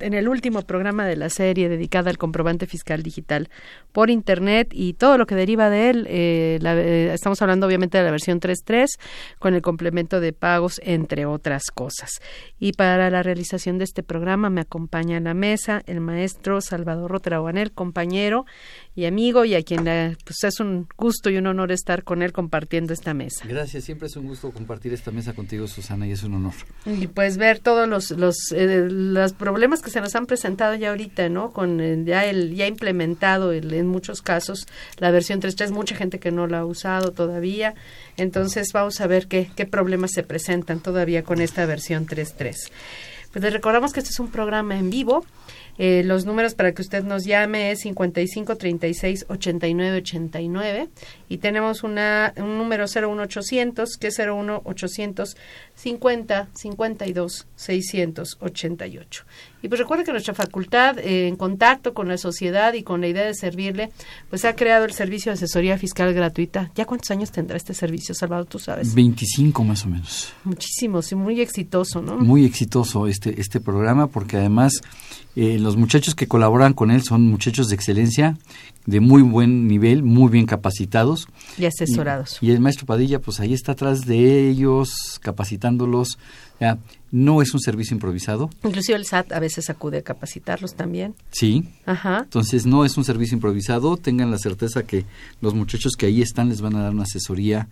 en 0.00 0.12
el 0.14 0.28
último 0.28 0.62
programa 0.62 1.06
de 1.06 1.16
la 1.16 1.30
serie 1.30 1.68
dedicada 1.68 2.10
al 2.10 2.18
comprobante 2.18 2.66
fiscal 2.66 3.02
digital 3.02 3.48
por 3.92 4.10
Internet 4.10 4.68
y 4.72 4.92
todo 4.92 5.16
lo 5.18 5.26
que 5.26 5.34
deriva 5.34 5.70
de 5.70 5.90
él. 5.90 6.06
Eh, 6.08 6.58
la- 6.60 6.76
eh, 6.76 7.12
estamos 7.14 7.40
hablando 7.42 7.66
obviamente 7.66 7.96
de 7.98 8.04
la 8.04 8.10
versión 8.10 8.40
3.3 8.40 8.98
con 9.38 9.54
el 9.54 9.62
complemento 9.62 10.20
de 10.20 10.32
pagos, 10.32 10.80
entre 10.84 11.24
otras 11.26 11.64
cosas. 11.72 12.10
Y 12.58 12.72
para 12.74 13.08
la 13.10 13.22
realización 13.22 13.78
de 13.78 13.84
este 13.84 14.02
programa 14.02 14.50
me 14.50 14.60
acompaña 14.60 15.16
en 15.16 15.24
la 15.24 15.34
mesa 15.34 15.82
el 15.86 16.00
maestro 16.00 16.60
Salvador 16.60 17.10
Rotrabanel, 17.10 17.72
compañero 17.72 18.44
y 18.94 19.06
amigo 19.06 19.44
y 19.44 19.54
a 19.54 19.62
quien 19.62 19.86
eh, 19.88 20.16
pues 20.24 20.44
es 20.44 20.60
un 20.60 20.86
gusto 20.98 21.30
y 21.30 21.38
un 21.38 21.46
honor 21.46 21.72
estar 21.72 22.04
con 22.04 22.22
él 22.22 22.32
compartiendo 22.32 22.92
esta 22.92 23.14
mesa. 23.14 23.44
Gracias, 23.48 23.84
siempre 23.84 24.08
es 24.08 24.16
un 24.16 24.26
gusto 24.26 24.50
compartir 24.50 24.92
esta 24.92 25.10
mesa 25.10 25.32
contigo, 25.32 25.66
Susana, 25.66 26.06
y 26.06 26.12
es 26.12 26.22
un 26.22 26.34
honor. 26.34 26.52
Y 26.86 27.06
pues 27.06 27.38
ver 27.38 27.58
todos 27.60 27.88
los 27.88 28.10
los, 28.10 28.36
eh, 28.52 28.86
los 28.90 29.32
problemas 29.50 29.82
que 29.82 29.90
se 29.90 30.00
nos 30.00 30.14
han 30.14 30.26
presentado 30.26 30.74
ya 30.76 30.90
ahorita, 30.90 31.28
¿no? 31.28 31.52
Con 31.52 31.80
el- 31.80 32.04
ya 32.04 32.24
el 32.24 32.54
ya 32.54 32.66
implementado 32.68 33.50
el- 33.52 33.74
en 33.74 33.88
muchos 33.88 34.22
casos 34.22 34.66
la 34.98 35.10
versión 35.10 35.40
3.3, 35.40 35.72
mucha 35.72 35.96
gente 35.96 36.20
que 36.20 36.30
no 36.30 36.46
la 36.46 36.60
ha 36.60 36.64
usado 36.64 37.10
todavía. 37.10 37.74
Entonces 38.16 38.68
vamos 38.72 39.00
a 39.00 39.06
ver 39.08 39.26
qué, 39.26 39.50
qué 39.56 39.66
problemas 39.66 40.12
se 40.12 40.22
presentan 40.22 40.78
todavía 40.80 41.24
con 41.24 41.40
esta 41.40 41.66
versión 41.66 42.06
3.3. 42.06 42.70
Pues 43.32 43.42
les 43.44 43.52
recordamos 43.52 43.92
que 43.92 44.00
este 44.00 44.10
es 44.10 44.20
un 44.20 44.30
programa 44.30 44.76
en 44.78 44.90
vivo. 44.90 45.24
Eh, 45.78 46.02
los 46.04 46.26
números 46.26 46.54
para 46.54 46.72
que 46.72 46.82
usted 46.82 47.04
nos 47.04 47.24
llame 47.24 47.70
es 47.70 47.80
55 47.80 48.56
36 48.56 49.24
89 49.28 49.96
89 49.98 50.88
y 51.30 51.38
tenemos 51.38 51.84
una, 51.84 52.34
un 52.36 52.58
número 52.58 52.86
01800 52.86 53.96
que 53.98 54.08
es 54.08 54.18
01 54.18 54.62
800 54.64 55.36
50 55.76 56.48
52 56.52 57.46
688. 57.54 59.24
Y 59.62 59.68
pues 59.68 59.78
recuerde 59.78 60.04
que 60.04 60.10
nuestra 60.10 60.34
facultad, 60.34 60.98
eh, 60.98 61.28
en 61.28 61.36
contacto 61.36 61.94
con 61.94 62.08
la 62.08 62.18
sociedad 62.18 62.72
y 62.74 62.82
con 62.82 63.00
la 63.00 63.08
idea 63.08 63.24
de 63.24 63.34
servirle, 63.34 63.90
pues 64.28 64.44
ha 64.44 64.56
creado 64.56 64.86
el 64.86 64.92
servicio 64.92 65.30
de 65.30 65.34
asesoría 65.34 65.78
fiscal 65.78 66.12
gratuita. 66.12 66.72
¿Ya 66.74 66.84
cuántos 66.84 67.10
años 67.12 67.30
tendrá 67.30 67.56
este 67.56 67.74
servicio, 67.74 68.14
Salvador? 68.14 68.46
Tú 68.46 68.58
sabes. 68.58 68.92
25 68.94 69.62
más 69.62 69.84
o 69.84 69.88
menos. 69.88 70.32
Muchísimos 70.42 71.12
y 71.12 71.14
muy 71.14 71.40
exitoso, 71.40 72.02
¿no? 72.02 72.16
Muy 72.16 72.44
exitoso 72.44 73.06
este, 73.06 73.40
este 73.40 73.60
programa 73.60 74.08
porque 74.08 74.38
además 74.38 74.80
eh, 75.36 75.58
los 75.58 75.76
muchachos 75.76 76.14
que 76.14 76.26
colaboran 76.26 76.72
con 76.72 76.90
él 76.90 77.02
son 77.02 77.22
muchachos 77.22 77.68
de 77.68 77.76
excelencia, 77.76 78.36
de 78.86 79.00
muy 79.00 79.22
buen 79.22 79.68
nivel, 79.68 80.02
muy 80.02 80.30
bien 80.30 80.46
capacitados. 80.46 81.19
Y 81.58 81.64
asesorados. 81.66 82.38
Y, 82.40 82.46
y 82.46 82.50
el 82.50 82.60
maestro 82.60 82.86
Padilla, 82.86 83.20
pues 83.20 83.40
ahí 83.40 83.52
está 83.54 83.72
atrás 83.72 84.06
de 84.06 84.48
ellos, 84.50 85.18
capacitándolos. 85.20 86.18
Ya, 86.60 86.78
no 87.10 87.40
es 87.40 87.54
un 87.54 87.60
servicio 87.60 87.94
improvisado, 87.94 88.50
Inclusive 88.64 88.96
el 88.98 89.06
SAT 89.06 89.32
a 89.32 89.40
veces 89.40 89.70
acude 89.70 89.98
a 89.98 90.02
capacitarlos 90.02 90.74
también. 90.74 91.14
sí. 91.30 91.64
Ajá. 91.86 92.20
Entonces 92.24 92.66
no 92.66 92.84
es 92.84 92.96
un 92.98 93.04
servicio 93.04 93.34
improvisado. 93.34 93.96
Tengan 93.96 94.30
la 94.30 94.38
certeza 94.38 94.82
que 94.82 95.06
los 95.40 95.54
muchachos 95.54 95.92
que 95.96 96.06
ahí 96.06 96.20
están 96.22 96.48
les 96.50 96.60
van 96.60 96.76
a 96.76 96.82
dar 96.82 96.92
una 96.92 97.04
asesoría 97.04 97.68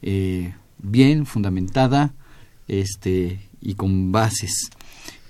eh, 0.00 0.54
bien 0.78 1.26
fundamentada, 1.26 2.12
este 2.68 3.40
y 3.60 3.74
con 3.74 4.12
bases. 4.12 4.70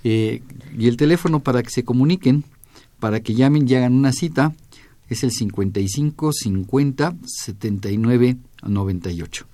Eh, 0.05 0.43
y 0.79 0.89
el 0.89 0.97
teléfono 0.97 1.41
para 1.41 1.63
que 1.63 1.71
se 1.71 1.85
comuniquen, 1.85 2.45
para 3.01 3.21
que 3.21 3.35
llamen 3.35 3.69
y 3.69 3.75
hagan 3.75 3.95
una 3.95 4.13
cita, 4.13 4.53
es 5.13 5.25
el 5.25 5.31
55 5.31 6.33
50 6.33 7.17
79 7.25 8.37
98. 8.65 9.52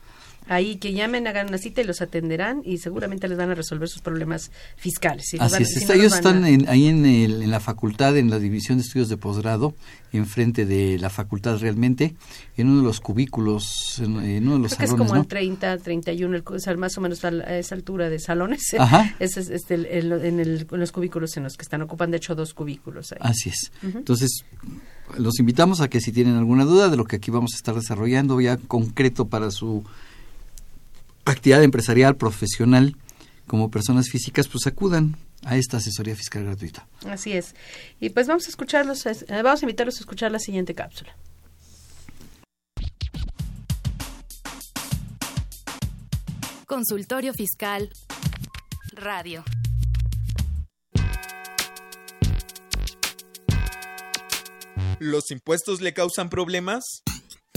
Ahí 0.48 0.76
que 0.76 0.92
llamen, 0.92 1.26
hagan 1.26 1.48
una 1.48 1.58
cita 1.58 1.80
y 1.80 1.84
los 1.84 2.00
atenderán 2.00 2.62
y 2.64 2.78
seguramente 2.78 3.28
les 3.28 3.36
van 3.38 3.50
a 3.50 3.54
resolver 3.54 3.88
sus 3.88 4.02
problemas 4.02 4.50
fiscales. 4.76 5.26
Si 5.28 5.38
Así 5.38 5.52
van- 5.52 5.62
es, 5.62 5.68
si 5.74 5.78
está- 5.80 5.94
no 5.94 6.00
ellos 6.00 6.14
están 6.14 6.44
a- 6.44 6.48
en- 6.48 6.68
ahí 6.68 6.86
en, 6.88 7.04
el- 7.06 7.42
en 7.42 7.50
la 7.50 7.60
facultad, 7.60 8.16
en 8.16 8.30
la 8.30 8.38
división 8.38 8.78
de 8.78 8.82
estudios 8.84 9.08
de 9.08 9.16
posgrado, 9.16 9.74
enfrente 10.12 10.64
de 10.64 10.98
la 10.98 11.10
facultad 11.10 11.58
realmente, 11.58 12.14
en 12.56 12.68
uno 12.68 12.78
de 12.78 12.84
los 12.86 13.00
cubículos, 13.00 13.98
en, 14.00 14.16
en 14.20 14.44
uno 14.46 14.56
de 14.56 14.62
los 14.62 14.68
Creo 14.74 14.78
que 14.78 14.84
es 14.84 14.90
salones, 14.90 15.08
como 15.08 15.14
¿no? 15.16 15.20
el 15.20 15.26
30, 15.28 15.76
31, 15.78 16.36
el, 16.36 16.42
o 16.46 16.58
sea, 16.58 16.74
más 16.76 16.96
o 16.96 17.00
menos 17.02 17.22
a, 17.24 17.28
esa 17.58 17.74
altura 17.74 18.08
de 18.08 18.18
salones. 18.18 18.62
Ajá. 18.78 19.14
Ese 19.18 19.40
es 19.40 19.50
este, 19.50 19.74
el- 19.74 19.86
el- 19.86 20.12
en, 20.24 20.40
el- 20.40 20.66
en 20.70 20.80
los 20.80 20.92
cubículos 20.92 21.36
en 21.36 21.42
los 21.44 21.56
que 21.56 21.62
están. 21.62 21.82
Ocupan, 21.82 22.10
de 22.10 22.16
hecho, 22.16 22.34
dos 22.34 22.54
cubículos 22.54 23.12
ahí. 23.12 23.18
Así 23.20 23.50
es. 23.50 23.70
Entonces, 23.82 24.44
los 25.18 25.38
invitamos 25.40 25.80
a 25.80 25.88
que 25.88 26.00
si 26.00 26.10
tienen 26.12 26.36
alguna 26.36 26.64
duda 26.64 26.88
de 26.88 26.96
lo 26.96 27.04
que 27.04 27.16
aquí 27.16 27.30
vamos 27.30 27.52
a 27.52 27.56
estar 27.56 27.74
desarrollando 27.74 28.40
ya 28.40 28.56
concreto 28.56 29.28
para 29.28 29.50
su 29.50 29.84
actividad 31.30 31.62
empresarial, 31.62 32.16
profesional, 32.16 32.96
como 33.46 33.70
personas 33.70 34.08
físicas, 34.10 34.48
pues 34.48 34.66
acudan 34.66 35.16
a 35.44 35.56
esta 35.56 35.78
asesoría 35.78 36.16
fiscal 36.16 36.44
gratuita. 36.44 36.86
Así 37.08 37.32
es. 37.32 37.54
Y 38.00 38.10
pues 38.10 38.26
vamos 38.26 38.46
a 38.46 38.50
escucharlos, 38.50 39.06
eh, 39.06 39.42
vamos 39.42 39.62
a 39.62 39.64
invitarlos 39.64 39.96
a 39.96 40.00
escuchar 40.00 40.32
la 40.32 40.38
siguiente 40.38 40.74
cápsula. 40.74 41.16
Consultorio 46.66 47.32
Fiscal. 47.32 47.90
Radio. 48.92 49.42
¿Los 54.98 55.30
impuestos 55.30 55.80
le 55.80 55.94
causan 55.94 56.28
problemas? 56.28 57.02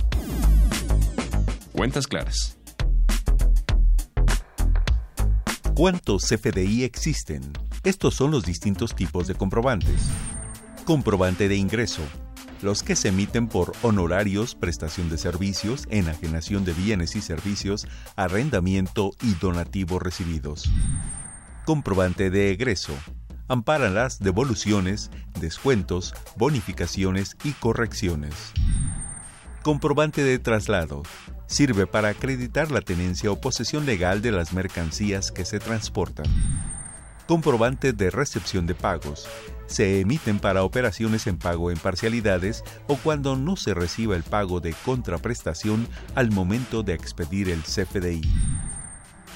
Cuentas 1.72 2.06
Claras. 2.06 2.56
¿Cuántos 5.75 6.22
CFDI 6.26 6.84
existen? 6.84 7.43
Estos 7.82 8.14
son 8.14 8.31
los 8.31 8.44
distintos 8.44 8.94
tipos 8.94 9.26
de 9.26 9.34
comprobantes. 9.34 10.08
Comprobante 10.84 11.49
de 11.49 11.56
ingreso. 11.56 12.02
Los 12.62 12.84
que 12.84 12.94
se 12.94 13.08
emiten 13.08 13.49
por 13.49 13.72
honorarios, 13.82 14.55
prestación 14.55 15.10
de 15.10 15.19
servicios, 15.19 15.88
enajenación 15.90 16.64
de 16.64 16.72
bienes 16.72 17.17
y 17.17 17.20
servicios, 17.20 17.88
arrendamiento 18.14 19.10
y 19.22 19.34
donativos 19.34 20.00
recibidos. 20.00 20.70
Comprobante 21.64 22.31
de 22.31 22.52
egreso. 22.52 22.94
Amparan 23.46 23.94
las 23.94 24.20
devoluciones, 24.20 25.11
descuentos, 25.38 26.14
bonificaciones 26.37 27.37
y 27.44 27.52
correcciones. 27.52 28.35
Comprobante 29.62 30.25
de 30.25 30.38
traslado. 30.38 31.02
Sirve 31.46 31.87
para 31.87 32.08
acreditar 32.08 32.70
la 32.70 32.81
tenencia 32.81 33.31
o 33.31 33.41
posesión 33.41 33.85
legal 33.85 34.23
de 34.23 34.32
las 34.32 34.55
mercancías 34.55 35.31
que 35.31 35.44
se 35.44 35.58
transportan. 35.58 36.25
Comprobante 37.26 37.93
de 37.93 38.11
recepción 38.11 38.67
de 38.67 38.75
pagos. 38.75 39.29
Se 39.67 40.00
emiten 40.00 40.38
para 40.38 40.64
operaciones 40.64 41.26
en 41.26 41.37
pago 41.37 41.70
en 41.70 41.76
parcialidades 41.76 42.64
o 42.87 42.96
cuando 42.96 43.37
no 43.37 43.56
se 43.56 43.75
reciba 43.75 44.17
el 44.17 44.23
pago 44.23 44.61
de 44.61 44.75
contraprestación 44.87 45.87
al 46.14 46.31
momento 46.31 46.82
de 46.82 46.94
expedir 46.94 47.50
el 47.50 47.62
CFDI. 47.62 48.23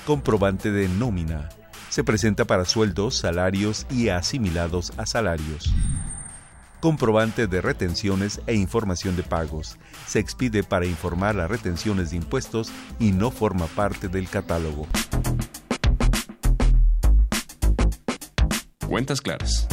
Comprobante 0.06 0.70
de 0.70 0.88
nómina. 0.88 1.50
Se 1.88 2.04
presenta 2.04 2.44
para 2.44 2.64
sueldos, 2.64 3.18
salarios 3.18 3.86
y 3.90 4.08
asimilados 4.10 4.92
a 4.96 5.06
salarios. 5.06 5.72
Comprobante 6.80 7.46
de 7.46 7.60
retenciones 7.60 8.40
e 8.46 8.54
información 8.54 9.16
de 9.16 9.22
pagos. 9.22 9.76
Se 10.06 10.20
expide 10.20 10.62
para 10.62 10.86
informar 10.86 11.34
las 11.34 11.50
retenciones 11.50 12.10
de 12.10 12.16
impuestos 12.16 12.70
y 13.00 13.12
no 13.12 13.30
forma 13.30 13.66
parte 13.66 14.08
del 14.08 14.28
catálogo. 14.28 14.86
Cuentas 18.86 19.20
Claras. 19.20 19.66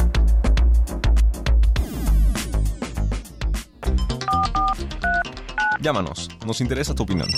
Llámanos, 5.80 6.28
nos 6.44 6.60
interesa 6.60 6.94
tu 6.94 7.04
opinión. 7.04 7.28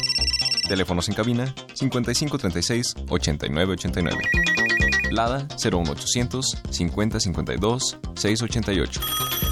Teléfonos 0.66 1.08
en 1.08 1.14
cabina 1.14 1.54
5536 1.74 2.94
8989. 3.08 4.47
Lada 5.10 5.46
01800 5.56 6.42
5052 6.70 7.98
688. 8.14 9.47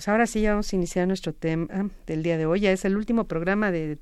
Pues 0.00 0.08
ahora 0.08 0.26
sí 0.26 0.40
ya 0.40 0.52
vamos 0.52 0.72
a 0.72 0.76
iniciar 0.76 1.06
nuestro 1.06 1.34
tema 1.34 1.90
del 2.06 2.22
día 2.22 2.38
de 2.38 2.46
hoy. 2.46 2.60
Ya 2.60 2.72
es 2.72 2.86
el 2.86 2.96
último 2.96 3.24
programa 3.24 3.70
de, 3.70 3.98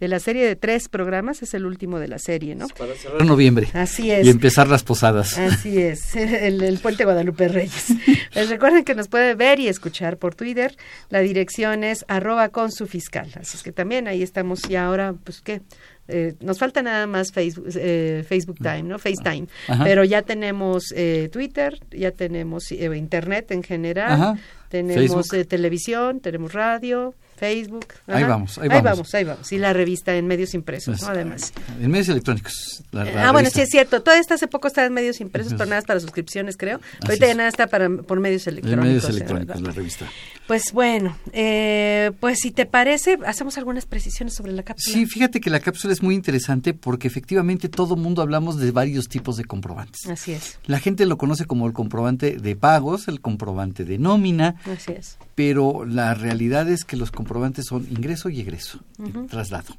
de 0.00 0.08
la 0.08 0.18
serie 0.18 0.46
de 0.46 0.56
tres 0.56 0.88
programas, 0.88 1.42
es 1.42 1.52
el 1.52 1.66
último 1.66 1.98
de 1.98 2.08
la 2.08 2.18
serie, 2.18 2.54
¿no? 2.54 2.68
Para 2.68 2.94
cerrar 2.94 3.22
noviembre. 3.26 3.68
Así 3.74 4.10
es. 4.10 4.26
Y 4.26 4.30
empezar 4.30 4.66
las 4.68 4.82
posadas. 4.82 5.36
Así 5.36 5.76
es, 5.76 6.16
el, 6.16 6.62
el 6.62 6.78
Puente 6.78 7.04
Guadalupe 7.04 7.48
Reyes. 7.48 7.88
Les 8.34 8.48
recuerden 8.48 8.82
que 8.82 8.94
nos 8.94 9.08
puede 9.08 9.34
ver 9.34 9.60
y 9.60 9.68
escuchar 9.68 10.16
por 10.16 10.34
Twitter. 10.34 10.74
La 11.10 11.20
dirección 11.20 11.84
es 11.84 12.06
arroba 12.08 12.48
con 12.48 12.72
su 12.72 12.86
fiscal. 12.86 13.30
Así 13.38 13.58
es 13.58 13.62
que 13.62 13.72
también 13.72 14.08
ahí 14.08 14.22
estamos 14.22 14.70
y 14.70 14.76
ahora, 14.76 15.14
pues 15.22 15.42
qué, 15.42 15.60
eh, 16.08 16.34
nos 16.40 16.58
falta 16.58 16.82
nada 16.82 17.06
más 17.06 17.30
Facebook, 17.30 17.68
eh, 17.76 18.24
Facebook 18.28 18.58
Time, 18.58 18.82
¿no? 18.84 18.98
FaceTime. 18.98 19.46
Ajá. 19.68 19.84
Pero 19.84 20.04
ya 20.04 20.22
tenemos 20.22 20.92
eh, 20.96 21.28
Twitter, 21.32 21.78
ya 21.90 22.10
tenemos 22.10 22.72
eh, 22.72 22.90
Internet 22.96 23.50
en 23.52 23.62
general, 23.62 24.12
Ajá. 24.12 24.38
Tenemos 24.72 25.30
eh, 25.34 25.44
televisión, 25.44 26.20
tenemos 26.20 26.54
radio, 26.54 27.14
Facebook. 27.42 27.86
Ahí 28.06 28.22
Ajá. 28.22 28.28
vamos, 28.28 28.56
ahí 28.58 28.68
vamos. 28.68 29.12
ahí 29.14 29.24
vamos. 29.24 29.50
Y 29.50 29.58
la 29.58 29.72
revista 29.72 30.14
en 30.14 30.28
medios 30.28 30.54
impresos, 30.54 30.98
Pues, 30.98 31.02
¿no? 31.02 31.08
Además. 31.08 31.52
En 31.80 31.90
medios 31.90 32.08
electrónicos. 32.08 32.84
la- 32.92 33.04
la 33.04 33.28
ah, 33.28 33.32
bueno, 33.32 33.50
sí 33.50 33.60
es 33.60 33.68
cierto. 33.68 34.00
Toda 34.00 34.16
esta 34.20 34.34
hace 34.34 34.46
poco 34.46 34.68
estaba 34.68 34.86
en 34.86 34.92
medios 34.92 35.20
impresos, 35.20 35.54
pero 35.54 35.64
nada 35.64 35.78
más 35.80 35.84
para 35.86 35.98
suscripciones, 35.98 36.56
creo. 36.56 36.76
Así 37.00 37.06
Ahorita 37.08 37.26
ya 37.26 37.34
nada 37.34 37.48
está 37.48 37.66
para, 37.66 37.88
por 37.90 38.20
medios 38.20 38.46
En 38.46 38.52
electrónicos. 38.54 38.86
medios 38.86 39.04
¿eh? 39.04 39.08
electrónicos, 39.10 39.60
la 39.60 39.72
revista. 39.72 40.06
Pues 40.46 40.72
bueno, 40.72 41.16
eh, 41.32 42.12
pues 42.20 42.38
si 42.40 42.50
te 42.52 42.64
parece, 42.66 43.18
hacemos 43.26 43.58
algunas 43.58 43.86
precisiones 43.86 44.34
sobre 44.34 44.52
la 44.52 44.62
cápsula. 44.62 44.94
Sí, 44.94 45.06
fíjate 45.06 45.40
que 45.40 45.50
la 45.50 45.58
cápsula 45.60 45.92
es 45.92 46.02
muy 46.02 46.14
interesante 46.14 46.74
porque 46.74 47.08
efectivamente 47.08 47.68
todo 47.68 47.96
mundo 47.96 48.22
hablamos 48.22 48.58
de 48.58 48.70
varios 48.70 49.08
tipos 49.08 49.36
de 49.36 49.44
comprobantes. 49.44 50.06
Así 50.08 50.32
es, 50.32 50.58
La 50.66 50.78
gente 50.78 51.06
lo 51.06 51.18
conoce 51.18 51.44
como 51.46 51.66
el 51.66 51.72
comprobante 51.72 52.36
de 52.36 52.54
pagos, 52.56 53.08
el 53.08 53.20
comprobante 53.20 53.84
de 53.84 53.98
nómina, 53.98 54.56
así 54.70 54.92
es. 54.92 55.16
pero 55.34 55.84
la 55.84 56.14
realidad 56.14 56.68
es 56.68 56.84
que 56.84 56.96
los 56.96 57.10
comprobantes 57.10 57.31
son 57.62 57.86
ingreso 57.90 58.28
y 58.28 58.40
egreso, 58.40 58.80
Ujú. 58.98 59.26
traslado. 59.26 59.76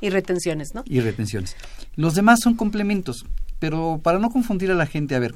Y 0.00 0.10
retenciones, 0.10 0.74
¿no? 0.74 0.82
y 0.86 1.00
retenciones. 1.00 1.56
Los 1.96 2.14
demás 2.14 2.40
son 2.42 2.54
complementos, 2.54 3.24
pero 3.58 4.00
para 4.02 4.18
no 4.18 4.30
confundir 4.30 4.70
a 4.70 4.74
la 4.74 4.86
gente, 4.86 5.14
a 5.14 5.18
ver, 5.18 5.34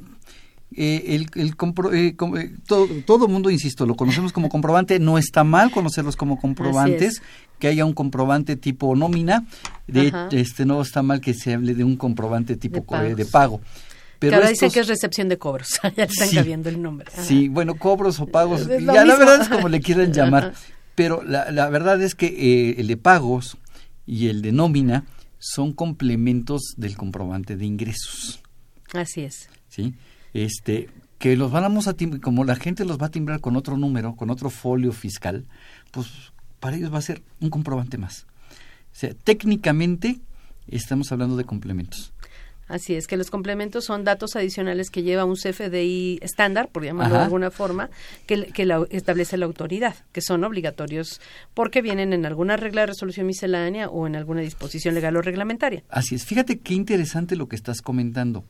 eh, 0.75 1.15
el, 1.15 1.27
el 1.41 1.55
compro- 1.55 1.93
eh, 1.93 2.15
com- 2.17 2.35
eh, 2.37 2.53
todo, 2.67 2.87
todo 3.05 3.27
mundo, 3.29 3.49
insisto, 3.49 3.85
lo 3.85 3.95
conocemos 3.95 4.33
como 4.33 4.49
comprobante, 4.49 4.99
no 4.99 5.17
está 5.17 5.43
mal 5.45 5.71
conocerlos 5.71 6.15
como 6.17 6.37
comprobantes, 6.39 7.21
que 7.57 7.67
haya 7.67 7.85
un 7.85 7.93
comprobante 7.93 8.55
tipo 8.57 8.93
nómina, 8.95 9.45
de 9.87 10.09
Ajá. 10.09 10.27
este 10.31 10.65
no 10.65 10.81
está 10.81 11.01
mal 11.03 11.21
que 11.21 11.33
se 11.33 11.53
hable 11.53 11.73
de 11.73 11.83
un 11.85 11.95
comprobante 11.95 12.57
tipo 12.57 12.83
De 12.97 13.11
eh, 13.11 13.15
de, 13.15 13.25
pagos. 13.25 13.61
pago. 13.61 13.61
Pero 14.19 14.35
ahora 14.37 14.49
dicen 14.49 14.71
que 14.71 14.79
es 14.79 14.87
recepción 14.87 15.29
de 15.29 15.37
cobros. 15.37 15.79
ya 15.95 16.03
están 16.05 16.27
Sí. 16.27 16.35
cambiando 16.35 16.69
el 16.69 16.81
nombre. 16.81 17.07
Ajá. 17.13 17.23
Sí, 17.23 17.47
bueno, 17.49 17.75
cobros 17.75 18.19
o 18.19 18.25
pagos, 18.25 18.67
ya 18.67 19.05
la 19.05 19.15
verdad 19.15 19.41
es 19.41 19.47
como 19.49 19.69
le 19.69 19.79
quieran 19.79 20.11
llamar, 20.11 20.43
Ajá. 20.53 20.59
Pero 20.97 21.21
la, 21.23 21.51
la 21.51 21.69
verdad 21.69 22.01
es 22.01 22.15
que 22.15 22.25
eh, 22.25 22.75
el 22.81 22.87
de 22.87 22.97
pagos 22.97 23.57
y 24.07 24.29
el 24.29 24.41
de 24.41 24.51
nómina 24.51 25.05
son 25.37 25.71
complementos 25.73 26.73
del 26.75 26.97
comprobante 26.97 27.55
de 27.55 27.65
ingresos, 27.65 28.41
Así 28.93 29.21
es. 29.21 29.47
¿sí? 29.69 29.93
Este, 30.33 30.89
que 31.19 31.35
los 31.37 31.51
vamos 31.51 31.87
a 31.87 31.93
tim- 31.95 32.19
como 32.19 32.43
la 32.45 32.55
gente 32.55 32.83
los 32.85 32.97
va 32.99 33.05
a 33.07 33.11
timbrar 33.11 33.39
con 33.41 33.55
otro 33.55 33.77
número, 33.77 34.15
con 34.15 34.31
otro 34.31 34.49
folio 34.49 34.91
fiscal, 34.91 35.45
pues 35.91 36.07
para 36.59 36.75
ellos 36.77 36.91
va 36.91 36.97
a 36.97 37.01
ser 37.03 37.21
un 37.41 37.51
comprobante 37.51 37.99
más. 37.99 38.25
O 38.91 38.99
sea, 38.99 39.13
técnicamente 39.13 40.19
estamos 40.67 41.11
hablando 41.11 41.37
de 41.37 41.43
complementos. 41.45 42.11
Así 42.67 42.95
es, 42.95 43.07
que 43.07 43.15
los 43.17 43.29
complementos 43.31 43.85
son 43.85 44.03
datos 44.03 44.35
adicionales 44.35 44.89
que 44.89 45.03
lleva 45.03 45.23
un 45.25 45.35
CFDI 45.35 46.19
estándar, 46.21 46.69
por 46.69 46.83
llamarlo 46.83 47.15
de 47.15 47.21
alguna 47.23 47.49
forma, 47.51 47.89
que, 48.25 48.47
que 48.47 48.65
la- 48.65 48.85
establece 48.89 49.37
la 49.37 49.45
autoridad, 49.45 49.95
que 50.11 50.21
son 50.21 50.43
obligatorios 50.43 51.21
porque 51.53 51.81
vienen 51.81 52.11
en 52.13 52.25
alguna 52.25 52.57
regla 52.57 52.81
de 52.81 52.87
resolución 52.87 53.25
miscelánea 53.25 53.87
o 53.89 54.05
en 54.05 54.15
alguna 54.17 54.41
disposición 54.41 54.95
legal 54.95 55.15
o 55.15 55.21
reglamentaria. 55.21 55.83
Así 55.89 56.15
es. 56.15 56.25
Fíjate 56.25 56.59
qué 56.59 56.73
interesante 56.73 57.35
lo 57.35 57.47
que 57.47 57.55
estás 57.55 57.81
comentando, 57.81 58.43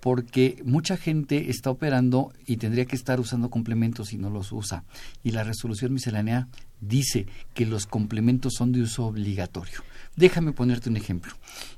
porque 0.00 0.60
mucha 0.64 0.96
gente 0.96 1.48
está 1.50 1.70
operando 1.70 2.32
y 2.44 2.56
tendría 2.56 2.86
que 2.86 2.96
estar 2.96 3.20
usando 3.20 3.50
complementos 3.50 4.12
y 4.12 4.18
no 4.18 4.30
los 4.30 4.50
usa. 4.50 4.82
Y 5.22 5.30
la 5.30 5.44
resolución 5.44 5.92
miscelánea 5.92 6.48
dice 6.80 7.26
que 7.54 7.66
los 7.66 7.86
complementos 7.86 8.54
son 8.58 8.72
de 8.72 8.82
uso 8.82 9.04
obligatorio. 9.06 9.84
Déjame 10.16 10.52
ponerte 10.52 10.90
un 10.90 10.96
ejemplo. 10.96 11.32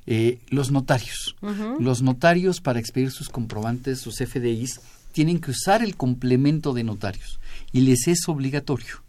Eh, 0.07 0.41
los 0.49 0.71
notarios. 0.71 1.37
Los 1.79 2.03
notarios 2.03 2.61
para 2.61 2.81
expedir 2.81 3.11
sus 3.11 3.29
comprobantes, 3.29 4.01
sus 4.01 4.19
FDIs, 4.19 4.81
tienen 5.13 5.39
que 5.39 5.53
usar 5.53 5.83
el 5.83 5.97
complemento 5.97 6.73
de 6.73 6.83
notarios 6.83 7.39
y 7.73 7.83
les 7.83 8.09
es 8.09 8.29
obligatorio. 8.29 9.03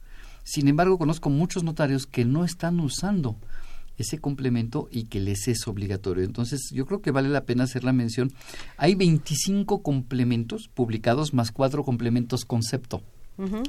Sin 0.44 0.68
embargo, 0.68 1.00
conozco 1.00 1.32
muchos 1.32 1.64
notarios 1.64 2.06
que 2.06 2.24
no 2.24 2.46
están 2.46 2.80
usando 2.80 3.36
ese 3.98 4.20
complemento 4.20 4.88
y 4.92 5.06
que 5.06 5.20
les 5.20 5.48
es 5.48 5.68
obligatorio. 5.68 6.24
Entonces, 6.24 6.70
yo 6.72 6.86
creo 6.86 7.02
que 7.02 7.12
vale 7.12 7.30
la 7.30 7.46
pena 7.46 7.64
hacer 7.64 7.84
la 7.84 7.94
mención. 7.94 8.32
Hay 8.78 8.94
25 8.94 9.82
complementos 9.82 10.70
publicados 10.74 11.34
más 11.34 11.52
cuatro 11.52 11.84
complementos 11.84 12.46
concepto. 12.46 13.02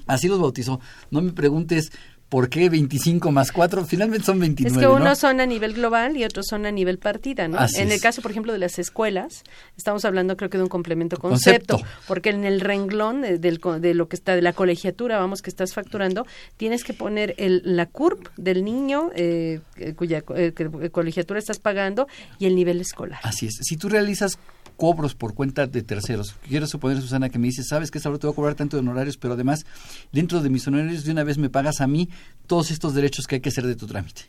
Así 0.07 0.29
los 0.29 0.39
bautizó. 0.39 0.81
No 1.11 1.21
me 1.23 1.33
preguntes 1.33 1.91
por 2.29 2.49
qué 2.49 2.69
25 2.69 3.31
más 3.31 3.53
4, 3.53 3.85
finalmente 3.85 4.27
son 4.27 4.41
29. 4.41 4.75
Es 4.75 4.79
que 4.81 4.87
¿no? 4.87 4.95
unos 4.97 5.19
son 5.19 5.41
a 5.41 5.47
nivel 5.47 5.75
global 5.75 6.17
y 6.17 6.25
otros 6.25 6.47
son 6.49 6.67
a 6.67 6.73
nivel 6.73 6.99
partida, 6.99 7.47
¿no? 7.47 7.57
Así 7.59 7.81
en 7.81 7.89
el 7.89 7.95
es. 7.95 8.03
caso, 8.03 8.21
por 8.21 8.33
ejemplo, 8.33 8.53
de 8.53 8.59
las 8.59 8.79
escuelas, 8.81 9.45
estamos 9.77 10.05
hablando 10.05 10.37
creo 10.37 10.51
que 10.51 10.59
de 10.59 10.65
un 10.65 10.69
complemento 10.69 11.19
concepto, 11.19 11.75
Concepto. 11.79 12.05
porque 12.09 12.31
en 12.31 12.45
el 12.45 12.61
renglón 12.61 13.23
de, 13.23 13.59
co- 13.59 13.79
de 13.79 13.95
lo 13.95 14.09
que 14.09 14.17
está, 14.17 14.35
de 14.35 14.43
la 14.43 14.53
colegiatura, 14.53 15.19
vamos, 15.19 15.41
que 15.41 15.51
estás 15.51 15.73
facturando, 15.73 16.27
tienes 16.57 16.83
que 16.83 16.95
poner 16.95 17.35
el, 17.39 17.63
la 17.65 17.87
CURP 17.87 18.27
del 18.37 18.65
niño 18.65 19.11
eh, 19.15 19.61
eh, 19.77 19.95
cuya 19.95 20.25
eh, 20.35 20.53
eh, 20.59 20.91
colegiatura 20.91 21.39
estás 21.39 21.59
pagando 21.61 22.09
y 22.41 22.47
el 22.47 22.57
nivel 22.57 22.81
escolar. 22.81 23.21
Así 23.23 23.47
es. 23.47 23.55
Si 23.63 23.77
tú 23.77 23.89
realizas 23.89 24.39
cobros 24.77 25.15
por 25.15 25.33
cuenta 25.35 25.67
de 25.67 25.83
terceros, 25.83 26.35
quiero 26.47 26.67
suponer, 26.67 27.01
Susana, 27.01 27.31
que 27.31 27.39
me 27.39 27.47
dices, 27.47 27.67
sabes 27.69 27.91
que 27.91 27.99
ahora 28.05 28.19
te 28.19 28.27
voy 28.27 28.35
a 28.35 28.37
cobrar 28.37 28.55
tanto 28.57 28.77
de 28.77 28.81
honorarios, 28.83 29.17
pero 29.17 29.33
además, 29.33 29.65
dentro 30.13 30.43
de 30.43 30.51
mis 30.51 30.67
honorarios, 30.69 31.05
de 31.05 31.13
una 31.13 31.25
vez 31.25 31.39
me 31.39 31.49
pagas 31.49 31.81
a 31.81 31.87
mí 31.87 32.11
todos 32.47 32.71
estos 32.71 32.95
derechos 32.95 33.27
que 33.27 33.37
hay 33.37 33.41
que 33.41 33.49
hacer 33.49 33.67
de 33.67 33.77
tu 33.77 33.87
trámite. 33.87 34.23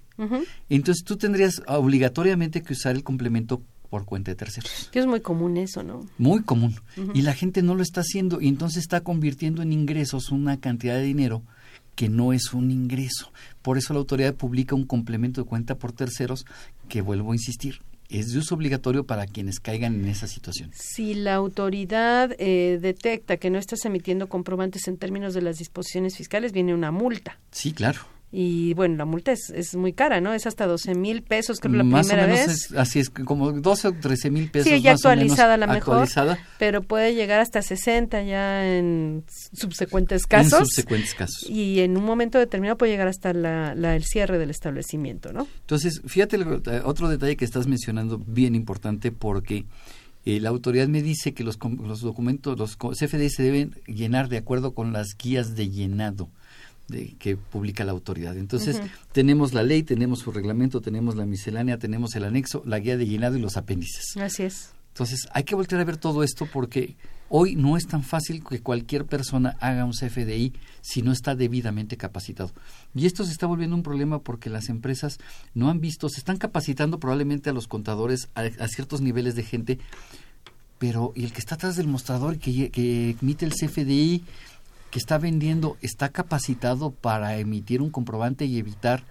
Entonces 0.69 1.03
tú 1.03 1.17
tendrías 1.17 1.61
obligatoriamente 1.67 2.61
que 2.61 2.73
usar 2.73 2.95
el 2.95 3.03
complemento 3.03 3.61
por 3.89 4.05
cuenta 4.05 4.31
de 4.31 4.35
terceros. 4.35 4.89
Que 4.91 4.99
es 4.99 5.05
muy 5.05 5.21
común 5.21 5.57
eso, 5.57 5.83
¿no? 5.83 6.05
Muy 6.17 6.43
común. 6.43 6.75
Y 7.13 7.21
la 7.21 7.33
gente 7.33 7.61
no 7.61 7.75
lo 7.75 7.83
está 7.83 8.01
haciendo 8.01 8.41
y 8.41 8.47
entonces 8.47 8.79
está 8.79 9.01
convirtiendo 9.01 9.61
en 9.61 9.71
ingresos 9.71 10.31
una 10.31 10.59
cantidad 10.59 10.95
de 10.95 11.03
dinero 11.03 11.43
que 11.95 12.09
no 12.09 12.33
es 12.33 12.53
un 12.53 12.69
ingreso. 12.69 13.31
Por 13.61 13.77
eso 13.77 13.93
la 13.93 13.99
autoridad 13.99 14.35
publica 14.35 14.75
un 14.75 14.85
complemento 14.85 15.41
de 15.41 15.47
cuenta 15.47 15.75
por 15.75 15.93
terceros 15.93 16.45
que, 16.87 17.01
vuelvo 17.01 17.31
a 17.31 17.35
insistir, 17.35 17.81
es 18.09 18.31
de 18.31 18.39
uso 18.39 18.55
obligatorio 18.55 19.05
para 19.05 19.25
quienes 19.25 19.59
caigan 19.59 19.95
en 19.95 20.07
esa 20.07 20.27
situación. 20.27 20.71
Si 20.73 21.13
la 21.13 21.35
autoridad 21.35 22.35
eh, 22.39 22.79
detecta 22.81 23.37
que 23.37 23.49
no 23.49 23.57
estás 23.57 23.83
emitiendo 23.85 24.27
comprobantes 24.27 24.87
en 24.87 24.97
términos 24.97 25.33
de 25.33 25.41
las 25.41 25.57
disposiciones 25.57 26.17
fiscales, 26.17 26.51
viene 26.51 26.73
una 26.73 26.91
multa. 26.91 27.39
Sí, 27.51 27.73
claro. 27.73 28.01
Y 28.29 28.73
bueno, 28.73 28.97
la 28.97 29.05
multa 29.05 29.31
es, 29.31 29.49
es 29.55 29.73
muy 29.75 29.93
cara, 29.93 30.19
¿no? 30.19 30.33
Es 30.33 30.45
hasta 30.47 30.67
12 30.67 30.95
mil 30.95 31.23
pesos, 31.23 31.61
creo, 31.61 31.73
la 31.75 31.83
más 31.85 32.07
primera 32.07 32.25
o 32.27 32.29
menos 32.29 32.47
vez. 32.47 32.65
es, 32.65 32.71
así 32.73 32.99
es, 32.99 33.09
como 33.09 33.53
12 33.53 33.87
o 33.87 33.93
13 33.93 34.29
mil 34.31 34.51
pesos. 34.51 34.67
Sí, 34.69 34.81
ya 34.81 34.91
más 34.91 35.05
o 35.05 35.09
menos 35.09 35.21
actualizada 35.23 35.55
la 35.57 35.65
mejor, 35.67 35.93
actualizada 35.99 36.37
pero 36.59 36.81
puede 36.81 37.15
llegar 37.15 37.39
hasta 37.39 37.61
60 37.61 38.21
ya 38.23 38.67
en 38.77 39.23
subsecuentes 39.53 40.23
en 40.23 40.27
casos. 40.27 40.59
subsecuentes 40.67 41.13
casos. 41.15 41.49
Y 41.49 41.79
en 41.79 41.95
un 41.95 42.03
momento 42.03 42.37
determinado 42.37 42.77
puede 42.77 42.91
llegar 42.91 43.07
hasta 43.07 43.31
la, 43.33 43.73
la- 43.75 43.95
el 43.95 44.03
cierre 44.03 44.37
del 44.37 44.49
establecimiento, 44.49 45.31
¿no? 45.31 45.47
Entonces, 45.61 46.01
fíjate 46.05 46.35
eh, 46.37 46.81
otro 46.83 47.07
detalle 47.07 47.37
que 47.37 47.45
estás 47.45 47.65
mencionando 47.67 48.17
bien 48.27 48.55
importante 48.55 49.11
porque 49.13 49.65
eh, 50.25 50.41
la 50.41 50.49
autoridad 50.49 50.89
me 50.89 51.01
dice 51.01 51.33
que 51.33 51.45
los, 51.45 51.57
los 51.81 52.01
documentos, 52.01 52.59
los 52.59 52.75
CFDI 52.75 53.29
se 53.29 53.43
deben 53.43 53.75
llenar 53.87 54.27
de 54.27 54.37
acuerdo 54.37 54.73
con 54.73 54.91
las 54.91 55.15
guías 55.17 55.55
de 55.55 55.69
llenado 55.69 56.29
de, 56.87 57.15
que 57.19 57.37
publica 57.37 57.83
la 57.85 57.91
autoridad. 57.91 58.37
Entonces, 58.37 58.81
tenemos 59.11 59.53
la 59.53 59.63
ley, 59.63 59.83
tenemos 59.83 60.19
su 60.19 60.31
reglamento, 60.31 60.81
tenemos 60.81 61.15
la 61.15 61.25
miscelánea, 61.25 61.77
tenemos 61.77 62.15
el 62.15 62.23
anexo, 62.23 62.63
la 62.65 62.79
guía 62.79 62.97
de 62.97 63.05
llenado 63.05 63.37
y 63.37 63.41
los 63.41 63.57
apéndices. 63.57 64.15
Así 64.17 64.43
es. 64.43 64.71
Entonces, 64.89 65.27
hay 65.31 65.43
que 65.43 65.55
voltear 65.55 65.81
a 65.81 65.85
ver 65.85 65.97
todo 65.97 66.23
esto 66.23 66.47
porque 66.51 66.95
hoy 67.29 67.55
no 67.55 67.77
es 67.77 67.87
tan 67.87 68.03
fácil 68.03 68.43
que 68.43 68.61
cualquier 68.61 69.05
persona 69.05 69.55
haga 69.59 69.85
un 69.85 69.91
CFDI 69.91 70.53
si 70.81 71.01
no 71.01 71.11
está 71.11 71.35
debidamente 71.35 71.97
capacitado. 71.97 72.51
Y 72.95 73.05
esto 73.05 73.23
se 73.23 73.31
está 73.31 73.45
volviendo 73.45 73.75
un 73.75 73.83
problema 73.83 74.19
porque 74.19 74.49
las 74.49 74.69
empresas 74.69 75.19
no 75.53 75.69
han 75.69 75.81
visto, 75.81 76.09
se 76.09 76.19
están 76.19 76.37
capacitando 76.37 76.99
probablemente 76.99 77.49
a 77.49 77.53
los 77.53 77.67
contadores 77.67 78.29
a, 78.33 78.41
a 78.41 78.67
ciertos 78.67 79.01
niveles 79.01 79.35
de 79.35 79.43
gente, 79.43 79.79
pero 80.79 81.11
¿y 81.15 81.25
el 81.25 81.33
que 81.33 81.39
está 81.39 81.55
atrás 81.55 81.75
del 81.75 81.87
mostrador 81.87 82.35
y 82.35 82.37
que, 82.37 82.71
que 82.71 83.17
emite 83.21 83.45
el 83.45 83.53
CFDI, 83.53 84.23
que 84.91 84.99
está 84.99 85.17
vendiendo, 85.17 85.77
está 85.81 86.09
capacitado 86.09 86.91
para 86.91 87.37
emitir 87.37 87.81
un 87.81 87.89
comprobante 87.89 88.45
y 88.45 88.57
evitar 88.57 89.03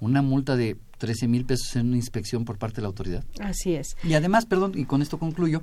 una 0.00 0.22
multa 0.22 0.56
de 0.56 0.76
13 0.98 1.28
mil 1.28 1.44
pesos 1.44 1.74
en 1.76 1.88
una 1.88 1.96
inspección 1.96 2.44
por 2.44 2.58
parte 2.58 2.76
de 2.76 2.82
la 2.82 2.88
autoridad? 2.88 3.24
Así 3.40 3.74
es. 3.74 3.96
Y 4.04 4.14
además, 4.14 4.46
perdón, 4.46 4.72
y 4.74 4.84
con 4.84 5.02
esto 5.02 5.18
concluyo, 5.18 5.62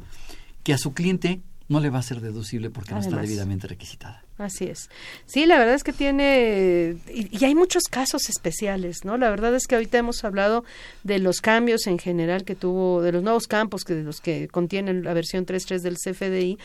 que 0.63 0.73
a 0.73 0.77
su 0.77 0.93
cliente 0.93 1.41
no 1.71 1.79
le 1.79 1.89
va 1.89 1.99
a 1.99 2.03
ser 2.03 2.19
deducible 2.19 2.69
porque 2.69 2.93
no 2.93 2.99
está 2.99 3.15
debidamente 3.21 3.65
requisitada. 3.65 4.25
Así 4.37 4.65
es. 4.65 4.89
Sí, 5.25 5.45
la 5.45 5.57
verdad 5.57 5.75
es 5.75 5.83
que 5.83 5.93
tiene, 5.93 6.97
y, 7.13 7.29
y 7.31 7.45
hay 7.45 7.55
muchos 7.55 7.83
casos 7.83 8.27
especiales, 8.27 9.05
¿no? 9.05 9.17
La 9.17 9.29
verdad 9.29 9.55
es 9.55 9.67
que 9.67 9.75
ahorita 9.75 9.97
hemos 9.97 10.23
hablado 10.25 10.65
de 11.03 11.19
los 11.19 11.39
cambios 11.39 11.87
en 11.87 11.97
general 11.97 12.43
que 12.43 12.55
tuvo, 12.55 13.01
de 13.01 13.13
los 13.13 13.23
nuevos 13.23 13.47
campos 13.47 13.85
que 13.85 13.93
de 13.93 14.03
los 14.03 14.19
que 14.19 14.49
contienen 14.49 15.03
la 15.03 15.13
versión 15.13 15.45
3.3 15.45 15.79
del 15.79 15.95
CFDI, 15.95 16.57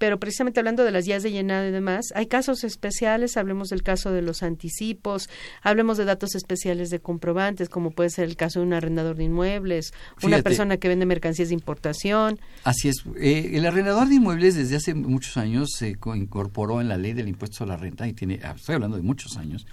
pero 0.00 0.18
precisamente 0.18 0.58
hablando 0.58 0.82
de 0.82 0.90
las 0.92 1.04
guías 1.04 1.22
de 1.22 1.30
llenado 1.30 1.68
y 1.68 1.70
demás, 1.70 2.06
hay 2.14 2.24
casos 2.26 2.64
especiales, 2.64 3.36
hablemos 3.36 3.68
del 3.68 3.82
caso 3.82 4.10
de 4.12 4.22
los 4.22 4.42
anticipos, 4.42 5.28
hablemos 5.62 5.98
de 5.98 6.06
datos 6.06 6.34
especiales 6.34 6.88
de 6.88 7.00
comprobantes, 7.00 7.68
como 7.68 7.90
puede 7.90 8.08
ser 8.08 8.24
el 8.24 8.34
caso 8.36 8.60
de 8.60 8.66
un 8.66 8.72
arrendador 8.72 9.16
de 9.16 9.24
inmuebles, 9.24 9.92
una 10.22 10.38
persona 10.42 10.78
que 10.78 10.88
vende 10.88 11.04
mercancías 11.04 11.48
de 11.48 11.54
importación. 11.54 12.40
Así 12.64 12.88
es. 12.88 13.04
Eh, 13.20 13.50
el 13.52 13.66
arrendador 13.66 14.08
de 14.08 14.14
inmuebles 14.14 14.54
desde 14.54 14.76
hace 14.76 14.94
muchos 14.94 15.36
años 15.36 15.68
se 15.76 15.96
co- 15.96 16.16
incorporó 16.16 16.80
en 16.80 16.88
la 16.88 16.96
ley 16.96 17.12
del 17.12 17.28
impuesto 17.28 17.64
a 17.64 17.66
la 17.66 17.76
renta, 17.76 18.08
y 18.08 18.14
tiene, 18.14 18.40
ah, 18.42 18.54
estoy 18.56 18.76
hablando 18.76 18.96
de 18.96 19.02
muchos 19.02 19.36
años, 19.36 19.66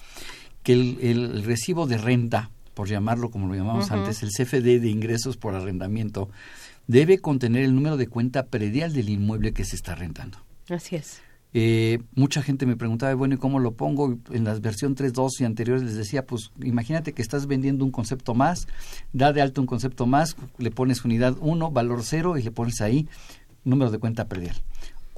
que 0.61 0.73
el, 0.73 0.97
el 1.01 1.43
recibo 1.45 1.87
de 1.87 1.97
renta, 1.97 2.51
por 2.73 2.89
llamarlo 2.89 3.31
como 3.31 3.47
lo 3.47 3.55
llamamos 3.55 3.89
antes, 3.91 4.21
el 4.23 4.29
CFD 4.29 4.79
de 4.81 4.89
ingresos 4.89 5.37
por 5.37 5.55
arrendamiento, 5.55 6.29
debe 6.87 7.19
contener 7.19 7.63
el 7.63 7.75
número 7.75 7.97
de 7.97 8.07
cuenta 8.07 8.47
predial 8.47 8.93
del 8.93 9.09
inmueble 9.09 9.53
que 9.53 9.65
se 9.65 9.75
está 9.75 9.95
rentando. 9.95 10.37
Así 10.69 10.95
es. 10.95 11.21
Eh, 11.53 11.99
mucha 12.13 12.41
gente 12.41 12.65
me 12.65 12.75
preguntaba, 12.75 13.13
bueno, 13.15 13.35
¿y 13.35 13.37
cómo 13.37 13.59
lo 13.59 13.71
pongo? 13.73 14.17
En 14.31 14.43
la 14.43 14.53
versión 14.59 14.95
3.2 14.95 15.39
y 15.39 15.45
anteriores 15.45 15.81
les 15.83 15.95
decía, 15.95 16.25
pues 16.25 16.51
imagínate 16.61 17.13
que 17.13 17.21
estás 17.21 17.47
vendiendo 17.47 17.83
un 17.85 17.91
concepto 17.91 18.35
más, 18.35 18.67
da 19.13 19.31
de 19.33 19.41
alto 19.41 19.61
un 19.61 19.67
concepto 19.67 20.05
más, 20.05 20.35
le 20.57 20.71
pones 20.71 21.03
unidad 21.05 21.35
1, 21.39 21.71
valor 21.71 22.01
0 22.03 22.37
y 22.37 22.43
le 22.43 22.51
pones 22.51 22.81
ahí 22.81 23.07
número 23.63 23.91
de 23.91 23.97
cuenta 23.97 24.25
predial. 24.27 24.55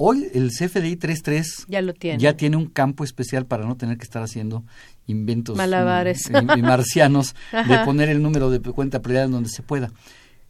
Hoy 0.02 0.28
el 0.34 0.52
CFDI 0.52 0.96
3.3 0.96 1.66
Ya 1.68 1.82
lo 1.82 1.94
tiene. 1.94 2.20
ya 2.20 2.38
tiene 2.38 2.56
un 2.56 2.68
campo 2.68 3.04
especial 3.04 3.46
para 3.46 3.66
no 3.66 3.76
tener 3.76 3.98
que 3.98 4.04
estar 4.06 4.24
haciendo 4.24 4.64
inventos 5.08 5.58
Malabares. 5.58 6.30
mm, 6.32 6.36
y- 6.56 6.60
y 6.60 6.62
marcianos 6.62 7.36
de 7.68 7.80
poner 7.86 8.08
el 8.08 8.22
número 8.22 8.50
de 8.50 8.60
cuenta 8.62 9.02
predial 9.02 9.26
en 9.26 9.32
donde 9.32 9.50
se 9.50 9.62
pueda. 9.62 9.92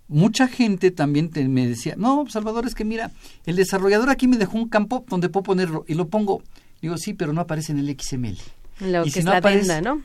Mucha 0.09 0.47
gente 0.47 0.91
también 0.91 1.29
te- 1.29 1.47
me 1.47 1.67
decía, 1.67 1.93
no, 1.97 2.25
Salvador, 2.29 2.65
es 2.65 2.75
que 2.75 2.83
mira, 2.83 3.11
el 3.45 3.55
desarrollador 3.55 4.09
aquí 4.09 4.27
me 4.27 4.37
dejó 4.37 4.57
un 4.57 4.67
campo 4.67 5.05
donde 5.07 5.29
puedo 5.29 5.43
ponerlo 5.43 5.85
y 5.87 5.93
lo 5.93 6.07
pongo. 6.07 6.41
Digo, 6.81 6.97
sí, 6.97 7.13
pero 7.13 7.31
no 7.31 7.41
aparece 7.41 7.71
en 7.73 7.79
el 7.79 7.89
XML. 7.99 8.37
Lo 8.79 9.01
Y 9.01 9.05
que 9.05 9.11
si 9.11 9.19
es 9.19 9.25
no 9.25 9.31
la 9.31 9.37
aparece- 9.37 9.71
adenda, 9.71 9.81
¿no? 9.81 10.01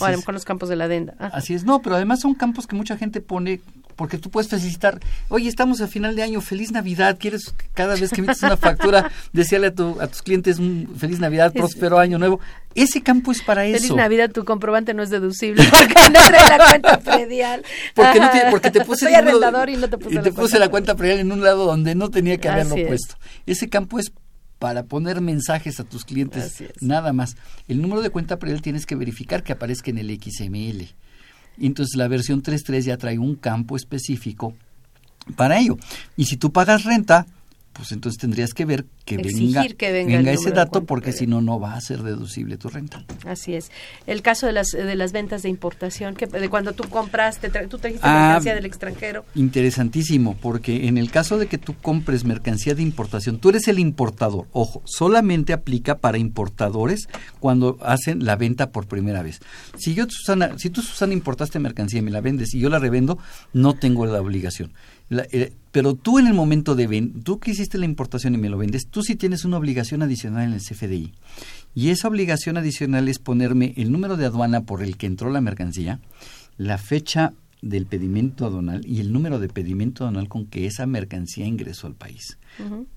O 0.00 0.04
a 0.04 0.10
lo 0.10 0.16
mejor 0.16 0.34
los 0.34 0.44
campos 0.44 0.68
de 0.68 0.76
la 0.76 0.84
adenda. 0.84 1.14
Ah. 1.18 1.30
Así 1.34 1.54
es, 1.54 1.64
no, 1.64 1.82
pero 1.82 1.94
además 1.96 2.20
son 2.20 2.34
campos 2.34 2.66
que 2.66 2.74
mucha 2.74 2.96
gente 2.96 3.20
pone 3.20 3.60
porque 3.96 4.18
tú 4.18 4.30
puedes 4.30 4.50
felicitar, 4.50 5.00
oye, 5.28 5.48
estamos 5.48 5.80
a 5.80 5.88
final 5.88 6.16
de 6.16 6.22
año, 6.22 6.40
feliz 6.40 6.72
Navidad, 6.72 7.16
quieres 7.18 7.54
cada 7.74 7.94
vez 7.94 8.10
que 8.10 8.20
emites 8.20 8.42
una 8.42 8.56
factura, 8.56 9.10
desearle 9.32 9.68
a, 9.68 9.74
tu, 9.74 10.00
a 10.00 10.06
tus 10.06 10.22
clientes 10.22 10.58
un 10.58 10.94
feliz 10.98 11.20
Navidad, 11.20 11.52
próspero 11.52 11.98
año 11.98 12.18
nuevo. 12.18 12.40
Ese 12.74 13.02
campo 13.02 13.30
es 13.30 13.40
para 13.42 13.62
Feliz 13.62 13.84
eso. 13.84 13.96
Navidad, 13.96 14.30
tu 14.32 14.44
comprobante 14.44 14.94
no 14.94 15.02
es 15.02 15.10
deducible 15.10 15.64
porque 15.70 15.94
no 16.10 16.26
trae 16.26 16.58
la 16.58 16.66
cuenta 16.68 16.98
predial. 16.98 17.64
Porque, 17.94 18.20
no 18.20 18.30
te, 18.32 18.40
porque 18.50 18.70
te 18.70 18.84
puse 18.84 19.06
Soy 19.06 19.14
arrendador 19.14 19.70
y 19.70 19.76
no 19.76 19.88
te 19.88 19.98
puse, 19.98 20.16
y 20.16 20.18
te 20.18 20.32
puse 20.32 20.58
la 20.58 20.68
cuenta 20.68 20.96
predial 20.96 21.20
en 21.20 21.32
un 21.32 21.42
lado 21.42 21.66
donde 21.66 21.94
no 21.94 22.10
tenía 22.10 22.38
que 22.38 22.48
haberlo 22.48 22.74
Así 22.74 22.82
es. 22.82 22.88
puesto. 22.88 23.14
Ese 23.46 23.68
campo 23.68 23.98
es 23.98 24.12
para 24.58 24.84
poner 24.84 25.20
mensajes 25.20 25.78
a 25.78 25.84
tus 25.84 26.04
clientes, 26.04 26.64
nada 26.80 27.12
más. 27.12 27.36
El 27.68 27.82
número 27.82 28.02
de 28.02 28.10
cuenta 28.10 28.38
predial 28.38 28.62
tienes 28.62 28.86
que 28.86 28.94
verificar 28.94 29.42
que 29.42 29.52
aparezca 29.52 29.90
en 29.90 29.98
el 29.98 30.18
XML. 30.18 30.88
Entonces 31.58 31.96
la 31.96 32.08
versión 32.08 32.42
3.3 32.42 32.80
ya 32.82 32.96
trae 32.96 33.18
un 33.18 33.36
campo 33.36 33.76
específico 33.76 34.54
para 35.36 35.58
ello. 35.58 35.78
Y 36.16 36.24
si 36.26 36.36
tú 36.36 36.52
pagas 36.52 36.84
renta, 36.84 37.26
pues 37.74 37.92
entonces 37.92 38.18
tendrías 38.20 38.54
que 38.54 38.64
ver 38.64 38.86
que 39.04 39.16
Exigir 39.16 39.52
venga, 39.54 39.74
que 39.76 39.92
venga 39.92 40.18
el 40.20 40.28
ese 40.28 40.50
dato 40.52 40.84
porque 40.84 41.12
si 41.12 41.26
no, 41.26 41.42
no 41.42 41.60
va 41.60 41.74
a 41.74 41.80
ser 41.82 42.02
deducible 42.02 42.56
tu 42.56 42.68
renta. 42.70 43.04
Así 43.26 43.54
es. 43.54 43.70
El 44.06 44.22
caso 44.22 44.46
de 44.46 44.52
las 44.52 44.68
de 44.68 44.94
las 44.94 45.12
ventas 45.12 45.42
de 45.42 45.48
importación, 45.50 46.14
que 46.14 46.26
de 46.26 46.48
cuando 46.48 46.72
tú 46.72 46.84
compraste, 46.88 47.50
tra- 47.52 47.68
tú 47.68 47.78
trajiste 47.78 48.06
Ah, 48.06 48.26
mercancía 48.28 48.54
del 48.54 48.64
extranjero. 48.66 49.24
Interesantísimo, 49.34 50.36
porque 50.40 50.86
en 50.88 50.98
el 50.98 51.10
caso 51.10 51.38
de 51.38 51.46
que 51.46 51.58
tú 51.58 51.74
compres 51.80 52.24
mercancía 52.24 52.74
de 52.74 52.82
importación, 52.82 53.38
tú 53.38 53.48
eres 53.50 53.66
el 53.68 53.78
importador. 53.78 54.46
Ojo, 54.52 54.82
solamente 54.84 55.52
aplica 55.52 55.98
para 55.98 56.18
importadores 56.18 57.08
cuando 57.40 57.78
hacen 57.82 58.24
la 58.24 58.36
venta 58.36 58.70
por 58.70 58.86
primera 58.86 59.22
vez. 59.22 59.40
Si 59.78 59.94
yo, 59.94 60.04
Susana, 60.08 60.58
si 60.58 60.70
tú, 60.70 60.82
Susana, 60.82 61.12
importaste 61.12 61.58
mercancía 61.58 62.00
y 62.00 62.02
me 62.02 62.10
la 62.10 62.20
vendes 62.20 62.54
y 62.54 62.60
yo 62.60 62.68
la 62.68 62.78
revendo, 62.78 63.18
no 63.52 63.74
tengo 63.74 64.06
la 64.06 64.20
obligación. 64.20 64.72
La- 65.10 65.26
eh, 65.32 65.52
pero 65.70 65.94
tú 65.94 66.18
en 66.18 66.26
el 66.26 66.34
momento 66.34 66.74
de 66.74 66.86
ven, 66.86 67.22
tú 67.22 67.38
que 67.38 67.50
hiciste 67.50 67.78
la 67.78 67.84
importación 67.84 68.34
y 68.34 68.38
me 68.38 68.48
lo 68.48 68.56
vendes, 68.58 68.86
tú 68.88 69.02
sí 69.02 69.16
tienes 69.16 69.44
una 69.44 69.58
obligación 69.58 70.02
adicional 70.02 70.44
en 70.48 70.54
el 70.54 70.60
CFDI. 70.60 71.12
Y 71.74 71.88
esa 71.90 72.08
obligación 72.08 72.56
adicional 72.56 73.08
es 73.08 73.18
ponerme 73.18 73.74
el 73.76 73.90
número 73.92 74.16
de 74.16 74.24
aduana 74.26 74.62
por 74.62 74.82
el 74.82 74.96
que 74.96 75.06
entró 75.06 75.30
la 75.30 75.40
mercancía, 75.40 76.00
la 76.56 76.78
fecha 76.78 77.32
del 77.60 77.86
pedimento 77.86 78.44
aduanal 78.46 78.82
y 78.86 79.00
el 79.00 79.12
número 79.12 79.38
de 79.40 79.48
pedimento 79.48 80.04
aduanal 80.04 80.28
con 80.28 80.46
que 80.46 80.66
esa 80.66 80.86
mercancía 80.86 81.46
ingresó 81.46 81.86
al 81.86 81.94
país. 81.94 82.38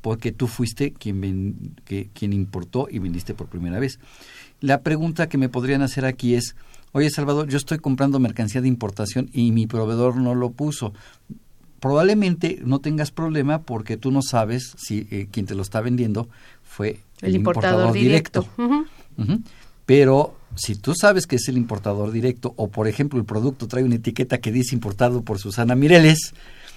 Porque 0.01 0.31
tú 0.31 0.47
fuiste 0.47 0.91
quien, 0.93 1.19
ven- 1.21 1.75
que- 1.85 2.09
quien 2.13 2.31
importó 2.33 2.87
y 2.91 2.99
vendiste 2.99 3.33
por 3.33 3.47
primera 3.47 3.79
vez. 3.79 3.99
La 4.61 4.81
pregunta 4.81 5.27
que 5.29 5.37
me 5.37 5.49
podrían 5.49 5.81
hacer 5.81 6.05
aquí 6.05 6.35
es, 6.35 6.55
oye 6.91 7.09
Salvador, 7.09 7.47
yo 7.47 7.57
estoy 7.57 7.79
comprando 7.79 8.19
mercancía 8.19 8.61
de 8.61 8.67
importación 8.67 9.29
y 9.33 9.51
mi 9.51 9.67
proveedor 9.67 10.17
no 10.17 10.35
lo 10.35 10.51
puso. 10.51 10.93
Probablemente 11.79 12.59
no 12.63 12.79
tengas 12.79 13.11
problema 13.11 13.61
porque 13.61 13.97
tú 13.97 14.11
no 14.11 14.21
sabes 14.21 14.73
si 14.77 15.07
eh, 15.11 15.27
quien 15.31 15.45
te 15.45 15.55
lo 15.55 15.61
está 15.61 15.81
vendiendo 15.81 16.27
fue 16.63 16.99
El, 17.21 17.35
importador, 17.35 17.93
directo. 17.93 18.47
Pero 19.85 20.35
si 20.55 20.75
tú 20.75 20.93
sabes 20.95 21.27
que 21.27 21.37
es 21.37 21.47
el 21.47 21.57
importador 21.57 22.11
directo 22.11 22.53
o, 22.57 22.69
por 22.69 22.87
ejemplo, 22.87 23.19
el 23.19 23.25
producto 23.25 23.67
trae 23.67 23.83
una 23.83 23.95
etiqueta 23.95 24.39
que 24.39 24.51
dice 24.51 24.75
importado 24.75 25.21
por 25.21 25.39
Susana 25.39 25.75
Mireles 25.75 26.33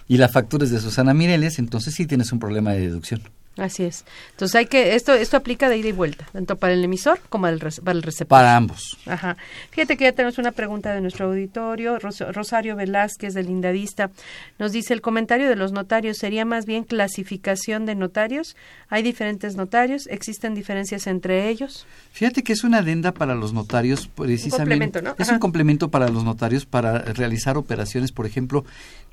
y 0.06 0.18
la 0.18 0.28
factura 0.28 0.64
es 0.64 0.70
de 0.70 0.80
Susana 0.80 1.14
Mireles, 1.14 1.58
entonces 1.58 1.94
sí 1.94 2.06
tienes 2.06 2.32
un 2.32 2.38
problema 2.38 2.72
de 2.72 2.80
deducción. 2.80 3.22
Así 3.60 3.84
es. 3.84 4.04
Entonces 4.30 4.54
hay 4.54 4.66
que 4.66 4.94
esto 4.94 5.12
esto 5.12 5.36
aplica 5.36 5.68
de 5.68 5.76
ida 5.76 5.88
y 5.88 5.92
vuelta, 5.92 6.26
tanto 6.32 6.56
para 6.56 6.72
el 6.72 6.82
emisor 6.82 7.20
como 7.28 7.42
para 7.42 7.52
el 7.52 7.60
receptor. 8.02 8.26
Para 8.26 8.56
ambos. 8.56 8.96
Ajá. 9.06 9.36
Fíjate 9.70 9.96
que 9.98 10.04
ya 10.04 10.12
tenemos 10.12 10.38
una 10.38 10.50
pregunta 10.52 10.94
de 10.94 11.00
nuestro 11.02 11.26
auditorio. 11.26 11.98
Ros- 11.98 12.24
Rosario 12.32 12.74
Velázquez, 12.74 13.34
del 13.34 13.50
Indavista, 13.50 14.10
nos 14.58 14.72
dice, 14.72 14.94
el 14.94 15.02
comentario 15.02 15.46
de 15.48 15.56
los 15.56 15.72
notarios 15.72 16.16
sería 16.16 16.44
más 16.46 16.64
bien 16.64 16.84
clasificación 16.84 17.84
de 17.84 17.94
notarios. 17.94 18.56
Hay 18.88 19.02
diferentes 19.02 19.56
notarios, 19.56 20.06
existen 20.06 20.54
diferencias 20.54 21.06
entre 21.06 21.48
ellos. 21.50 21.86
Fíjate 22.12 22.42
que 22.42 22.54
es 22.54 22.64
una 22.64 22.78
adenda 22.78 23.12
para 23.12 23.34
los 23.34 23.52
notarios, 23.52 24.08
precisamente. 24.08 24.58
complemento, 24.90 25.02
¿no? 25.02 25.14
Es 25.18 25.28
un 25.28 25.38
complemento 25.38 25.90
para 25.90 26.08
los 26.08 26.24
notarios 26.24 26.64
para 26.64 26.98
realizar 27.00 27.58
operaciones, 27.58 28.10
por 28.10 28.24
ejemplo, 28.24 28.64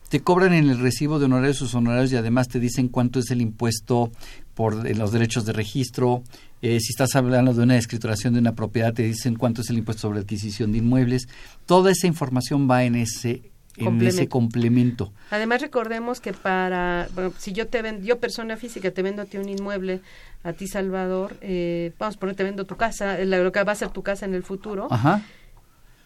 te 0.09 0.21
cobran 0.21 0.53
en 0.53 0.69
el 0.69 0.79
recibo 0.79 1.19
de 1.19 1.25
honorarios 1.25 1.57
sus 1.57 1.75
honorarios 1.75 2.11
y 2.11 2.15
además 2.15 2.47
te 2.47 2.59
dicen 2.59 2.87
cuánto 2.87 3.19
es 3.19 3.29
el 3.31 3.41
impuesto 3.41 4.11
por 4.55 4.87
eh, 4.87 4.95
los 4.95 5.11
derechos 5.11 5.45
de 5.45 5.53
registro. 5.53 6.23
Eh, 6.61 6.79
si 6.79 6.91
estás 6.91 7.15
hablando 7.15 7.53
de 7.53 7.63
una 7.63 7.77
escrituración 7.77 8.33
de 8.33 8.39
una 8.39 8.55
propiedad, 8.55 8.93
te 8.93 9.03
dicen 9.03 9.35
cuánto 9.35 9.61
es 9.61 9.69
el 9.69 9.77
impuesto 9.77 10.01
sobre 10.01 10.19
adquisición 10.19 10.71
de 10.71 10.79
inmuebles. 10.79 11.27
Toda 11.65 11.91
esa 11.91 12.07
información 12.07 12.69
va 12.69 12.83
en 12.83 12.95
ese 12.95 13.41
en 13.79 14.01
ese 14.01 14.27
Complemento. 14.27 14.29
complemento. 14.29 15.13
Además 15.29 15.61
recordemos 15.61 16.19
que 16.19 16.33
para, 16.33 17.07
bueno, 17.13 17.31
si 17.37 17.53
yo 17.53 17.67
te 17.67 17.83
vendo, 17.83 18.03
yo 18.03 18.17
persona 18.17 18.57
física 18.57 18.89
te 18.89 19.03
vendo 19.03 19.21
a 19.21 19.25
ti 19.25 19.37
un 19.37 19.47
inmueble, 19.47 20.01
a 20.43 20.53
ti 20.53 20.67
Salvador, 20.67 21.37
eh, 21.41 21.91
vamos 21.99 22.15
a 22.15 22.19
poner, 22.19 22.35
te 22.35 22.43
vendo 22.43 22.65
tu 22.65 22.75
casa, 22.75 23.19
eh, 23.19 23.27
lo 23.27 23.51
que 23.51 23.63
va 23.63 23.73
a 23.73 23.75
ser 23.75 23.89
tu 23.89 24.01
casa 24.01 24.25
en 24.25 24.33
el 24.33 24.41
futuro, 24.41 24.87
Ajá. 24.89 25.21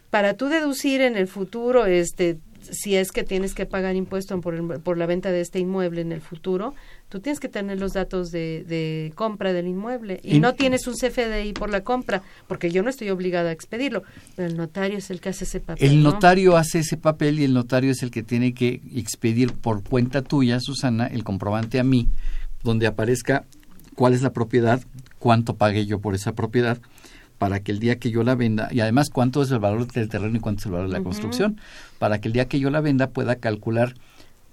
para 0.09 0.33
tú 0.33 0.47
deducir 0.47 0.99
en 0.99 1.15
el 1.15 1.27
futuro, 1.29 1.85
este, 1.85 2.39
si 2.69 2.95
es 2.95 3.11
que 3.11 3.23
tienes 3.23 3.53
que 3.53 3.65
pagar 3.65 3.95
impuesto 3.95 4.39
por, 4.41 4.53
el- 4.55 4.79
por 4.81 4.97
la 4.97 5.05
venta 5.05 5.31
de 5.31 5.41
este 5.41 5.59
inmueble 5.59 6.01
en 6.01 6.11
el 6.11 6.21
futuro, 6.21 6.73
tú 7.09 7.19
tienes 7.19 7.39
que 7.39 7.49
tener 7.49 7.79
los 7.79 7.93
datos 7.93 8.31
de, 8.31 8.63
de 8.67 9.11
compra 9.15 9.51
del 9.53 9.67
inmueble 9.67 10.19
y, 10.23 10.37
Y- 10.37 10.39
no 10.39 10.53
tienes 10.53 10.87
un 10.87 10.93
CFDI 10.95 11.53
por 11.53 11.69
la 11.69 11.81
compra, 11.81 12.21
porque 12.47 12.71
yo 12.71 12.83
no 12.83 12.89
estoy 12.89 13.09
obligada 13.09 13.49
a 13.49 13.53
expedirlo, 13.53 14.03
pero 14.35 14.47
el 14.47 14.57
notario 14.57 14.97
es 14.97 15.09
el 15.11 15.19
que 15.19 15.29
hace 15.29 15.43
ese 15.45 15.59
papel. 15.59 15.89
El 15.91 16.03
¿no? 16.03 16.11
notario 16.13 16.55
hace 16.57 16.79
ese 16.79 16.97
papel 16.97 17.39
y 17.39 17.43
el 17.43 17.53
notario 17.53 17.91
es 17.91 18.03
el 18.03 18.11
que 18.11 18.23
tiene 18.23 18.53
que 18.53 18.81
expedir 18.95 19.53
por 19.53 19.83
cuenta 19.83 20.21
tuya, 20.21 20.59
Susana, 20.59 21.07
el 21.07 21.23
comprobante 21.23 21.79
a 21.79 21.83
mí, 21.83 22.07
donde 22.63 22.87
aparezca 22.87 23.45
cuál 23.95 24.13
es 24.13 24.21
la 24.21 24.31
propiedad, 24.31 24.81
cuánto 25.19 25.55
pagué 25.55 25.85
yo 25.85 25.99
por 25.99 26.15
esa 26.15 26.33
propiedad, 26.33 26.79
para 27.41 27.61
que 27.61 27.71
el 27.71 27.79
día 27.79 27.97
que 27.97 28.11
yo 28.11 28.21
la 28.21 28.35
venda, 28.35 28.69
y 28.69 28.81
además 28.81 29.09
cuánto 29.09 29.41
es 29.41 29.49
el 29.49 29.57
valor 29.57 29.91
del 29.91 30.09
terreno 30.09 30.37
y 30.37 30.39
cuánto 30.39 30.59
es 30.59 30.65
el 30.67 30.73
valor 30.73 30.89
de 30.89 30.93
la 30.99 31.03
construcción, 31.03 31.59
para 31.97 32.21
que 32.21 32.27
el 32.27 32.33
día 32.33 32.47
que 32.47 32.59
yo 32.59 32.69
la 32.69 32.81
venda 32.81 33.09
pueda 33.09 33.37
calcular 33.37 33.95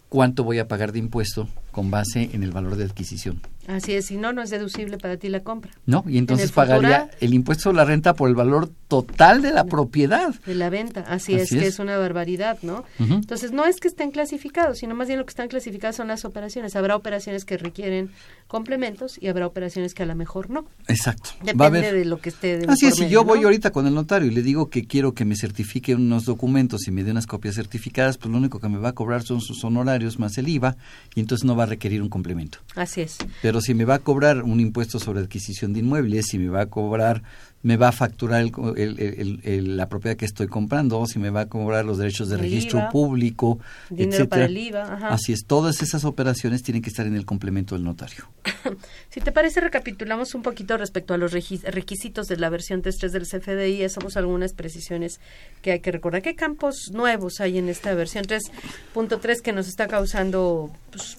cuánto 0.09 0.43
voy 0.43 0.59
a 0.59 0.69
pagar 0.69 0.93
de 0.93 1.01
impuesto 1.01 1.51
con 1.79 1.93
base 1.93 2.29
en 2.33 2.43
el 2.43 2.51
valor 2.51 2.75
de 2.75 2.83
adquisición. 2.83 3.41
Así 3.69 3.93
es, 3.93 4.07
si 4.07 4.17
no, 4.17 4.33
no 4.33 4.43
es 4.43 4.51
deducible 4.51 4.99
para 4.99 5.17
ti 5.17 5.29
la 5.29 5.41
compra. 5.45 5.71
¿No? 5.87 6.03
Y 6.09 6.19
entonces 6.19 6.47
el 6.47 6.53
futuro- 6.53 6.67
pagaría 6.81 7.11
el 7.21 7.35
impuesto 7.35 7.65
sobre 7.65 7.77
la 7.77 7.85
renta 7.85 8.15
por 8.15 8.29
el 8.29 8.35
valor 8.35 8.69
total 8.89 9.43
de 9.43 9.53
la 9.53 9.65
propiedad. 9.65 10.35
De 10.45 10.55
la 10.57 10.71
venta, 10.71 11.03
así, 11.07 11.35
Así 11.35 11.57
es, 11.57 11.63
que 11.63 11.67
es. 11.69 11.79
una 11.79 11.97
barbaridad, 11.99 12.59
¿no? 12.63 12.85
Entonces, 12.99 13.53
no 13.53 13.65
es 13.67 13.79
que 13.79 13.87
estén 13.87 14.11
clasificados, 14.11 14.79
sino 14.79 14.95
más 14.97 15.07
bien 15.07 15.21
lo 15.21 15.27
que 15.27 15.31
están 15.31 15.47
clasificados 15.49 15.97
son 15.97 16.09
las 16.09 16.25
operaciones. 16.25 16.75
Habrá 16.75 16.97
operaciones 16.97 17.45
que 17.45 17.59
requieren 17.59 18.11
complementos 18.49 19.19
y 19.21 19.29
habrá 19.29 19.47
operaciones 19.47 19.93
que 19.95 20.03
a 20.03 20.07
lo 20.07 20.15
mejor 20.17 20.49
no. 20.51 20.65
Exacto. 20.89 21.31
Depende 21.41 21.59
Va 21.61 21.65
a 21.67 21.69
haber- 21.69 21.95
de 21.95 22.05
lo 22.07 22.19
que 22.21 22.31
esté 22.31 22.57
de 22.59 22.67
Así 22.73 22.87
es, 22.87 22.95
si 22.95 23.03
medio, 23.03 23.21
yo 23.21 23.25
voy 23.25 23.41
¿no? 23.41 23.49
ahorita 23.49 23.71
con 23.71 23.87
el 23.87 23.95
notario 23.95 24.29
y 24.31 24.35
le 24.35 24.43
digo 24.43 24.71
que 24.71 24.87
quiero 24.87 25.13
que 25.13 25.27
me 25.27 25.37
certifique 25.37 25.95
unos 25.95 26.25
documentos 26.25 26.89
y 26.89 26.91
me 26.91 27.05
dé 27.05 27.11
unas 27.11 27.27
copias 27.27 27.55
certificadas, 27.57 28.17
pues 28.17 28.33
lo 28.33 28.39
único 28.39 28.59
que 28.61 28.69
me 28.71 28.79
va 28.79 28.89
a 28.91 28.93
cobrar 28.95 29.23
son 29.23 29.43
sus 29.43 29.63
honorarios 29.63 30.19
más 30.19 30.39
el 30.39 30.49
IVA 30.49 30.77
y 31.15 31.21
entonces 31.21 31.45
no 31.45 31.55
va 31.55 31.65
a 31.65 31.67
requerir 31.69 32.03
un 32.03 32.09
complemento. 32.09 32.59
Así 32.75 33.01
es. 33.03 33.19
Pero 33.43 33.61
si 33.61 33.75
me 33.75 33.85
va 33.85 33.95
a 33.95 33.99
cobrar 34.01 34.43
un 34.43 34.61
impuesto 34.61 34.99
sobre 34.99 35.21
adquisición 35.21 35.73
de 35.73 35.81
inmuebles, 35.81 36.27
si 36.27 36.39
me 36.39 36.49
va 36.49 36.63
a 36.63 36.67
cobrar, 36.67 37.23
me 37.63 37.77
va 37.77 37.89
a 37.89 37.93
facturar 37.93 38.41
el- 38.43 38.53
el- 38.77 39.41
el- 39.43 39.77
la 39.77 39.89
propiedad 39.89 40.17
que 40.17 40.25
estoy 40.25 40.47
comprando, 40.47 41.05
si 41.07 41.19
me 41.19 41.31
va 41.31 41.41
a 41.43 41.47
cobrar 41.47 41.85
los 41.85 41.99
derechos 41.99 42.29
de 42.29 42.37
registro 42.37 42.79
IVA, 42.79 42.91
público, 42.91 43.59
dinero 43.91 44.11
etcétera. 44.11 44.29
para 44.29 44.45
el 44.45 44.57
IVA, 44.59 44.95
ajá. 44.95 45.09
Así 45.09 45.33
es, 45.33 45.45
todas 45.45 45.83
esas 45.83 46.05
operaciones 46.05 46.63
tienen 46.63 46.83
que 46.83 46.89
estar 46.91 47.07
en 47.07 47.17
el 47.17 47.25
complemento 47.27 47.75
del 47.75 47.85
notario. 47.85 48.29
Si 49.11 49.21
te 49.21 49.33
parece, 49.33 49.61
recapitulamos 49.61 50.35
un 50.35 50.43
poquito 50.43 50.77
respecto 50.77 51.15
a 51.15 51.17
los 51.19 51.33
requisitos 51.33 52.27
de 52.29 52.37
la 52.37 52.51
versión 52.51 52.83
3.3 52.83 53.11
del 53.13 53.27
CFDI. 53.27 53.83
Hacemos 53.83 54.17
algunas 54.17 54.53
precisiones 54.53 55.19
que 55.63 55.73
hay 55.73 55.81
que 55.81 55.91
recordar. 55.91 56.23
¿Qué 56.23 56.35
campos 56.37 56.91
nuevos 56.93 57.41
hay 57.41 57.59
en 57.59 57.69
esta 57.71 57.95
versión 57.95 58.25
3.3 58.27 59.41
que 59.43 59.53
nos 59.53 59.67
está 59.67 59.89
causando 59.89 60.71
pues, 60.93 61.17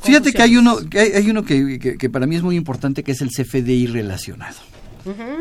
Fíjate 0.00 0.32
que 0.32 0.42
hay 0.42 0.56
uno, 0.56 0.76
que 0.90 0.98
hay, 0.98 1.12
hay 1.12 1.30
uno 1.30 1.44
que, 1.44 1.78
que- 1.78 1.96
que 1.96 2.10
para 2.10 2.26
mí 2.26 2.36
es 2.36 2.42
muy 2.42 2.56
importante, 2.56 3.02
que 3.02 3.12
es 3.12 3.20
el 3.20 3.30
CFDI 3.30 3.86
relacionado. 3.86 4.56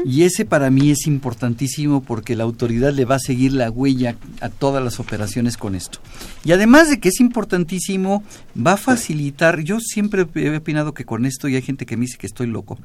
Y 0.06 0.24
ese 0.24 0.44
para 0.44 0.72
mí 0.72 0.90
es 0.90 1.06
importantísimo 1.06 2.02
porque 2.02 2.36
la 2.36 2.44
autoridad 2.46 2.94
le 2.94 3.06
va 3.06 3.16
a 3.16 3.20
seguir 3.20 3.54
la 3.54 3.70
huella 3.70 4.16
a 4.40 4.50
todas 4.50 4.84
las 4.84 5.00
operaciones 5.00 5.56
con 5.56 5.76
esto. 5.76 6.00
Y 6.44 6.52
además 6.52 6.90
de 6.90 7.00
que 7.00 7.10
es 7.10 7.20
importantísimo, 7.20 8.24
va 8.58 8.74
a 8.74 8.78
facilitar, 8.78 9.60
yo 9.62 9.80
siempre 9.80 10.26
he 10.34 10.56
opinado 10.58 10.96
que 10.96 11.06
con 11.06 11.28
esto, 11.28 11.48
y 11.48 11.56
hay 11.58 11.62
gente 11.62 11.86
que 11.86 11.96
me 11.96 12.06
dice 12.06 12.18
que 12.18 12.26
estoy 12.26 12.48
loco, 12.48 12.80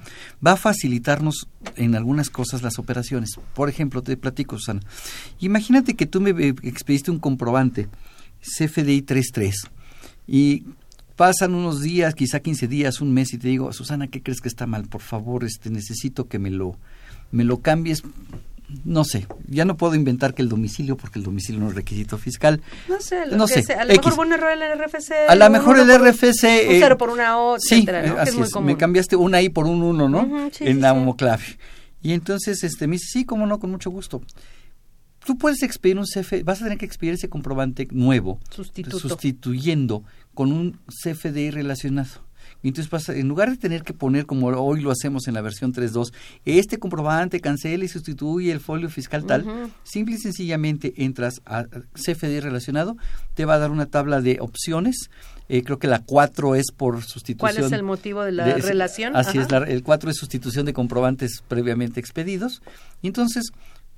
va 0.47 0.53
a 0.53 0.57
facilitarnos 0.59 1.49
en 1.77 1.95
algunas 1.95 2.29
cosas 2.29 2.61
las 2.61 2.79
operaciones. 2.79 3.31
Por 3.55 3.71
ejemplo, 3.71 4.03
te 4.03 4.19
platico, 4.19 4.59
Susana. 4.59 4.81
Imagínate 5.41 5.95
que 5.95 6.05
tú 6.05 6.21
me 6.21 6.49
expediste 6.63 7.11
un 7.11 7.21
comprobante 7.21 7.89
CFDI 8.43 9.01
33 9.01 9.55
y 10.29 10.65
pasan 11.17 11.55
unos 11.55 11.81
días, 11.83 12.15
quizá 12.15 12.41
15 12.41 12.69
días, 12.69 13.01
un 13.01 13.13
mes 13.13 13.33
y 13.33 13.39
te 13.39 13.49
digo, 13.49 13.73
Susana, 13.73 14.07
¿qué 14.09 14.23
crees 14.23 14.41
que 14.41 14.49
está 14.49 14.67
mal? 14.67 14.85
Por 14.87 15.01
favor, 15.01 15.45
este 15.45 15.71
necesito 15.71 16.29
que 16.29 16.39
me 16.39 16.51
lo 16.51 16.77
me 17.33 17.43
lo 17.45 17.61
cambies. 17.61 18.03
No 18.85 19.05
sé, 19.05 19.29
ya 19.49 19.65
no 19.65 19.77
puedo 19.77 19.95
inventar 19.95 20.35
que 20.35 20.43
el 20.43 20.49
domicilio 20.49 20.97
porque 20.97 21.21
el 21.21 21.25
domicilio 21.25 21.61
no 21.61 21.69
es 21.69 21.77
requisito 21.77 22.19
fiscal. 22.19 22.61
No 22.89 23.01
sé, 23.01 23.25
lo 23.27 23.37
No 23.37 23.47
que 23.47 23.55
sé, 23.55 23.63
sea. 23.63 23.83
a 23.83 23.85
lo 23.85 23.93
X. 23.93 23.99
mejor 24.05 24.13
hubo 24.15 24.23
un 24.23 24.33
error 24.33 24.53
en 24.53 24.63
el 24.63 24.73
RFC. 24.79 25.13
A 25.29 25.35
lo 25.37 25.51
mejor 25.51 25.79
el 25.79 25.89
un- 25.89 25.95
RFC 26.05 26.45
Un 26.69 26.75
eh, 26.75 26.79
cero 26.81 26.99
por 26.99 27.11
una 27.11 27.39
O, 27.39 27.59
Sí, 27.61 27.77
etcétera, 27.77 28.03
¿no? 28.03 28.07
eh, 28.09 28.17
Que 28.17 28.23
es 28.23 28.29
así 28.29 28.37
muy 28.39 28.47
es, 28.49 28.53
común. 28.53 28.67
me 28.67 28.77
cambiaste 28.77 29.15
una 29.17 29.41
I 29.41 29.51
por 29.51 29.67
un 29.67 29.83
uno, 29.83 30.09
¿no? 30.09 30.51
Sí, 30.53 30.65
en 30.67 30.81
la 30.81 30.91
sí. 30.93 30.97
homoclave. 30.99 31.45
Y 32.03 32.13
entonces 32.13 32.63
este 32.65 32.89
me 32.89 32.95
dice, 32.97 33.07
sí, 33.09 33.25
cómo 33.25 33.47
no, 33.47 33.61
con 33.61 33.71
mucho 33.71 33.91
gusto. 33.91 34.21
Tú 35.27 35.37
puedes 35.37 35.63
expedir 35.63 35.99
un 35.99 36.05
CF, 36.07 36.43
vas 36.45 36.61
a 36.61 36.65
tener 36.65 36.79
que 36.79 36.87
expedir 36.87 37.15
ese 37.15 37.29
comprobante 37.29 37.89
nuevo, 37.91 38.39
Sustituto. 38.49 38.99
sustituyendo 39.01 40.05
con 40.35 40.53
un 40.53 40.79
CFDI 41.03 41.51
relacionado. 41.51 42.25
Entonces 42.63 42.89
vas 42.91 43.09
a- 43.09 43.15
en 43.17 43.27
lugar 43.29 43.51
de 43.51 43.57
tener 43.57 43.83
que 43.83 43.93
poner 43.93 44.25
como 44.25 44.47
hoy 44.47 44.81
lo 44.81 44.91
hacemos 44.93 45.27
en 45.29 45.35
la 45.35 45.41
versión 45.41 45.73
3.2, 45.73 46.13
este 46.45 46.79
comprobante 46.79 47.41
cancela 47.41 47.85
y 47.85 47.89
sustituye 47.89 48.51
el 48.53 48.61
folio 48.61 48.89
fiscal 48.89 49.25
tal, 49.25 49.45
simple 49.83 50.15
y 50.15 50.19
sencillamente 50.19 50.95
entras 51.05 51.43
a 51.45 51.65
CFDI 51.95 52.41
relacionado, 52.41 52.97
te 53.35 53.45
va 53.45 53.55
a 53.55 53.59
dar 53.59 53.71
una 53.73 53.87
tabla 53.87 54.21
de 54.21 54.39
opciones, 54.41 55.11
eh, 55.49 55.63
creo 55.65 55.79
que 55.79 55.87
la 55.89 56.01
4 56.05 56.55
es 56.55 56.67
por 56.77 57.03
sustitución. 57.03 57.39
¿Cuál 57.53 57.65
es 57.65 57.73
el 57.73 57.83
motivo 57.83 58.23
de 58.23 58.33
la 58.33 58.45
de- 58.47 58.55
relación? 58.59 59.17
Así 59.17 59.39
Ajá. 59.39 59.43
es, 59.43 59.51
la- 59.51 59.59
el 59.67 59.83
4 59.83 60.11
es 60.11 60.17
sustitución 60.17 60.67
de 60.67 60.73
comprobantes 60.73 61.43
previamente 61.49 61.99
expedidos. 62.01 62.63
Y 63.03 63.09
entonces 63.09 63.45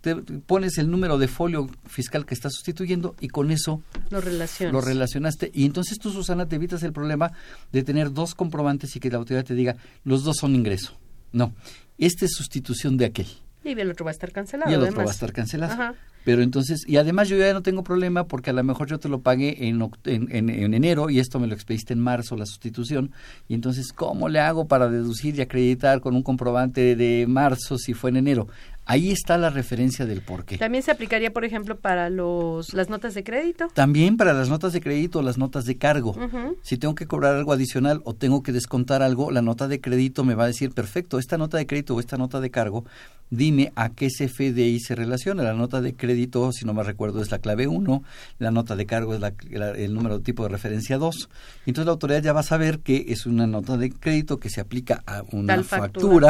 te 0.00 0.14
pones 0.14 0.78
el 0.78 0.90
número 0.90 1.18
de 1.18 1.26
folio 1.28 1.68
fiscal 1.86 2.24
que 2.24 2.34
estás 2.34 2.54
sustituyendo 2.54 3.14
y 3.20 3.28
con 3.28 3.50
eso 3.50 3.82
Lo 4.10 4.20
relacionas. 4.20 4.72
lo 4.72 4.80
relacionaste. 4.80 5.50
Y 5.54 5.64
entonces 5.64 5.98
tú, 5.98 6.10
Susana, 6.10 6.46
te 6.46 6.56
evitas 6.56 6.82
el 6.82 6.92
problema 6.92 7.32
de 7.72 7.82
tener 7.82 8.12
dos 8.12 8.34
comprobantes 8.34 8.94
y 8.96 9.00
que 9.00 9.10
la 9.10 9.18
autoridad 9.18 9.44
te 9.44 9.54
diga, 9.54 9.76
los 10.04 10.22
dos 10.24 10.36
son 10.36 10.54
ingreso. 10.54 10.96
No, 11.32 11.52
esta 11.98 12.24
es 12.24 12.32
sustitución 12.32 12.96
de 12.96 13.06
aquel. 13.06 13.26
Y 13.64 13.70
el 13.78 13.90
otro 13.90 14.04
va 14.04 14.12
a 14.12 14.12
estar 14.12 14.30
cancelado. 14.32 14.70
Y 14.70 14.74
el 14.74 14.82
otro 14.82 14.98
va 15.04 15.10
a 15.10 15.12
estar 15.12 15.32
cancelado. 15.32 15.72
Ajá. 15.74 15.94
Pero 16.24 16.42
entonces, 16.42 16.82
y 16.86 16.96
además 16.96 17.28
yo 17.28 17.36
ya 17.36 17.52
no 17.52 17.62
tengo 17.62 17.82
problema 17.82 18.24
porque 18.24 18.50
a 18.50 18.52
lo 18.52 18.62
mejor 18.62 18.86
yo 18.88 18.98
te 18.98 19.08
lo 19.08 19.20
pagué 19.20 19.68
en, 19.68 19.80
en, 20.04 20.28
en- 20.34 20.50
en 20.50 20.74
enero 20.74 21.10
y 21.10 21.18
esto 21.20 21.38
me 21.38 21.46
lo 21.46 21.54
expediste 21.54 21.92
en 21.94 22.00
marzo, 22.00 22.36
la 22.36 22.44
sustitución. 22.46 23.12
Y 23.48 23.54
entonces, 23.54 23.92
¿cómo 23.92 24.28
le 24.28 24.38
hago 24.40 24.68
para 24.68 24.88
deducir 24.88 25.36
y 25.36 25.40
acreditar 25.42 26.00
con 26.00 26.14
un 26.14 26.22
comprobante 26.22 26.96
de 26.96 27.26
marzo 27.28 27.78
si 27.78 27.94
fue 27.94 28.10
en 28.10 28.18
enero? 28.18 28.46
Ahí 28.90 29.10
está 29.10 29.36
la 29.36 29.50
referencia 29.50 30.06
del 30.06 30.22
por 30.22 30.46
qué. 30.46 30.56
También 30.56 30.82
se 30.82 30.90
aplicaría, 30.90 31.30
por 31.30 31.44
ejemplo, 31.44 31.76
para 31.78 32.08
los 32.08 32.72
las 32.72 32.88
notas 32.88 33.12
de 33.14 33.22
crédito. 33.22 33.68
También 33.74 34.16
para 34.16 34.32
las 34.32 34.48
notas 34.48 34.72
de 34.72 34.80
crédito 34.80 35.18
o 35.18 35.22
las 35.22 35.36
notas 35.36 35.66
de 35.66 35.76
cargo. 35.76 36.16
Si 36.62 36.78
tengo 36.78 36.94
que 36.94 37.06
cobrar 37.06 37.34
algo 37.36 37.52
adicional 37.52 38.00
o 38.04 38.14
tengo 38.14 38.42
que 38.42 38.50
descontar 38.52 39.02
algo, 39.02 39.30
la 39.30 39.42
nota 39.42 39.68
de 39.68 39.80
crédito 39.82 40.24
me 40.24 40.34
va 40.34 40.44
a 40.44 40.46
decir, 40.46 40.70
perfecto, 40.72 41.18
esta 41.18 41.36
nota 41.36 41.58
de 41.58 41.66
crédito 41.66 41.94
o 41.94 42.00
esta 42.00 42.16
nota 42.16 42.40
de 42.40 42.50
cargo, 42.50 42.86
dime 43.30 43.72
a 43.76 43.90
qué 43.90 44.08
CFDI 44.08 44.80
se 44.80 44.94
relaciona. 44.94 45.42
La 45.42 45.52
nota 45.52 45.82
de 45.82 45.94
crédito, 45.94 46.50
si 46.52 46.64
no 46.64 46.72
me 46.72 46.82
recuerdo, 46.82 47.20
es 47.20 47.30
la 47.30 47.40
clave 47.40 47.66
1, 47.66 48.02
la 48.38 48.50
nota 48.50 48.74
de 48.74 48.86
cargo 48.86 49.12
es 49.14 49.20
la- 49.20 49.34
la- 49.50 49.72
el 49.72 49.92
número 49.92 50.16
de 50.16 50.24
tipo 50.24 50.44
de 50.44 50.48
referencia 50.48 50.96
2. 50.96 51.28
Entonces 51.66 51.84
la 51.84 51.92
autoridad 51.92 52.22
ya 52.22 52.32
va 52.32 52.40
a 52.40 52.44
saber 52.44 52.78
que 52.78 53.04
es 53.08 53.26
una 53.26 53.46
nota 53.46 53.76
de 53.76 53.90
crédito 53.90 54.38
que 54.40 54.48
se 54.48 54.62
aplica 54.62 55.02
a 55.06 55.24
una 55.32 55.62
factura. 55.62 55.78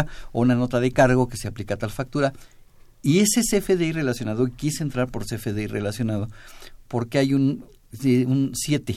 factura. 0.03 0.07
o 0.33 0.41
una 0.41 0.57
nota 0.57 0.81
de 0.81 0.91
cargo 0.91 1.29
que 1.29 1.37
se 1.37 1.47
aplica 1.47 1.75
a 1.75 1.77
tal 1.77 1.91
factura. 1.91 2.33
Y 3.09 3.21
ese 3.21 3.41
CFDI 3.43 3.93
relacionado, 3.93 4.47
quise 4.55 4.83
entrar 4.83 5.11
por 5.11 5.25
CFDI 5.25 5.67
relacionado, 5.67 6.29
porque 6.89 7.19
hay 7.19 7.33
un 7.35 7.65
7. 8.55 8.97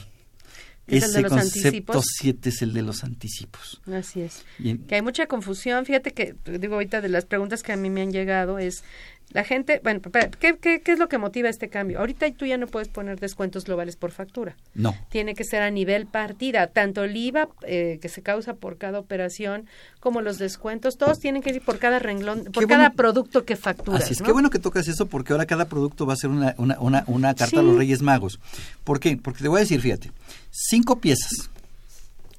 que 0.87 0.97
es 0.97 1.03
el 1.03 1.09
Ese 1.09 1.17
de 1.17 1.21
los 1.23 1.31
concepto 1.31 1.67
anticipos. 1.67 2.05
7 2.19 2.49
es 2.49 2.61
el 2.61 2.73
de 2.73 2.81
los 2.81 3.03
anticipos. 3.05 3.81
Así 3.93 4.19
es. 4.21 4.43
Y 4.59 4.71
en- 4.71 4.79
Que 4.79 4.95
hay 4.95 5.01
mucha 5.01 5.25
confusión. 5.27 5.85
Fíjate 5.85 6.11
que, 6.11 6.35
digo, 6.59 6.73
ahorita 6.73 6.99
de 6.99 7.07
las 7.07 7.23
preguntas 7.25 7.63
que 7.63 7.71
a 7.71 7.77
mí 7.77 7.89
me 7.89 8.01
han 8.01 8.11
llegado 8.11 8.59
es, 8.59 8.83
la 9.31 9.43
gente, 9.43 9.79
bueno, 9.83 10.01
¿qué, 10.39 10.57
qué, 10.57 10.81
qué 10.81 10.91
es 10.91 10.99
lo 10.99 11.07
que 11.09 11.17
motiva 11.17 11.49
este 11.49 11.69
cambio? 11.69 11.99
Ahorita 11.99 12.29
tú 12.31 12.45
ya 12.45 12.57
no 12.57 12.67
puedes 12.67 12.89
poner 12.89 13.19
descuentos 13.19 13.65
globales 13.65 13.95
por 13.95 14.11
factura. 14.11 14.55
no. 14.73 14.95
Tiene 15.09 15.33
que 15.35 15.43
ser 15.43 15.61
a 15.61 15.71
nivel 15.71 16.05
partida, 16.05 16.67
tanto 16.67 17.03
el 17.03 17.15
IVA 17.15 17.49
eh, 17.63 17.99
que 18.01 18.09
se 18.09 18.21
causa 18.21 18.53
por 18.55 18.77
cada 18.77 18.99
operación 18.99 19.65
como 19.99 20.21
los 20.21 20.37
descuentos, 20.37 20.97
todos 20.97 21.19
tienen 21.19 21.41
que 21.41 21.51
ir 21.51 21.61
por 21.61 21.77
cada 21.79 21.99
renglón, 21.99 22.45
por 22.45 22.63
Qué 22.63 22.67
cada 22.67 22.89
bueno. 22.89 22.95
producto 22.95 23.45
que 23.45 23.55
facturas. 23.55 24.03
Así 24.03 24.13
es, 24.13 24.19
¿no? 24.21 24.25
qué 24.25 24.31
bueno 24.31 24.49
que 24.49 24.59
tocas 24.59 24.87
eso 24.87 25.05
porque 25.05 25.33
ahora 25.33 25.45
cada 25.45 25.65
producto 25.65 26.05
va 26.05 26.13
a 26.13 26.17
ser 26.17 26.29
una, 26.29 26.55
una, 26.57 26.79
una, 26.79 27.03
una 27.07 27.35
carta 27.35 27.59
a 27.59 27.63
los 27.63 27.77
Reyes 27.77 28.01
Magos. 28.01 28.39
¿Por 28.83 28.99
qué? 28.99 29.17
Porque 29.17 29.41
te 29.43 29.47
voy 29.47 29.57
a 29.57 29.61
decir, 29.61 29.79
fíjate, 29.81 30.11
cinco 30.51 30.99
piezas. 30.99 31.49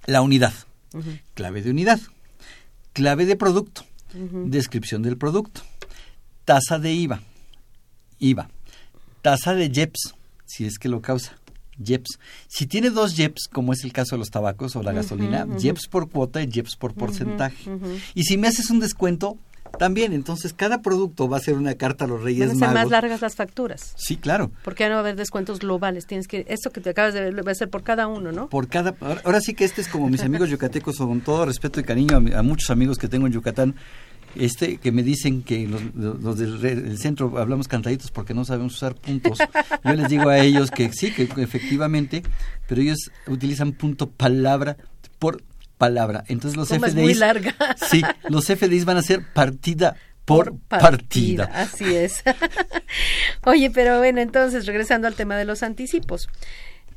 La 0.07 0.21
unidad, 0.23 0.53
clave 1.35 1.63
de 1.63 1.71
unidad, 1.71 2.01
clave 2.93 3.25
de 3.25 3.37
producto, 3.37 3.85
descripción 4.13 5.03
del 5.03 5.17
producto, 5.17 5.63
tasa 6.45 6.79
de 6.79 6.93
IVA, 6.93 7.21
IVA, 8.19 8.49
tasa 9.23 9.55
de 9.55 9.71
JEPS, 9.71 10.15
si 10.47 10.67
es 10.67 10.79
que 10.79 10.89
lo 10.89 11.01
causa, 11.01 11.37
JEPS. 11.83 12.19
Si 12.49 12.67
tiene 12.67 12.91
dos 12.91 13.17
JEPS, 13.17 13.49
como 13.53 13.73
es 13.73 13.85
el 13.85 13.93
caso 13.93 14.17
de 14.17 14.19
los 14.19 14.31
tabacos 14.31 14.77
o 14.77 14.83
la 14.83 14.93
gasolina. 14.93 15.47
JEPS 15.59 15.89
por 15.89 16.11
cuota 16.11 16.43
y 16.43 16.51
JEPS 16.51 16.77
por 16.77 16.95
porcentaje. 16.95 17.71
Y 18.15 18.25
si 18.25 18.37
me 18.37 18.49
haces 18.49 18.71
un 18.71 18.81
descuento, 18.81 19.39
también, 19.79 20.13
entonces 20.13 20.53
cada 20.53 20.83
producto 20.83 21.29
va 21.29 21.39
a 21.39 21.41
ser 21.41 21.55
una 21.55 21.75
carta 21.75 22.05
a 22.05 22.09
los 22.09 22.23
Reyes 22.23 22.49
Van 22.49 22.49
a 22.49 22.53
ser 22.53 22.61
Magos. 22.61 22.75
más 22.75 22.91
largas 22.91 23.21
las 23.23 23.35
facturas. 23.35 23.95
Sí, 23.97 24.17
claro. 24.17 24.51
Porque 24.65 24.85
ya 24.85 24.89
no 24.89 24.97
va 24.97 24.99
a 24.99 25.01
haber 25.01 25.17
descuentos 25.17 25.61
globales. 25.61 26.07
Tienes 26.07 26.29
que, 26.29 26.45
esto 26.49 26.71
que 26.71 26.81
te 26.81 26.91
acabas 26.91 27.15
de 27.15 27.23
ver 27.23 27.47
va 27.47 27.53
a 27.53 27.55
ser 27.55 27.71
por 27.71 27.83
cada 27.83 28.07
uno, 28.07 28.33
¿no? 28.33 28.49
Por 28.49 28.69
cada, 28.69 28.95
ahora, 29.01 29.23
ahora 29.25 29.41
sí 29.41 29.55
que 29.55 29.65
este 29.65 29.81
es 29.81 29.89
como 29.89 30.09
mis 30.09 30.23
amigos 30.23 30.51
yucatecos, 30.51 30.97
con 30.97 31.21
todo 31.23 31.47
respeto 31.47 31.81
y 31.81 31.85
cariño 31.85 32.23
a, 32.35 32.39
a 32.39 32.43
muchos 32.43 32.71
amigos 32.71 32.99
que 32.99 33.09
tengo 33.09 33.27
en 33.27 33.33
Yucatán, 33.33 33.75
este 34.37 34.79
que 34.79 34.93
me 34.93 35.03
dicen 35.03 35.43
que 35.43 35.67
los, 35.67 35.83
los 35.95 36.39
del 36.39 36.99
centro 36.99 37.39
hablamos 37.39 37.69
cantaditos 37.69 38.11
porque 38.11 38.35
no 38.35 38.45
sabemos 38.45 38.75
usar 38.75 38.95
puntos. 38.95 39.39
Yo 39.85 39.93
les 39.95 40.09
digo 40.09 40.29
a 40.29 40.39
ellos 40.39 40.71
que 40.71 40.93
sí, 40.93 41.13
que 41.13 41.29
efectivamente, 41.37 42.23
pero 42.69 42.81
ellos 42.81 43.11
utilizan 43.27 43.73
punto 43.73 44.11
palabra 44.11 44.77
por 45.19 45.43
palabra. 45.79 46.25
Entonces 46.29 46.57
los 46.57 46.69
Como 46.69 46.87
es 46.87 46.93
FDIs, 46.93 47.05
muy 47.05 47.15
larga. 47.15 47.55
sí, 47.91 48.03
los 48.29 48.47
FDIs 48.47 48.85
van 48.85 48.99
a 48.99 49.03
ser 49.03 49.23
partida 49.33 49.97
por, 50.25 50.57
partida. 50.69 51.51
Así 51.53 51.95
es. 51.95 52.23
Oye, 53.45 53.71
pero 53.71 53.99
bueno, 53.99 54.21
entonces 54.21 54.67
regresando 54.67 55.09
al 55.09 55.15
tema 55.15 55.37
de 55.37 55.45
los 55.45 55.63
anticipos. 55.63 56.29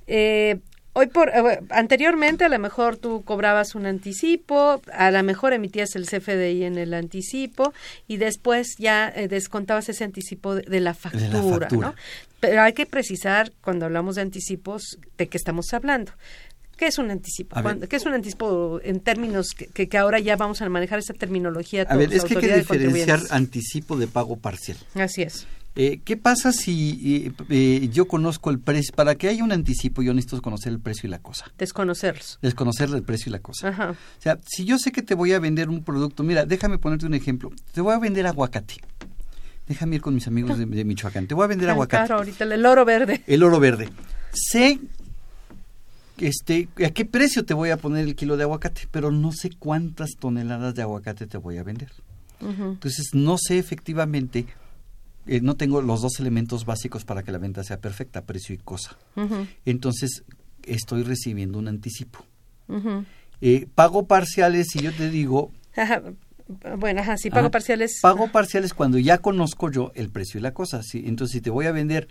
Eh, 0.07 0.59
hoy 0.97 1.07
por 1.07 1.29
eh, 1.29 1.59
anteriormente 1.69 2.45
a 2.45 2.49
lo 2.49 2.57
mejor 2.57 2.97
tú 2.97 3.23
cobrabas 3.23 3.75
un 3.75 3.85
anticipo, 3.85 4.81
a 4.91 5.11
lo 5.11 5.23
mejor 5.23 5.53
emitías 5.53 5.95
el 5.95 6.05
CFDI 6.05 6.63
en 6.63 6.77
el 6.77 6.93
anticipo 6.93 7.73
y 8.07 8.17
después 8.17 8.75
ya 8.79 9.11
eh, 9.13 9.27
descontabas 9.27 9.89
ese 9.89 10.05
anticipo 10.05 10.55
de, 10.55 10.61
de 10.63 10.79
la 10.79 10.93
factura, 10.93 11.41
factura. 11.41 11.89
¿no? 11.89 11.95
Pero 12.39 12.61
hay 12.61 12.73
que 12.73 12.85
precisar 12.85 13.51
cuando 13.61 13.85
hablamos 13.85 14.15
de 14.15 14.21
anticipos 14.21 14.97
de 15.17 15.27
qué 15.27 15.37
estamos 15.37 15.73
hablando. 15.73 16.13
¿Qué 16.77 16.87
es 16.87 16.97
un 16.97 17.09
anticipo? 17.09 17.55
¿Qué 17.89 17.95
es 17.95 18.05
un 18.05 18.13
anticipo 18.13 18.79
en 18.83 18.99
términos 18.99 19.51
que, 19.55 19.67
que, 19.67 19.87
que 19.87 19.97
ahora 19.97 20.19
ya 20.19 20.35
vamos 20.35 20.61
a 20.61 20.69
manejar 20.69 20.99
esa 20.99 21.13
terminología? 21.13 21.83
A 21.87 21.95
ver, 21.95 22.09
todos, 22.09 22.23
es 22.23 22.29
que 22.29 22.35
hay 22.35 22.41
que 22.41 22.57
diferenciar 22.57 23.19
anticipo 23.29 23.95
de 23.97 24.07
pago 24.07 24.35
parcial. 24.37 24.77
Así 24.95 25.21
es. 25.21 25.47
Eh, 25.77 25.99
¿Qué 26.05 26.15
pasa 26.15 26.53
si 26.53 27.25
eh, 27.27 27.31
eh, 27.49 27.89
yo 27.91 28.07
conozco 28.07 28.49
el 28.49 28.59
precio? 28.59 28.93
Para 28.95 29.15
que 29.15 29.27
haya 29.27 29.43
un 29.43 29.51
anticipo 29.51 30.01
yo 30.01 30.13
necesito 30.13 30.41
conocer 30.41 30.71
el 30.71 30.79
precio 30.79 31.07
y 31.07 31.09
la 31.09 31.19
cosa. 31.19 31.51
Desconocerlos. 31.57 32.39
Desconocer 32.41 32.89
el 32.89 33.03
precio 33.03 33.29
y 33.29 33.33
la 33.33 33.39
cosa. 33.39 33.69
Ajá. 33.69 33.91
O 33.91 34.21
sea, 34.21 34.39
si 34.45 34.63
yo 34.63 34.77
sé 34.77 34.93
que 34.93 35.01
te 35.01 35.15
voy 35.15 35.33
a 35.33 35.39
vender 35.39 35.69
un 35.69 35.83
producto, 35.83 36.23
mira, 36.23 36.45
déjame 36.45 36.77
ponerte 36.77 37.05
un 37.05 37.13
ejemplo. 37.13 37.51
Te 37.73 37.81
voy 37.81 37.93
a 37.93 37.99
vender 37.99 38.25
aguacate. 38.25 38.75
Déjame 39.67 39.97
ir 39.97 40.01
con 40.01 40.15
mis 40.15 40.27
amigos 40.27 40.57
de, 40.57 40.65
de 40.65 40.85
Michoacán. 40.85 41.27
Te 41.27 41.33
voy 41.33 41.43
a 41.43 41.47
vender 41.47 41.67
Tan 41.67 41.73
aguacate. 41.73 42.03
caro 42.07 42.19
ahorita 42.19 42.45
el 42.45 42.65
oro 42.65 42.85
verde. 42.85 43.23
El 43.27 43.43
oro 43.43 43.59
verde. 43.59 43.89
Sé 44.31 44.79
este, 46.17 46.69
a 46.85 46.91
qué 46.91 47.03
precio 47.03 47.43
te 47.43 47.53
voy 47.53 47.71
a 47.71 47.77
poner 47.77 48.05
el 48.05 48.15
kilo 48.15 48.37
de 48.37 48.43
aguacate, 48.43 48.87
pero 48.91 49.11
no 49.11 49.31
sé 49.31 49.49
cuántas 49.57 50.11
toneladas 50.19 50.75
de 50.75 50.81
aguacate 50.81 51.27
te 51.27 51.37
voy 51.37 51.57
a 51.57 51.63
vender. 51.63 51.91
Entonces, 52.39 53.09
no 53.13 53.37
sé 53.37 53.57
efectivamente, 53.57 54.45
eh, 55.27 55.41
no 55.41 55.55
tengo 55.55 55.81
los 55.81 56.01
dos 56.01 56.19
elementos 56.19 56.65
básicos 56.65 57.05
para 57.05 57.23
que 57.23 57.31
la 57.31 57.37
venta 57.37 57.63
sea 57.63 57.79
perfecta, 57.79 58.25
precio 58.25 58.53
y 58.55 58.57
cosa. 58.57 58.97
Entonces, 59.65 60.23
estoy 60.63 61.03
recibiendo 61.03 61.59
un 61.59 61.67
anticipo. 61.67 62.25
Ujú. 62.67 63.05
Eh, 63.41 63.67
pago 63.75 64.07
parciales, 64.07 64.67
si 64.71 64.79
yo 64.81 64.93
te 64.93 65.09
digo, 65.09 65.51
Ajá. 65.75 66.01
Bueno, 66.77 67.01
ajá, 67.01 67.17
si 67.17 67.31
pago 67.31 67.47
Ajá. 67.47 67.51
parciales. 67.51 67.99
pago 68.01 68.27
parciales 68.31 68.73
cuando 68.73 68.99
ya 68.99 69.17
conozco 69.17 69.71
yo 69.71 69.91
el 69.95 70.09
precio 70.09 70.39
y 70.39 70.43
la 70.43 70.53
cosa. 70.53 70.83
¿sí? 70.83 71.03
Entonces, 71.05 71.33
si 71.33 71.41
te 71.41 71.49
voy 71.49 71.65
a 71.65 71.71
vender 71.71 72.07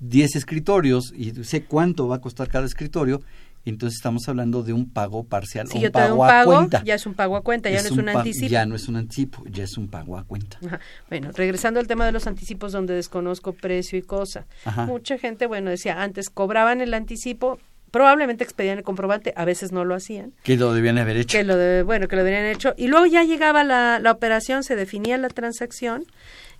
10 0.00 0.36
escritorios 0.36 1.12
y 1.14 1.32
sé 1.44 1.64
cuánto 1.64 2.08
va 2.08 2.16
a 2.16 2.20
costar 2.20 2.48
cada 2.48 2.66
escritorio, 2.66 3.20
entonces 3.68 3.96
estamos 3.98 4.28
hablando 4.28 4.62
de 4.62 4.72
un 4.72 4.90
pago 4.90 5.24
parcial 5.24 5.68
Si 5.68 5.78
o 5.78 5.80
un 5.80 5.90
pago 5.90 6.24
a 6.24 6.44
cuenta. 6.44 6.82
ya 6.84 6.94
es 6.94 7.06
un 7.06 7.14
pago 7.14 7.36
a 7.36 7.42
cuenta, 7.42 7.70
ya 7.70 7.82
no 7.82 7.88
es 7.88 7.92
un 7.92 8.08
anticipo. 8.08 8.48
Ya 8.48 8.66
no 8.66 8.74
es 8.76 8.88
un 8.88 8.96
anticipo, 8.96 9.44
ya 9.50 9.64
es 9.64 9.76
un 9.76 9.88
pago 9.88 10.16
a 10.16 10.24
cuenta. 10.24 10.58
Ajá. 10.66 10.80
Bueno, 11.08 11.30
regresando 11.34 11.80
al 11.80 11.86
tema 11.86 12.06
de 12.06 12.12
los 12.12 12.26
anticipos 12.26 12.72
donde 12.72 12.94
desconozco 12.94 13.52
precio 13.52 13.98
y 13.98 14.02
cosa. 14.02 14.46
Ajá. 14.64 14.86
Mucha 14.86 15.18
gente, 15.18 15.46
bueno, 15.46 15.70
decía, 15.70 16.02
antes 16.02 16.30
cobraban 16.30 16.80
el 16.80 16.94
anticipo, 16.94 17.58
probablemente 17.90 18.44
expedían 18.44 18.78
el 18.78 18.84
comprobante, 18.84 19.32
a 19.36 19.44
veces 19.44 19.72
no 19.72 19.84
lo 19.84 19.94
hacían. 19.94 20.32
Que 20.42 20.56
lo 20.56 20.72
debían 20.74 20.98
haber 20.98 21.16
hecho. 21.16 21.38
que 21.38 21.44
lo 21.44 21.56
de, 21.56 21.82
bueno 21.82 22.08
que 22.08 22.16
lo 22.16 22.22
habrían 22.22 22.44
hecho 22.44 22.74
y 22.76 22.88
luego 22.88 23.06
ya 23.06 23.24
llegaba 23.24 23.64
la, 23.64 23.98
la 23.98 24.12
operación 24.12 24.62
se 24.62 24.76
definía 24.76 25.16
la 25.18 25.28
transacción 25.28 26.04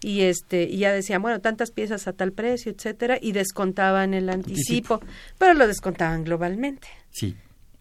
y 0.01 0.23
este 0.23 0.65
y 0.65 0.79
ya 0.79 0.93
decían 0.93 1.23
bueno 1.23 1.41
tantas 1.41 1.71
piezas 1.71 2.07
a 2.07 2.13
tal 2.13 2.33
precio 2.33 2.71
etcétera 2.73 3.19
y 3.21 3.33
descontaban 3.33 4.15
el 4.15 4.29
anticipo, 4.31 5.01
pero 5.39 5.55
lo 5.55 5.67
descontaban 5.67 6.25
globalmente 6.25 6.89
Sí, 7.11 7.37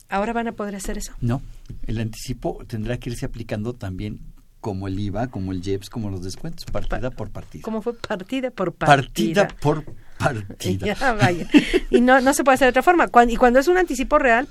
ahora 0.09 0.33
van 0.33 0.47
a 0.47 0.51
poder 0.53 0.75
hacer 0.75 0.97
eso 0.97 1.13
no. 1.21 1.41
El 1.85 1.99
anticipo 1.99 2.63
tendrá 2.67 2.97
que 2.97 3.09
irse 3.09 3.25
aplicando 3.25 3.73
también 3.73 4.19
como 4.61 4.87
el 4.87 4.99
IVA, 4.99 5.27
como 5.27 5.51
el 5.51 5.61
JEPS, 5.61 5.89
como 5.89 6.09
los 6.09 6.23
descuentos, 6.23 6.65
partida 6.65 7.11
por 7.11 7.29
partida. 7.29 7.61
cómo 7.61 7.81
fue 7.81 7.93
partida 7.95 8.49
por 8.51 8.73
partida 8.73 9.47
partida, 9.47 9.47
por 9.61 9.83
partida. 10.17 10.85
Ya, 10.95 11.13
vaya. 11.13 11.47
y 11.91 12.01
no 12.01 12.19
no 12.21 12.33
se 12.33 12.43
puede 12.43 12.55
hacer 12.55 12.65
de 12.67 12.69
otra 12.71 12.81
forma 12.81 13.09
y 13.29 13.35
cuando 13.35 13.59
es 13.59 13.67
un 13.67 13.77
anticipo 13.77 14.17
real 14.17 14.47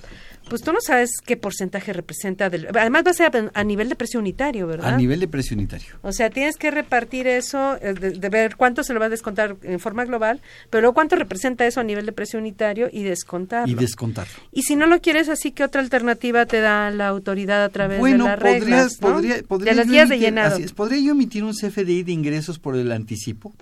pues 0.48 0.62
tú 0.62 0.72
no 0.72 0.80
sabes 0.80 1.10
qué 1.24 1.36
porcentaje 1.36 1.92
representa 1.92 2.48
del 2.50 2.68
además 2.68 3.04
va 3.06 3.10
a 3.10 3.14
ser 3.14 3.50
a, 3.52 3.64
nivel 3.64 3.88
de 3.88 3.96
precio 3.96 4.20
unitario 4.20 4.66
verdad 4.66 4.94
A 4.94 4.96
nivel 4.96 5.20
de 5.20 5.28
precio 5.28 5.56
unitario. 5.56 5.88
O 6.02 6.12
sea, 6.12 6.30
tienes 6.30 6.56
que 6.56 6.70
repartir 6.70 7.26
eso, 7.26 7.76
eh, 7.80 7.94
de, 7.94 8.12
de 8.12 8.28
ver 8.28 8.56
cuánto 8.56 8.84
se 8.84 8.94
lo 8.94 9.00
va 9.00 9.06
a 9.06 9.08
descontar 9.08 9.56
en 9.62 9.80
forma 9.80 10.04
global, 10.04 10.40
pero 10.70 10.82
luego 10.82 10.94
cuánto 10.94 11.16
representa 11.16 11.66
eso 11.66 11.80
a 11.80 11.84
nivel 11.84 12.06
de 12.06 12.12
precio 12.12 12.38
unitario 12.38 12.88
y 12.92 13.02
descontarlo. 13.02 13.72
Y 13.72 13.74
descontarlo. 13.74 14.34
Y 14.52 14.62
si 14.62 14.76
no 14.76 14.86
lo 14.86 15.00
quieres 15.00 15.28
así, 15.28 15.52
¿qué 15.52 15.64
otra 15.64 15.80
alternativa 15.80 16.46
te 16.46 16.60
da 16.60 16.90
la 16.90 17.08
autoridad 17.08 17.64
a 17.64 17.68
través 17.68 17.98
Bueno, 17.98 18.24
de 18.24 18.30
las 18.30 18.38
podría, 18.38 18.58
reglas? 18.60 19.00
¿no? 19.00 19.12
podría, 19.12 19.42
podría 19.42 19.72
de 19.72 19.76
las 19.76 19.86
yo 19.86 19.92
guías 19.92 20.08
de 20.08 20.18
llenado. 20.18 20.54
así 20.54 20.62
es, 20.62 20.72
¿Podría 20.72 21.00
yo 21.00 21.12
emitir 21.12 21.44
un 21.44 21.54
CFDI 21.54 22.02
de 22.04 22.12
ingresos 22.12 22.58
por 22.58 22.76
el 22.76 22.92
anticipo? 22.92 23.54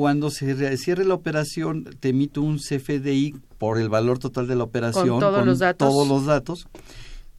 Cuando 0.00 0.30
se 0.30 0.54
re- 0.54 0.78
cierre 0.78 1.04
la 1.04 1.12
operación, 1.12 1.84
te 2.00 2.08
emito 2.08 2.40
un 2.40 2.56
CFDI 2.58 3.34
por 3.58 3.78
el 3.78 3.90
valor 3.90 4.18
total 4.18 4.46
de 4.46 4.56
la 4.56 4.64
operación. 4.64 5.20
todos 5.20 5.44
los 5.44 5.58
datos. 5.58 5.86
todos 5.90 6.08
los 6.08 6.24
datos. 6.24 6.66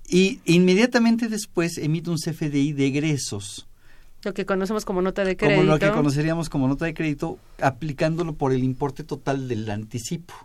Y 0.07 0.41
inmediatamente 0.45 1.27
después 1.27 1.79
emito 1.79 2.11
un 2.11 2.17
CFDI 2.19 2.73
de 2.73 2.85
egresos, 2.85 3.67
Lo 4.23 4.35
que 4.35 4.45
conocemos 4.45 4.85
como 4.85 5.01
nota 5.01 5.23
de 5.25 5.35
crédito. 5.35 5.59
como 5.59 5.71
lo 5.73 5.79
que 5.79 5.89
conoceríamos 5.89 6.49
como 6.49 6.67
nota 6.67 6.85
de 6.85 6.93
crédito, 6.93 7.39
aplicándolo 7.59 8.33
por 8.33 8.53
el 8.53 8.63
importe 8.63 9.03
total 9.03 9.47
del 9.47 9.67
anticipo. 9.71 10.35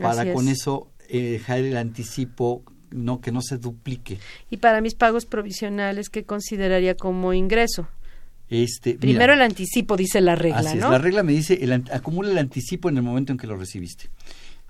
Para 0.00 0.22
Así 0.22 0.32
con 0.32 0.48
es. 0.48 0.60
eso 0.62 0.88
eh, 1.10 1.20
dejar 1.32 1.58
el 1.58 1.76
anticipo, 1.76 2.62
no 2.90 3.20
que 3.20 3.32
no 3.32 3.42
se 3.42 3.58
duplique. 3.58 4.18
Y 4.48 4.56
para 4.56 4.80
mis 4.80 4.94
pagos 4.94 5.26
provisionales, 5.26 6.08
¿qué 6.08 6.24
consideraría 6.24 6.94
como 6.94 7.34
ingreso? 7.34 7.86
Este, 8.50 8.90
mira, 8.90 9.00
Primero 9.00 9.34
el 9.34 9.42
anticipo, 9.42 9.96
dice 9.96 10.20
la 10.20 10.34
regla, 10.34 10.58
Así 10.58 10.78
es, 10.78 10.82
¿no? 10.82 10.90
la 10.90 10.98
regla 10.98 11.22
me 11.22 11.32
dice, 11.32 11.58
el, 11.62 11.72
acumula 11.72 12.30
el 12.30 12.38
anticipo 12.38 12.88
en 12.88 12.96
el 12.96 13.02
momento 13.02 13.32
en 13.32 13.38
que 13.38 13.46
lo 13.46 13.56
recibiste. 13.56 14.10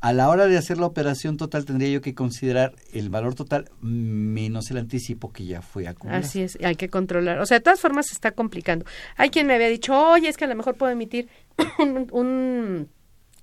A 0.00 0.12
la 0.12 0.28
hora 0.28 0.46
de 0.46 0.56
hacer 0.56 0.78
la 0.78 0.86
operación 0.86 1.36
total 1.36 1.64
tendría 1.64 1.88
yo 1.88 2.00
que 2.00 2.14
considerar 2.14 2.72
el 2.92 3.10
valor 3.10 3.34
total 3.34 3.68
menos 3.80 4.70
el 4.70 4.78
anticipo 4.78 5.32
que 5.32 5.44
ya 5.44 5.60
fue 5.60 5.88
acumulado. 5.88 6.24
Así 6.24 6.40
es, 6.40 6.56
hay 6.62 6.76
que 6.76 6.88
controlar. 6.88 7.40
O 7.40 7.46
sea, 7.46 7.58
de 7.58 7.64
todas 7.64 7.80
formas 7.80 8.06
se 8.06 8.14
está 8.14 8.30
complicando. 8.30 8.84
Hay 9.16 9.30
quien 9.30 9.48
me 9.48 9.54
había 9.54 9.68
dicho, 9.68 9.98
oye, 9.98 10.28
es 10.28 10.36
que 10.36 10.44
a 10.44 10.48
lo 10.48 10.54
mejor 10.54 10.76
puedo 10.76 10.92
emitir 10.92 11.28
un, 11.78 12.06
un 12.12 12.88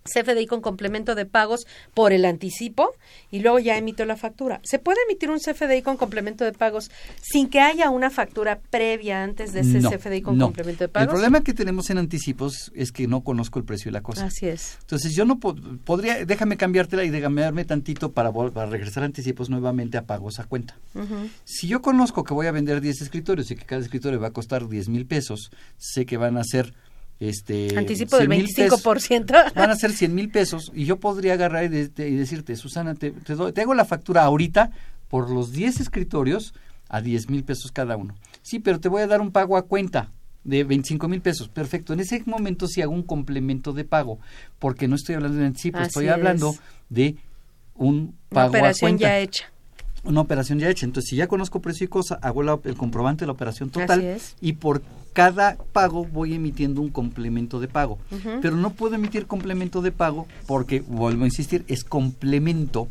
CFDI 0.09 0.45
con 0.45 0.61
complemento 0.61 1.15
de 1.15 1.25
pagos 1.25 1.65
por 1.93 2.13
el 2.13 2.25
anticipo 2.25 2.91
y 3.31 3.39
luego 3.39 3.57
ya 3.59 3.75
emito 3.77 4.05
la 4.05 4.15
factura. 4.15 4.59
¿Se 4.63 4.77
puede 4.77 4.99
emitir 5.09 5.31
un 5.31 5.39
CFDI 5.39 5.81
con 5.81 5.97
complemento 5.97 6.45
de 6.45 6.53
pagos 6.53 6.91
sin 7.21 7.49
que 7.49 7.59
haya 7.59 7.89
una 7.89 8.11
factura 8.11 8.59
previa 8.69 9.23
antes 9.23 9.51
de 9.53 9.61
ese 9.61 9.79
No, 9.81 9.89
CFDI 9.89 10.21
con 10.21 10.37
no. 10.37 10.45
complemento 10.45 10.79
de 10.79 10.85
El 10.85 10.91
pagos? 10.91 11.09
problema 11.09 11.41
que 11.43 11.53
tenemos 11.53 11.89
en 11.89 11.97
anticipos 11.97 12.71
es 12.75 12.91
que 12.91 13.07
no 13.07 13.21
conozco 13.21 13.57
el 13.57 13.65
precio 13.65 13.89
de 13.89 13.93
la 13.93 14.01
cosa. 14.01 14.25
Así 14.27 14.45
es. 14.45 14.77
Entonces 14.81 15.15
yo 15.15 15.25
no 15.25 15.39
po- 15.39 15.55
podría, 15.83 16.23
déjame 16.23 16.55
cambiártela 16.57 17.03
y 17.03 17.09
déjame 17.09 17.65
tantito 17.65 18.11
para, 18.11 18.31
para 18.31 18.69
regresar 18.69 19.01
a 19.03 19.07
anticipos 19.07 19.49
nuevamente 19.49 19.97
a 19.97 20.03
pagos 20.03 20.39
a 20.39 20.43
cuenta. 20.43 20.77
Si 21.45 21.67
yo 21.67 21.81
conozco 21.81 22.23
que 22.23 22.33
voy 22.33 22.45
a 22.47 22.51
vender 22.51 22.79
10 22.79 23.01
escritorios 23.01 23.49
y 23.51 23.55
que 23.55 23.65
cada 23.65 23.81
escritorio 23.81 24.19
va 24.19 24.27
a 24.27 24.31
costar 24.31 24.67
10 24.67 24.87
mil 24.89 25.05
pesos, 25.07 25.51
sé 25.77 26.05
que 26.05 26.17
van 26.17 26.37
a 26.37 26.43
ser 26.43 26.73
este 27.19 27.78
Anticipo 27.78 28.17
del 28.17 28.28
100 28.28 28.30
mil 28.43 28.54
pesos. 28.54 28.84
25%. 28.84 29.54
van 29.56 29.69
a 29.69 29.75
ser 29.75 29.91
100 29.91 30.13
mil 30.15 30.30
pesos 30.30 30.71
y 30.73 30.86
yo 30.86 30.97
podría 30.99 31.34
agarrar 31.34 31.63
y, 31.65 31.67
de- 31.69 31.88
de- 31.88 32.10
y 32.10 32.15
decirte, 32.15 32.56
Susana, 32.56 32.93
te, 32.95 33.12
te 33.12 33.36
doy- 33.36 33.51
te 33.54 33.62
hago 33.62 33.73
la 33.73 33.86
factura 33.86 34.23
ahorita 34.23 34.71
por 35.08 35.30
los 35.30 35.51
10 35.51 35.80
escritorios 35.80 36.54
a 36.89 37.01
10 37.01 37.30
mil 37.30 37.43
pesos 37.43 37.71
cada 37.71 37.95
uno. 37.97 38.15
Sí, 38.41 38.60
pero 38.60 38.80
te 38.80 38.89
voy 38.89 39.01
a 39.01 39.08
dar 39.08 39.21
un 39.21 39.32
pago 39.32 39.58
a 39.58 39.63
cuenta 39.63 40.12
de 40.43 40.63
25 40.63 41.08
mil 41.08 41.21
pesos. 41.21 41.47
Perfecto. 41.49 41.93
En 41.93 41.99
ese 42.01 42.21
momento 42.25 42.67
sí 42.67 42.82
hago 42.82 42.91
un 42.93 43.01
complemento 43.04 43.73
de 43.73 43.86
pago, 43.86 44.19
porque 44.60 44.88
no 44.88 44.95
estoy 44.95 45.15
hablando 45.15 45.39
de 45.39 45.45
anticipo, 45.47 45.78
Así 45.80 45.88
estoy 45.88 46.08
hablando 46.10 46.51
es. 46.51 46.60
de 46.89 47.15
un 47.75 47.95
Una 47.97 48.12
pago 48.30 48.45
a 48.45 48.49
operación 48.49 48.91
cuenta 48.91 49.08
ya 49.08 49.19
hecha. 49.19 49.45
Una 50.05 50.21
operación 50.21 50.59
ya 50.59 50.69
hecha. 50.69 50.85
Entonces, 50.85 51.09
si 51.09 51.15
ya 51.15 51.27
conozco 51.27 51.61
precio 51.61 51.85
y 51.85 51.87
cosa, 51.87 52.15
hago 52.21 52.43
la- 52.43 52.59
el 52.63 52.75
comprobante 52.75 53.21
de 53.21 53.27
la 53.27 53.33
operación 53.33 53.69
total 53.69 53.99
Así 53.99 54.07
es. 54.07 54.35
y 54.41 54.53
por 54.53 54.81
cada 55.13 55.57
pago 55.71 56.05
voy 56.05 56.33
emitiendo 56.33 56.81
un 56.81 56.89
complemento 56.89 57.59
de 57.59 57.67
pago. 57.67 57.97
Pero 58.41 58.55
no 58.57 58.71
puedo 58.71 58.95
emitir 58.95 59.27
complemento 59.27 59.81
de 59.81 59.91
pago 59.91 60.27
porque, 60.45 60.81
vuelvo 60.81 61.23
a 61.23 61.27
insistir, 61.27 61.63
es 61.67 61.83
complemento 61.83 62.87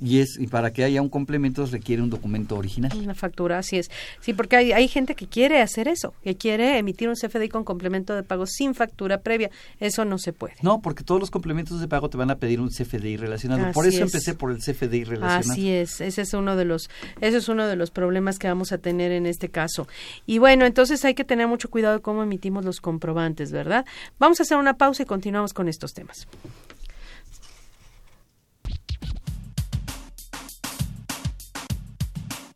y 0.00 0.20
es 0.20 0.38
y 0.38 0.46
para 0.46 0.72
que 0.72 0.84
haya 0.84 1.02
un 1.02 1.08
complemento 1.08 1.66
requiere 1.66 2.02
un 2.02 2.10
documento 2.10 2.56
original. 2.56 2.92
Una 2.96 3.14
factura, 3.14 3.58
así 3.58 3.76
es. 3.76 3.90
Sí, 4.20 4.32
porque 4.32 4.56
hay, 4.56 4.72
hay 4.72 4.88
gente 4.88 5.14
que 5.14 5.26
quiere 5.26 5.60
hacer 5.60 5.88
eso, 5.88 6.14
que 6.22 6.36
quiere 6.36 6.78
emitir 6.78 7.08
un 7.08 7.14
CFDI 7.14 7.48
con 7.48 7.64
complemento 7.64 8.14
de 8.14 8.22
pago 8.22 8.46
sin 8.46 8.74
factura 8.74 9.20
previa. 9.20 9.50
Eso 9.80 10.04
no 10.04 10.18
se 10.18 10.32
puede. 10.32 10.54
No, 10.62 10.80
porque 10.80 11.04
todos 11.04 11.20
los 11.20 11.30
complementos 11.30 11.80
de 11.80 11.88
pago 11.88 12.10
te 12.10 12.16
van 12.16 12.30
a 12.30 12.36
pedir 12.36 12.60
un 12.60 12.68
CFDI 12.68 13.16
relacionado. 13.16 13.72
por 13.72 13.86
eso 13.86 13.98
es. 13.98 14.14
empecé 14.14 14.34
por 14.34 14.50
el 14.50 14.58
CFDI 14.58 15.04
relacionado. 15.04 15.52
Así 15.52 15.70
es, 15.70 16.00
ese 16.00 16.22
es 16.22 16.34
uno 16.34 16.56
de 16.56 16.64
los, 16.64 16.90
ese 17.20 17.38
es 17.38 17.48
uno 17.48 17.66
de 17.66 17.76
los 17.76 17.90
problemas 17.90 18.38
que 18.38 18.48
vamos 18.48 18.72
a 18.72 18.78
tener 18.78 19.12
en 19.12 19.26
este 19.26 19.48
caso. 19.48 19.86
Y 20.26 20.38
bueno, 20.38 20.66
entonces 20.66 21.04
hay 21.04 21.14
que 21.14 21.24
tener 21.24 21.48
mucho 21.48 21.70
cuidado 21.70 21.96
de 21.96 22.02
cómo 22.02 22.22
emitimos 22.22 22.64
los 22.64 22.80
comprobantes, 22.80 23.52
¿verdad? 23.52 23.84
Vamos 24.18 24.40
a 24.40 24.42
hacer 24.42 24.58
una 24.58 24.74
pausa 24.74 25.02
y 25.02 25.06
continuamos 25.06 25.52
con 25.52 25.68
estos 25.68 25.92
temas. 25.92 26.26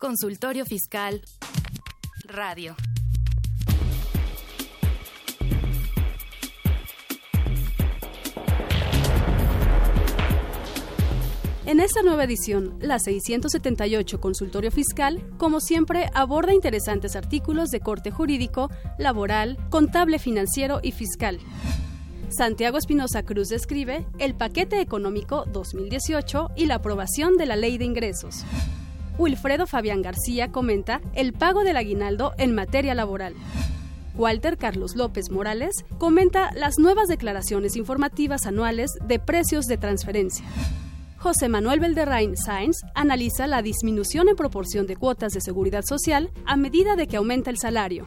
Consultorio 0.01 0.65
Fiscal 0.65 1.21
Radio. 2.25 2.75
En 11.67 11.81
esta 11.81 12.01
nueva 12.01 12.25
edición, 12.25 12.79
la 12.81 12.99
678 12.99 14.23
Consultorio 14.23 14.71
Fiscal, 14.71 15.23
como 15.37 15.61
siempre, 15.61 16.09
aborda 16.15 16.55
interesantes 16.55 17.15
artículos 17.15 17.69
de 17.69 17.81
corte 17.81 18.11
jurídico, 18.11 18.71
laboral, 18.97 19.59
contable 19.69 20.19
financiero 20.19 20.81
y 20.83 20.93
fiscal. 20.93 21.39
Santiago 22.31 22.79
Espinosa 22.79 23.25
Cruz 23.25 23.49
describe 23.49 24.07
el 24.19 24.35
paquete 24.35 24.81
económico 24.81 25.45
2018 25.45 26.53
y 26.57 26.65
la 26.65 26.77
aprobación 26.77 27.37
de 27.37 27.45
la 27.45 27.57
ley 27.57 27.77
de 27.77 27.85
ingresos. 27.85 28.47
Wilfredo 29.19 29.67
Fabián 29.67 30.03
García 30.03 30.51
comenta 30.51 31.01
el 31.15 31.33
pago 31.33 31.63
del 31.63 31.77
aguinaldo 31.77 32.33
en 32.39 32.55
materia 32.55 32.95
laboral. 32.95 33.35
Walter 34.15 34.57
Carlos 34.57 34.97
López 34.97 35.31
Morales 35.31 35.85
comenta 35.99 36.51
las 36.55 36.79
nuevas 36.79 37.09
declaraciones 37.09 37.77
informativas 37.77 38.47
anuales 38.47 38.91
de 39.07 39.19
precios 39.19 39.67
de 39.67 39.79
transferencia. 39.79 40.45
José 41.19 41.49
Manuel 41.49 41.81
Belderrain 41.81 42.37
Sáenz 42.37 42.79
analiza 42.95 43.47
la 43.47 43.63
disminución 43.63 44.29
en 44.29 44.37
proporción 44.37 44.87
de 44.87 44.97
cuotas 44.97 45.33
de 45.33 45.41
seguridad 45.41 45.85
social 45.87 46.31
a 46.47 46.57
medida 46.57 46.97
de 46.97 47.07
que 47.07 47.19
aumenta 47.19 47.51
el 47.51 47.59
salario. 47.59 48.07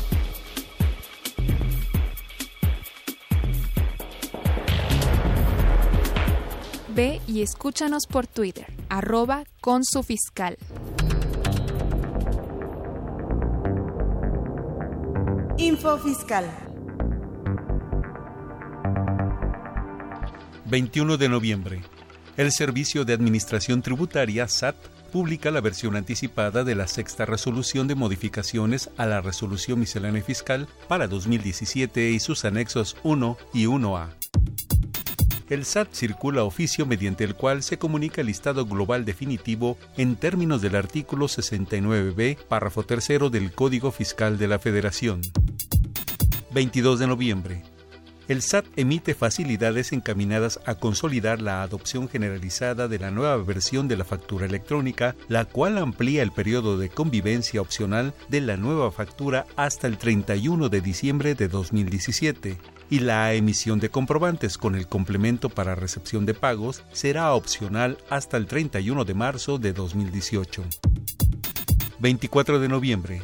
Ve 6.93 7.21
y 7.25 7.41
escúchanos 7.41 8.05
por 8.05 8.27
Twitter, 8.27 8.65
arroba 8.89 9.45
con 9.61 9.85
su 9.85 10.03
fiscal. 10.03 10.57
Info 15.57 15.97
Fiscal. 15.99 16.45
21 20.65 21.17
de 21.17 21.29
noviembre. 21.29 21.81
El 22.35 22.51
Servicio 22.51 23.05
de 23.05 23.13
Administración 23.13 23.81
Tributaria, 23.81 24.47
SAT, 24.49 24.75
publica 25.13 25.49
la 25.49 25.61
versión 25.61 25.95
anticipada 25.95 26.65
de 26.65 26.75
la 26.75 26.87
sexta 26.87 27.25
resolución 27.25 27.87
de 27.87 27.95
modificaciones 27.95 28.89
a 28.97 29.05
la 29.05 29.21
Resolución 29.21 29.79
Miscelánea 29.79 30.23
Fiscal 30.23 30.67
para 30.89 31.07
2017 31.07 32.09
y 32.09 32.19
sus 32.19 32.43
anexos 32.43 32.97
1 33.03 33.37
y 33.53 33.65
1A. 33.65 34.20
El 35.51 35.65
SAT 35.65 35.91
circula 35.91 36.45
oficio 36.45 36.85
mediante 36.85 37.25
el 37.25 37.35
cual 37.35 37.61
se 37.61 37.77
comunica 37.77 38.21
el 38.21 38.27
listado 38.27 38.65
global 38.65 39.03
definitivo 39.03 39.77
en 39.97 40.15
términos 40.15 40.61
del 40.61 40.77
artículo 40.77 41.27
69b, 41.27 42.37
párrafo 42.47 42.83
tercero 42.83 43.29
del 43.29 43.51
Código 43.51 43.91
Fiscal 43.91 44.37
de 44.37 44.47
la 44.47 44.59
Federación. 44.59 45.19
22 46.53 46.99
de 46.99 47.07
noviembre. 47.07 47.63
El 48.31 48.41
SAT 48.41 48.65
emite 48.77 49.13
facilidades 49.13 49.91
encaminadas 49.91 50.61
a 50.65 50.75
consolidar 50.75 51.41
la 51.41 51.63
adopción 51.63 52.07
generalizada 52.07 52.87
de 52.87 52.97
la 52.97 53.11
nueva 53.11 53.35
versión 53.35 53.89
de 53.89 53.97
la 53.97 54.05
factura 54.05 54.45
electrónica, 54.45 55.17
la 55.27 55.43
cual 55.43 55.77
amplía 55.77 56.23
el 56.23 56.31
periodo 56.31 56.77
de 56.77 56.87
convivencia 56.87 57.59
opcional 57.59 58.13
de 58.29 58.39
la 58.39 58.55
nueva 58.55 58.89
factura 58.93 59.47
hasta 59.57 59.87
el 59.87 59.97
31 59.97 60.69
de 60.69 60.79
diciembre 60.79 61.35
de 61.35 61.49
2017 61.49 62.57
y 62.89 62.99
la 62.99 63.33
emisión 63.33 63.81
de 63.81 63.89
comprobantes 63.89 64.57
con 64.57 64.75
el 64.75 64.87
complemento 64.87 65.49
para 65.49 65.75
recepción 65.75 66.25
de 66.25 66.33
pagos 66.33 66.83
será 66.93 67.33
opcional 67.33 67.97
hasta 68.09 68.37
el 68.37 68.45
31 68.45 69.03
de 69.03 69.13
marzo 69.13 69.57
de 69.57 69.73
2018. 69.73 70.63
24 71.99 72.59
de 72.61 72.69
noviembre. 72.69 73.23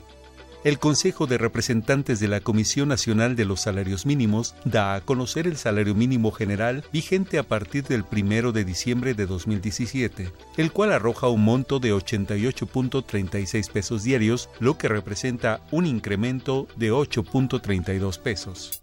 El 0.68 0.80
Consejo 0.80 1.28
de 1.28 1.38
Representantes 1.38 2.20
de 2.20 2.28
la 2.28 2.42
Comisión 2.42 2.90
Nacional 2.90 3.38
de 3.38 3.46
los 3.46 3.62
Salarios 3.62 4.06
Mínimos 4.06 4.54
da 4.66 4.96
a 4.96 5.00
conocer 5.00 5.48
el 5.48 5.56
salario 5.56 5.96
mínimo 5.96 6.30
general 6.34 6.84
vigente 6.92 7.40
a 7.40 7.44
partir 7.44 7.86
del 7.86 8.04
1 8.12 8.52
de 8.52 8.66
diciembre 8.66 9.14
de 9.14 9.28
2017, 9.28 10.30
el 10.58 10.74
cual 10.74 10.92
arroja 10.92 11.30
un 11.30 11.46
monto 11.46 11.80
de 11.80 11.94
88.36 11.94 13.72
pesos 13.72 14.04
diarios, 14.04 14.50
lo 14.60 14.78
que 14.78 14.90
representa 14.90 15.62
un 15.72 15.86
incremento 15.86 16.68
de 16.76 16.92
8.32 16.92 18.20
pesos. 18.20 18.82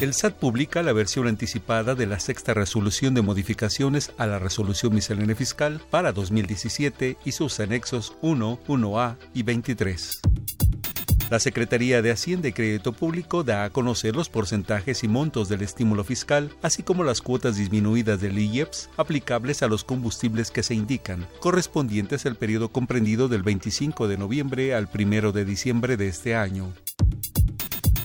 El 0.00 0.14
SAT 0.14 0.34
publica 0.34 0.82
la 0.82 0.92
versión 0.92 1.28
anticipada 1.28 1.94
de 1.94 2.06
la 2.06 2.18
sexta 2.18 2.54
resolución 2.54 3.14
de 3.14 3.22
modificaciones 3.22 4.10
a 4.18 4.26
la 4.26 4.40
resolución 4.40 4.92
miscelánea 4.92 5.36
fiscal 5.36 5.80
para 5.90 6.10
2017 6.10 7.18
y 7.24 7.30
sus 7.30 7.60
anexos 7.60 8.16
1, 8.20 8.58
1A 8.66 9.16
y 9.32 9.44
23. 9.44 10.22
La 11.32 11.40
Secretaría 11.40 12.02
de 12.02 12.10
Hacienda 12.10 12.48
y 12.48 12.52
Crédito 12.52 12.92
Público 12.92 13.42
da 13.42 13.64
a 13.64 13.70
conocer 13.70 14.14
los 14.14 14.28
porcentajes 14.28 15.02
y 15.02 15.08
montos 15.08 15.48
del 15.48 15.62
estímulo 15.62 16.04
fiscal, 16.04 16.50
así 16.60 16.82
como 16.82 17.04
las 17.04 17.22
cuotas 17.22 17.56
disminuidas 17.56 18.20
del 18.20 18.38
IEPS 18.38 18.90
aplicables 18.98 19.62
a 19.62 19.66
los 19.66 19.82
combustibles 19.82 20.50
que 20.50 20.62
se 20.62 20.74
indican, 20.74 21.26
correspondientes 21.40 22.26
al 22.26 22.36
periodo 22.36 22.68
comprendido 22.68 23.28
del 23.28 23.42
25 23.42 24.08
de 24.08 24.18
noviembre 24.18 24.74
al 24.74 24.90
1 24.94 25.32
de 25.32 25.46
diciembre 25.46 25.96
de 25.96 26.08
este 26.08 26.34
año. 26.34 26.70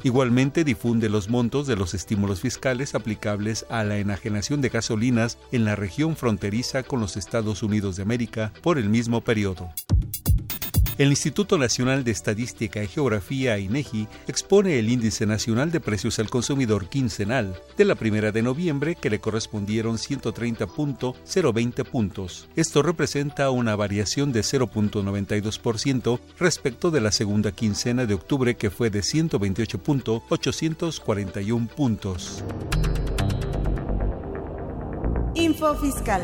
Igualmente 0.04 0.64
difunde 0.64 1.10
los 1.10 1.28
montos 1.28 1.68
de 1.68 1.76
los 1.76 1.94
estímulos 1.96 2.40
fiscales 2.40 2.96
aplicables 2.96 3.66
a 3.70 3.84
la 3.84 3.98
enajenación 3.98 4.62
de 4.62 4.70
gasolinas 4.70 5.38
en 5.52 5.66
la 5.66 5.76
región 5.76 6.16
fronteriza 6.16 6.84
con 6.84 7.02
los 7.02 7.18
Estados 7.18 7.62
Unidos 7.62 7.98
de 7.98 8.04
América 8.04 8.54
por 8.64 8.78
el 8.78 8.88
mismo 8.88 9.20
periodo. 9.20 9.70
El 10.98 11.10
Instituto 11.10 11.60
Nacional 11.60 12.04
de 12.04 12.10
Estadística 12.10 12.82
y 12.82 12.88
Geografía, 12.88 13.60
INEGI, 13.60 14.08
expone 14.28 14.80
el 14.80 14.90
Índice 14.90 15.28
Nacional 15.28 15.72
de 15.72 15.80
Precios 15.80 16.18
al 16.18 16.28
Consumidor 16.28 16.90
quincenal 16.90 17.62
de 17.78 17.86
la 17.86 17.94
primera 17.94 18.32
de 18.32 18.42
noviembre 18.42 18.96
que 18.96 19.12
le 19.12 19.20
correspondieron 19.20 19.98
130.020 19.98 21.86
puntos. 21.86 22.50
Esto 22.56 22.82
representa 22.82 23.52
una 23.52 23.76
variación 23.76 24.32
de 24.32 24.40
0.92% 24.40 26.20
respecto 26.40 26.90
de 26.90 27.02
la 27.02 27.12
segunda 27.12 27.52
quincena 27.52 28.08
de 28.08 28.16
octubre 28.16 28.56
que 28.56 28.72
fue 28.72 28.90
de 28.90 29.02
128.841 29.02 31.68
puntos. 31.68 32.44
Info 35.36 35.76
Fiscal. 35.76 36.24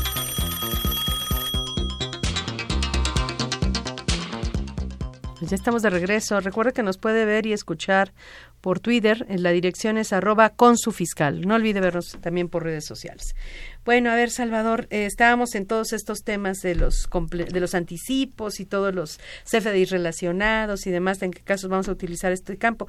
Ya 5.41 5.55
estamos 5.55 5.81
de 5.81 5.89
regreso. 5.89 6.39
Recuerda 6.39 6.71
que 6.71 6.83
nos 6.83 6.97
puede 6.97 7.25
ver 7.25 7.45
y 7.45 7.53
escuchar 7.53 8.13
por 8.61 8.79
Twitter. 8.79 9.25
En 9.27 9.43
la 9.43 9.51
dirección 9.51 9.97
es 9.97 10.13
arroba 10.13 10.49
con 10.49 10.77
su 10.77 10.91
fiscal. 10.91 11.41
No 11.41 11.55
olvide 11.55 11.81
vernos 11.81 12.17
también 12.21 12.47
por 12.47 12.63
redes 12.63 12.85
sociales. 12.85 13.35
Bueno, 13.83 14.11
a 14.11 14.15
ver, 14.15 14.29
Salvador, 14.29 14.87
eh, 14.91 15.05
estábamos 15.05 15.55
en 15.55 15.65
todos 15.65 15.93
estos 15.93 16.23
temas 16.23 16.59
de 16.59 16.75
los, 16.75 17.09
de 17.31 17.59
los 17.59 17.73
anticipos 17.73 18.59
y 18.59 18.65
todos 18.65 18.93
los 18.93 19.19
CFDI 19.45 19.85
relacionados 19.85 20.85
y 20.85 20.91
demás, 20.91 21.21
en 21.23 21.31
qué 21.31 21.41
casos 21.41 21.69
vamos 21.69 21.89
a 21.89 21.91
utilizar 21.91 22.31
este 22.31 22.57
campo. 22.57 22.87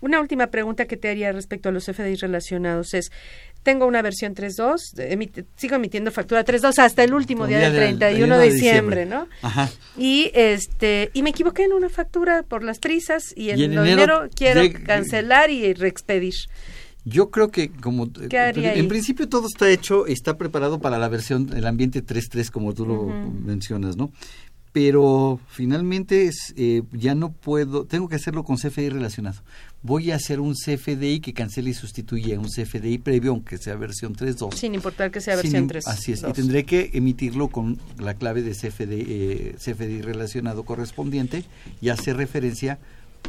Una 0.00 0.18
última 0.18 0.46
pregunta 0.46 0.86
que 0.86 0.96
te 0.96 1.10
haría 1.10 1.30
respecto 1.30 1.68
a 1.68 1.72
los 1.72 1.84
CFDI 1.84 2.14
relacionados 2.14 2.94
es, 2.94 3.12
tengo 3.62 3.86
una 3.86 4.02
versión 4.02 4.34
3.2, 4.34 5.46
sigo 5.56 5.76
emitiendo 5.76 6.10
factura 6.10 6.44
3.2 6.44 6.78
hasta 6.78 7.04
el 7.04 7.12
último 7.12 7.46
día, 7.46 7.58
del 7.58 7.98
31 7.98 8.38
de 8.38 8.50
diciembre, 8.50 9.06
¿no? 9.06 9.28
Ajá. 9.42 9.70
Y 9.96 10.30
este 10.34 11.10
y 11.12 11.22
me 11.22 11.30
equivoqué 11.30 11.64
en 11.64 11.72
una 11.72 11.88
factura 11.88 12.42
por 12.42 12.62
las 12.62 12.78
prisas 12.78 13.34
y 13.36 13.50
en, 13.50 13.72
enero, 13.72 14.28
quiero 14.34 14.62
cancelar 14.84 15.50
y 15.50 15.72
reexpedir. 15.74 16.34
Yo 17.04 17.30
creo 17.30 17.50
que 17.50 17.70
como 17.70 18.10
en 18.14 18.88
principio 18.88 19.28
todo 19.28 19.46
está 19.46 19.70
hecho, 19.70 20.06
está 20.06 20.36
preparado 20.36 20.80
para 20.80 20.98
la 20.98 21.08
versión 21.08 21.50
el 21.56 21.66
ambiente 21.66 22.04
3.3 22.04 22.50
como 22.50 22.74
tú 22.74 22.86
lo 22.86 23.06
mencionas, 23.06 23.96
¿no? 23.96 24.12
Pero 24.72 25.40
finalmente 25.48 26.26
es, 26.26 26.54
eh, 26.56 26.82
ya 26.92 27.14
no 27.14 27.32
puedo, 27.32 27.86
tengo 27.86 28.08
que 28.08 28.16
hacerlo 28.16 28.44
con 28.44 28.56
CFDI 28.56 28.90
relacionado. 28.90 29.42
Voy 29.82 30.12
a 30.12 30.16
hacer 30.16 30.40
un 30.40 30.54
CFDI 30.54 31.20
que 31.20 31.32
cancele 31.32 31.70
y 31.70 31.74
sustituye 31.74 32.34
a 32.34 32.40
un 32.40 32.48
CFDI 32.48 32.98
previo, 32.98 33.32
aunque 33.32 33.58
sea 33.58 33.74
versión 33.76 34.14
3.2. 34.14 34.54
Sin 34.54 34.74
importar 34.74 35.10
que 35.10 35.20
sea 35.20 35.36
versión 35.36 35.66
3. 35.66 35.86
Así 35.88 36.12
es, 36.12 36.22
y 36.22 36.32
tendré 36.32 36.64
que 36.64 36.90
emitirlo 36.92 37.48
con 37.48 37.78
la 37.98 38.14
clave 38.14 38.42
de 38.42 38.52
CFDI, 38.52 39.04
eh, 39.08 39.54
CFDI 39.58 40.02
relacionado 40.02 40.64
correspondiente 40.64 41.44
y 41.80 41.88
hacer 41.88 42.16
referencia 42.16 42.78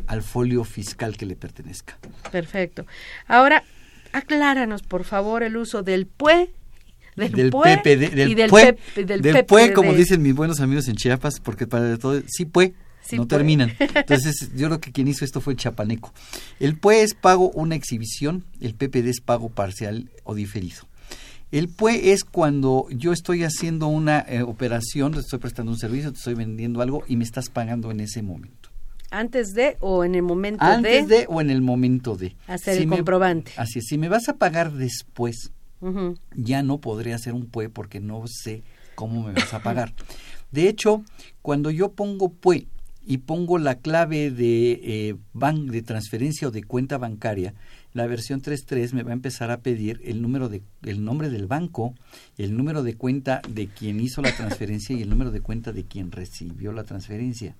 al 0.08 0.21
folio 0.21 0.63
fiscal 0.63 1.17
que 1.17 1.25
le 1.25 1.36
pertenezca. 1.36 1.97
Perfecto. 2.32 2.86
Ahora, 3.27 3.63
acláranos, 4.12 4.84
por 4.84 5.06
favor, 5.06 5.43
el 5.43 5.58
uso 5.58 5.82
del 5.82 6.06
PUE 6.06 6.51
del, 7.15 7.32
del 7.32 7.50
PUE 7.52 7.82
del 7.84 8.30
y 8.30 8.36
del 8.36 8.50
PUE, 8.50 8.78
del, 8.95 9.45
PUE, 9.45 9.74
como 9.74 9.93
dicen 9.93 10.21
mis 10.21 10.34
buenos 10.34 10.60
amigos 10.60 10.88
en 10.88 10.95
Chiapas, 10.95 11.39
porque 11.39 11.67
para 11.67 11.97
todo, 11.97 12.21
sí 12.28 12.45
PUE, 12.45 12.74
no 13.13 13.28
terminan. 13.28 13.74
Entonces, 13.80 14.52
yo 14.56 14.67
creo 14.67 14.80
que 14.80 14.91
quien 14.91 15.08
hizo 15.08 15.26
esto 15.26 15.41
fue 15.41 15.54
el 15.54 15.60
chapaneco. 15.60 16.13
El 16.60 16.78
PUE 16.78 17.02
es 17.02 17.13
pago 17.13 17.52
una 17.52 17.76
exhibición, 17.76 18.45
el 18.60 18.74
PPD 18.74 19.08
es 19.08 19.21
pago 19.21 19.50
parcial 19.50 20.10
o 20.24 20.36
diferido. 20.36 20.88
El 21.52 21.67
PUE 21.67 22.13
es 22.13 22.24
cuando 22.24 22.88
yo 22.91 23.12
estoy 23.12 23.43
haciendo 23.43 23.88
una 23.88 24.19
eh, 24.21 24.41
operación, 24.41 25.13
estoy 25.15 25.39
prestando 25.39 25.71
un 25.71 25.78
servicio, 25.78 26.12
te 26.12 26.17
estoy 26.17 26.34
vendiendo 26.34 26.82
algo 26.82 27.04
y 27.08 27.17
me 27.17 27.26
estás 27.26 27.50
pagando 27.50 27.91
en 27.91 28.00
ese 28.00 28.21
momento. 28.21 28.69
Antes 29.10 29.54
de 29.54 29.76
o 29.82 30.06
en 30.06 30.15
el 30.15 30.21
momento 30.21 30.65
de. 30.65 30.71
Antes 30.71 31.08
de 31.10 31.26
o 31.28 31.41
en 31.41 31.50
el 31.50 31.62
momento 31.62 32.15
de. 32.15 32.38
Hacer 32.47 32.78
el 32.78 32.88
comprobante. 32.88 33.52
Así 33.58 33.80
es. 33.80 33.86
Si 33.86 33.97
me 33.97 34.08
vas 34.08 34.30
a 34.30 34.38
pagar 34.38 34.71
después, 34.71 35.52
ya 36.35 36.63
no 36.63 36.79
podré 36.79 37.13
hacer 37.13 37.33
un 37.33 37.47
PUE 37.47 37.69
porque 37.69 37.99
no 37.99 38.23
sé 38.27 38.63
cómo 38.95 39.23
me 39.23 39.33
vas 39.33 39.53
a 39.53 39.63
pagar. 39.63 39.93
De 40.51 40.67
hecho, 40.67 41.03
cuando 41.41 41.71
yo 41.71 41.93
pongo 41.93 42.29
PUE 42.29 42.67
y 43.05 43.19
pongo 43.19 43.57
la 43.57 43.75
clave 43.75 44.29
de, 44.31 44.71
eh, 44.83 45.15
de 45.33 45.81
transferencia 45.81 46.47
o 46.47 46.51
de 46.51 46.63
cuenta 46.63 46.97
bancaria, 46.97 47.53
la 47.93 48.05
versión 48.05 48.41
3.3 48.41 48.93
me 48.93 49.03
va 49.03 49.11
a 49.11 49.13
empezar 49.13 49.49
a 49.49 49.61
pedir 49.61 49.99
el 50.03 50.21
número 50.21 50.49
de 50.49 50.61
el 50.83 51.03
nombre 51.03 51.29
del 51.29 51.47
banco, 51.47 51.95
el 52.37 52.55
número 52.55 52.83
de 52.83 52.95
cuenta 52.95 53.41
de 53.49 53.67
quien 53.67 53.99
hizo 53.99 54.21
la 54.21 54.35
transferencia 54.35 54.95
y 54.95 55.01
el 55.01 55.09
número 55.09 55.31
de 55.31 55.41
cuenta 55.41 55.71
de 55.71 55.85
quien 55.85 56.11
recibió 56.11 56.71
la 56.73 56.83
transferencia. 56.83 57.55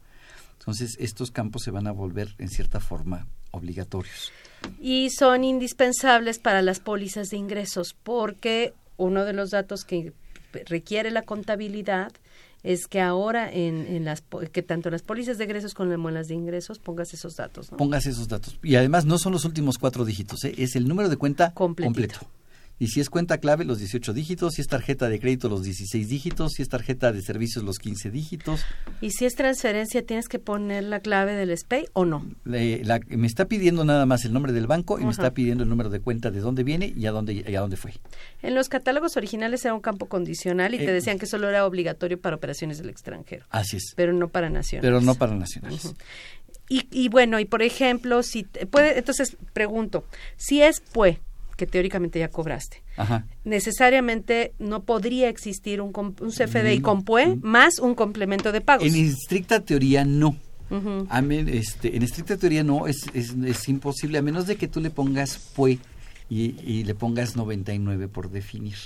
Entonces, 0.60 0.95
estos 0.99 1.31
campos 1.31 1.63
se 1.63 1.71
van 1.71 1.88
a 1.88 1.91
volver 1.91 2.36
en 2.38 2.49
cierta 2.49 2.79
forma 2.79 3.27
obligatorios 3.51 4.31
y 4.80 5.10
son 5.10 5.43
indispensables 5.43 6.39
para 6.39 6.62
las 6.62 6.80
pólizas 6.80 7.30
de 7.30 7.38
ingresos 7.38 7.95
porque 8.04 8.74
uno 8.97 9.26
de 9.26 9.34
los 9.34 9.52
datos 9.52 9.84
que 9.84 10.13
requiere 10.65 11.12
la 11.12 11.21
contabilidad 11.21 12.12
es 12.63 12.88
que 12.88 13.02
ahora 13.02 13.52
en, 13.52 13.88
en 13.88 14.06
las 14.06 14.24
que 14.52 14.62
tanto 14.62 14.89
en 14.89 14.93
las 14.93 15.02
pólizas 15.02 15.38
de 15.38 15.45
ingresos 15.45 15.74
como 15.74 16.10
en 16.10 16.13
las 16.13 16.28
de 16.28 16.36
ingresos 16.36 16.78
pongas 16.78 17.13
esos 17.13 17.36
datos. 17.36 17.71
¿no? 17.71 17.78
Pongas 17.78 18.06
esos 18.06 18.28
datos. 18.28 18.60
Y 18.62 18.76
además 18.76 19.06
no 19.06 19.17
son 19.17 19.32
los 19.34 19.45
últimos 19.45 19.78
cuatro 19.78 20.06
dígitos, 20.06 20.43
¿eh? 20.43 20.54
es 20.58 20.76
el 20.76 20.88
número 20.88 21.10
de 21.10 21.17
cuenta 21.17 21.54
completo. 21.54 22.19
Y 22.82 22.88
si 22.88 23.00
es 23.00 23.12
cuenta 23.12 23.38
clave, 23.38 23.63
los 23.63 23.78
18 23.78 24.12
dígitos. 24.12 24.56
Si 24.56 24.62
es 24.62 24.67
tarjeta 24.67 25.08
de 25.08 25.20
crédito, 25.20 25.50
los 25.50 25.62
16 25.62 26.10
dígitos. 26.10 26.54
Si 26.54 26.63
es 26.63 26.67
tarjeta 26.67 27.12
de 27.12 27.22
servicios, 27.22 27.63
los 27.63 27.78
15 27.78 28.10
dígitos. 28.10 28.65
¿Y 29.02 29.12
si 29.12 29.26
es 29.26 29.36
transferencia, 29.36 30.04
tienes 30.04 30.28
que 30.28 30.39
poner 30.39 30.86
la 30.86 31.00
clave 31.00 31.36
del 31.36 31.56
SPAY 31.56 31.86
o 31.94 32.06
no? 32.06 32.26
me 32.44 33.28
está 33.28 33.46
pidiendo 33.46 33.86
nada 33.86 34.08
más 34.08 34.26
el 34.26 34.34
nombre 34.34 34.52
del 34.52 34.65
banco 34.65 35.00
y 35.00 35.04
me 35.04 35.12
está 35.12 35.32
pidiendo 35.32 35.63
el 35.63 35.70
número 35.70 35.91
de 35.91 36.00
cuenta 36.00 36.32
de 36.32 36.39
dónde 36.39 36.63
viene 36.63 36.91
y 36.98 37.06
a 37.06 37.12
dónde, 37.12 37.46
y 37.48 37.56
a 37.56 37.60
dónde 37.60 37.78
fue. 37.78 37.94
En 38.41 38.56
los 38.56 38.67
catálogos 38.67 39.15
originales 39.15 39.63
era 39.63 39.76
un 39.76 39.82
campo 39.82 40.08
condicional 40.08 40.74
y 40.74 40.80
te 40.80 40.86
eh, 40.86 40.94
decían 40.94 41.20
que 41.20 41.28
solo 41.28 41.50
era 41.50 41.67
obligatorio 41.67 42.20
para 42.20 42.36
operaciones 42.36 42.80
del 42.80 42.89
extranjero. 42.89 43.46
Así 43.52 43.78
es. 43.78 43.94
Pero 43.96 44.12
no 44.12 44.30
para 44.30 44.50
nacionales. 44.50 44.82
Pero 44.89 45.02
no 45.02 45.13
para 45.13 45.36
nacionales. 45.36 45.94
y, 46.67 46.88
y 46.89 47.10
bueno, 47.10 47.39
y 47.39 47.46
por 47.46 47.62
ejemplo, 47.62 48.24
si 48.24 48.46
puede, 48.72 48.98
entonces 48.98 49.38
pregunto, 49.54 50.04
si 50.36 50.63
es 50.63 50.80
PUE, 50.80 51.20
que 51.62 51.67
teóricamente 51.67 52.17
ya 52.17 52.28
cobraste. 52.28 52.82
Necesariamente 53.43 54.56
no 54.58 54.82
podría 54.82 55.30
existir 55.30 55.80
un, 55.80 55.91
un 55.95 56.32
CFDI 56.32 56.80
mm, 56.80 56.82
con 56.82 57.04
PUE 57.04 57.36
mm. 57.36 57.39
más 57.43 57.78
un 57.78 57.93
complemento 57.93 58.52
de 58.52 58.62
pagos. 58.62 58.88
En 58.88 58.95
estricta 58.95 59.60
teoría 59.60 60.04
no. 60.04 60.36
este, 61.52 61.95
en 61.95 62.02
estricta 62.02 62.36
teoría 62.36 62.63
no, 62.63 62.88
es, 62.88 63.06
es, 63.13 63.69
imposible, 63.69 64.17
a 64.17 64.24
menos 64.24 64.47
de 64.47 64.56
que 64.56 64.67
tú 64.67 64.82
le 64.82 64.89
pongas 64.89 65.38
PUE 65.56 65.78
y, 66.32 66.84
le 66.84 66.95
pongas 66.95 67.36
99 67.36 68.08
por 68.08 68.32
definir. 68.32 68.78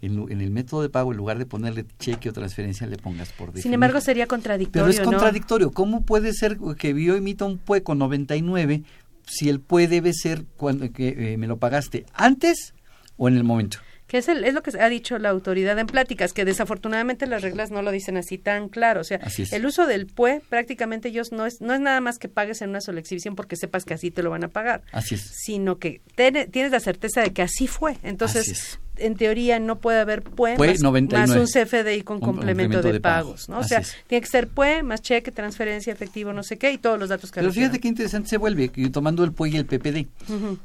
En, 0.00 0.32
en, 0.32 0.40
el 0.40 0.50
método 0.50 0.80
de 0.80 0.88
pago, 0.88 1.12
en 1.12 1.18
lugar 1.18 1.38
de 1.38 1.44
ponerle 1.44 1.84
cheque 1.98 2.30
o 2.30 2.32
transferencia, 2.32 2.86
le 2.86 2.96
pongas 2.96 3.30
por 3.32 3.48
definir. 3.48 3.62
Sin 3.62 3.74
embargo, 3.74 4.00
sería 4.00 4.26
contradictorio. 4.26 4.86
Pero 4.86 4.90
es 4.90 5.00
contradictorio. 5.06 5.70
¿Cómo 5.70 6.00
puede 6.00 6.32
ser 6.32 6.56
que 6.78 6.88
yo 7.04 7.14
emita 7.14 7.44
un 7.44 7.58
PUE 7.58 7.82
con 7.82 7.98
99 7.98 8.84
si 9.32 9.48
el 9.48 9.60
PUE 9.60 9.88
debe 9.88 10.12
ser 10.12 10.44
cuando 10.56 10.92
que 10.92 11.32
eh, 11.32 11.36
me 11.38 11.46
lo 11.46 11.56
pagaste 11.56 12.04
antes 12.12 12.74
o 13.16 13.28
en 13.28 13.36
el 13.36 13.44
momento. 13.44 13.78
Que 14.06 14.18
es, 14.18 14.28
el, 14.28 14.44
es 14.44 14.52
lo 14.52 14.62
que 14.62 14.78
ha 14.78 14.90
dicho 14.90 15.18
la 15.18 15.30
autoridad 15.30 15.78
en 15.78 15.86
pláticas, 15.86 16.34
que 16.34 16.44
desafortunadamente 16.44 17.26
las 17.26 17.40
reglas 17.40 17.70
no 17.70 17.80
lo 17.80 17.90
dicen 17.90 18.18
así 18.18 18.36
tan 18.36 18.68
claro. 18.68 19.00
O 19.00 19.04
sea, 19.04 19.20
el 19.52 19.64
uso 19.64 19.86
del 19.86 20.06
PUE 20.06 20.42
prácticamente 20.46 21.08
ellos 21.08 21.32
no 21.32 21.46
es, 21.46 21.62
no 21.62 21.72
es 21.72 21.80
nada 21.80 22.02
más 22.02 22.18
que 22.18 22.28
pagues 22.28 22.60
en 22.60 22.68
una 22.70 22.82
sola 22.82 23.00
exhibición 23.00 23.36
porque 23.36 23.56
sepas 23.56 23.86
que 23.86 23.94
así 23.94 24.10
te 24.10 24.22
lo 24.22 24.28
van 24.28 24.44
a 24.44 24.48
pagar. 24.48 24.82
Así 24.92 25.14
es. 25.14 25.22
Sino 25.22 25.78
que 25.78 26.02
tienes 26.14 26.72
la 26.72 26.80
certeza 26.80 27.22
de 27.22 27.32
que 27.32 27.40
así 27.40 27.66
fue. 27.66 27.96
Entonces, 28.02 28.78
en 28.96 29.16
teoría 29.16 29.58
no 29.58 29.78
puede 29.78 30.00
haber 30.00 30.22
PUE, 30.22 30.56
PUE 30.56 30.68
más, 30.68 30.80
99. 30.82 31.26
más 31.26 31.36
un 31.36 31.46
CFDI 31.46 32.02
con 32.02 32.16
Un 32.16 32.20
complemento, 32.20 32.82
de, 32.82 32.92
de 32.92 33.00
pago. 33.00 33.30
pagos, 33.30 33.48
¿no? 33.48 33.58
O 33.58 33.64
sea, 33.64 33.80
es. 33.80 33.94
tiene 34.06 34.22
que 34.22 34.28
ser 34.28 34.48
PUE 34.48 34.82
más 34.82 35.00
cheque, 35.00 35.32
transferencia, 35.32 35.92
efectivo, 35.92 36.32
no 36.32 36.42
sé 36.42 36.58
qué, 36.58 36.72
y 36.72 36.78
todos 36.78 36.98
los 36.98 37.08
datos 37.08 37.30
que 37.30 37.40
Pero 37.40 37.52
fíjate 37.52 37.80
qué 37.80 37.88
interesante 37.88 38.28
se 38.28 38.36
vuelve, 38.36 38.68
tomando 38.90 39.24
el 39.24 39.32
PUE 39.32 39.50
y 39.50 39.56
el 39.56 39.66
PPD. 39.66 40.06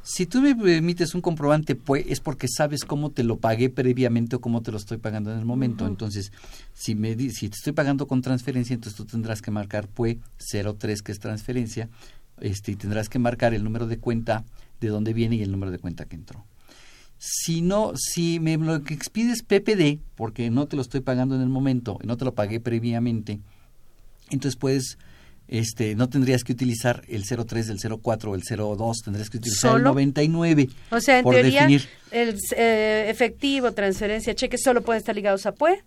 Si 0.04 0.26
tú 0.26 0.42
me 0.42 0.52
emites 0.78 1.16
un 1.16 1.22
comprobante 1.22 1.76
PUE 1.76 2.06
es 2.10 2.20
porque 2.20 2.48
sabes 2.48 2.84
cómo 2.84 3.12
te 3.12 3.24
lo 3.24 3.38
pagué 3.38 3.70
previamente 3.70 4.36
o 4.36 4.42
cómo 4.42 4.62
te 4.62 4.72
lo 4.72 4.78
estoy 4.78 4.98
pagando 4.98 5.32
en 5.32 5.40
el 5.40 5.46
momento. 5.46 5.88
Entonces, 5.88 6.32
si 6.74 6.96
me 6.96 7.18
si 7.18 7.50
te 7.50 7.56
estoy 7.56 7.74
pagando 7.74 8.08
con 8.08 8.22
transferencia, 8.22 8.74
entonces 8.74 8.98
tú 8.98 9.06
tendrás 9.06 9.42
que 9.42 9.52
marcar 9.52 9.88
PUE 9.88 10.20
03 10.38 11.02
que 11.02 11.12
es 11.12 11.20
transferencia, 11.20 11.90
este 12.40 12.72
y 12.72 12.76
tendrás 12.76 13.10
que 13.10 13.20
marcar 13.20 13.54
el 13.54 13.64
número 13.64 13.88
de 13.88 13.98
cuenta 13.98 14.44
de 14.80 14.90
dónde 14.90 15.14
viene 15.14 15.38
y 15.38 15.42
el 15.42 15.52
número 15.52 15.72
de 15.72 15.80
cuenta 15.80 16.06
que 16.06 16.16
entró. 16.16 16.46
Si 17.20 17.62
no, 17.62 17.94
si 17.96 18.40
me 18.40 18.58
lo 18.58 18.84
que 18.84 18.94
expides 18.94 19.42
PPD, 19.42 20.00
porque 20.16 20.50
no 20.50 20.68
te 20.68 20.76
lo 20.76 20.82
estoy 20.82 21.02
pagando 21.02 21.36
en 21.36 21.42
el 21.42 21.50
momento, 21.50 21.98
no 22.04 22.16
te 22.18 22.26
lo 22.26 22.34
pagué 22.34 22.60
previamente, 22.60 23.40
entonces 24.30 24.56
puedes, 24.56 24.98
este, 25.48 25.96
no 25.96 26.10
tendrías 26.10 26.44
que 26.44 26.54
utilizar 26.54 27.04
el 27.08 27.24
03, 27.26 27.70
el 27.70 27.80
04 28.02 28.32
o 28.32 28.36
el 28.36 28.44
02, 28.44 28.98
tendrías 29.04 29.30
que 29.30 29.38
utilizar 29.38 29.72
el 29.72 29.78
¿Solo? 29.78 29.90
99. 29.90 30.70
O 30.92 31.00
sea, 31.00 31.20
en 31.20 31.24
por 31.24 31.34
teoría, 31.34 31.62
definir. 31.62 31.88
el 32.12 32.38
eh, 32.56 33.08
efectivo, 33.10 33.72
transferencia, 33.72 34.36
cheque 34.36 34.58
solo 34.58 34.82
pueden 34.82 35.00
estar 35.00 35.16
ligados 35.16 35.46
a 35.46 35.54
PUE 35.54 35.84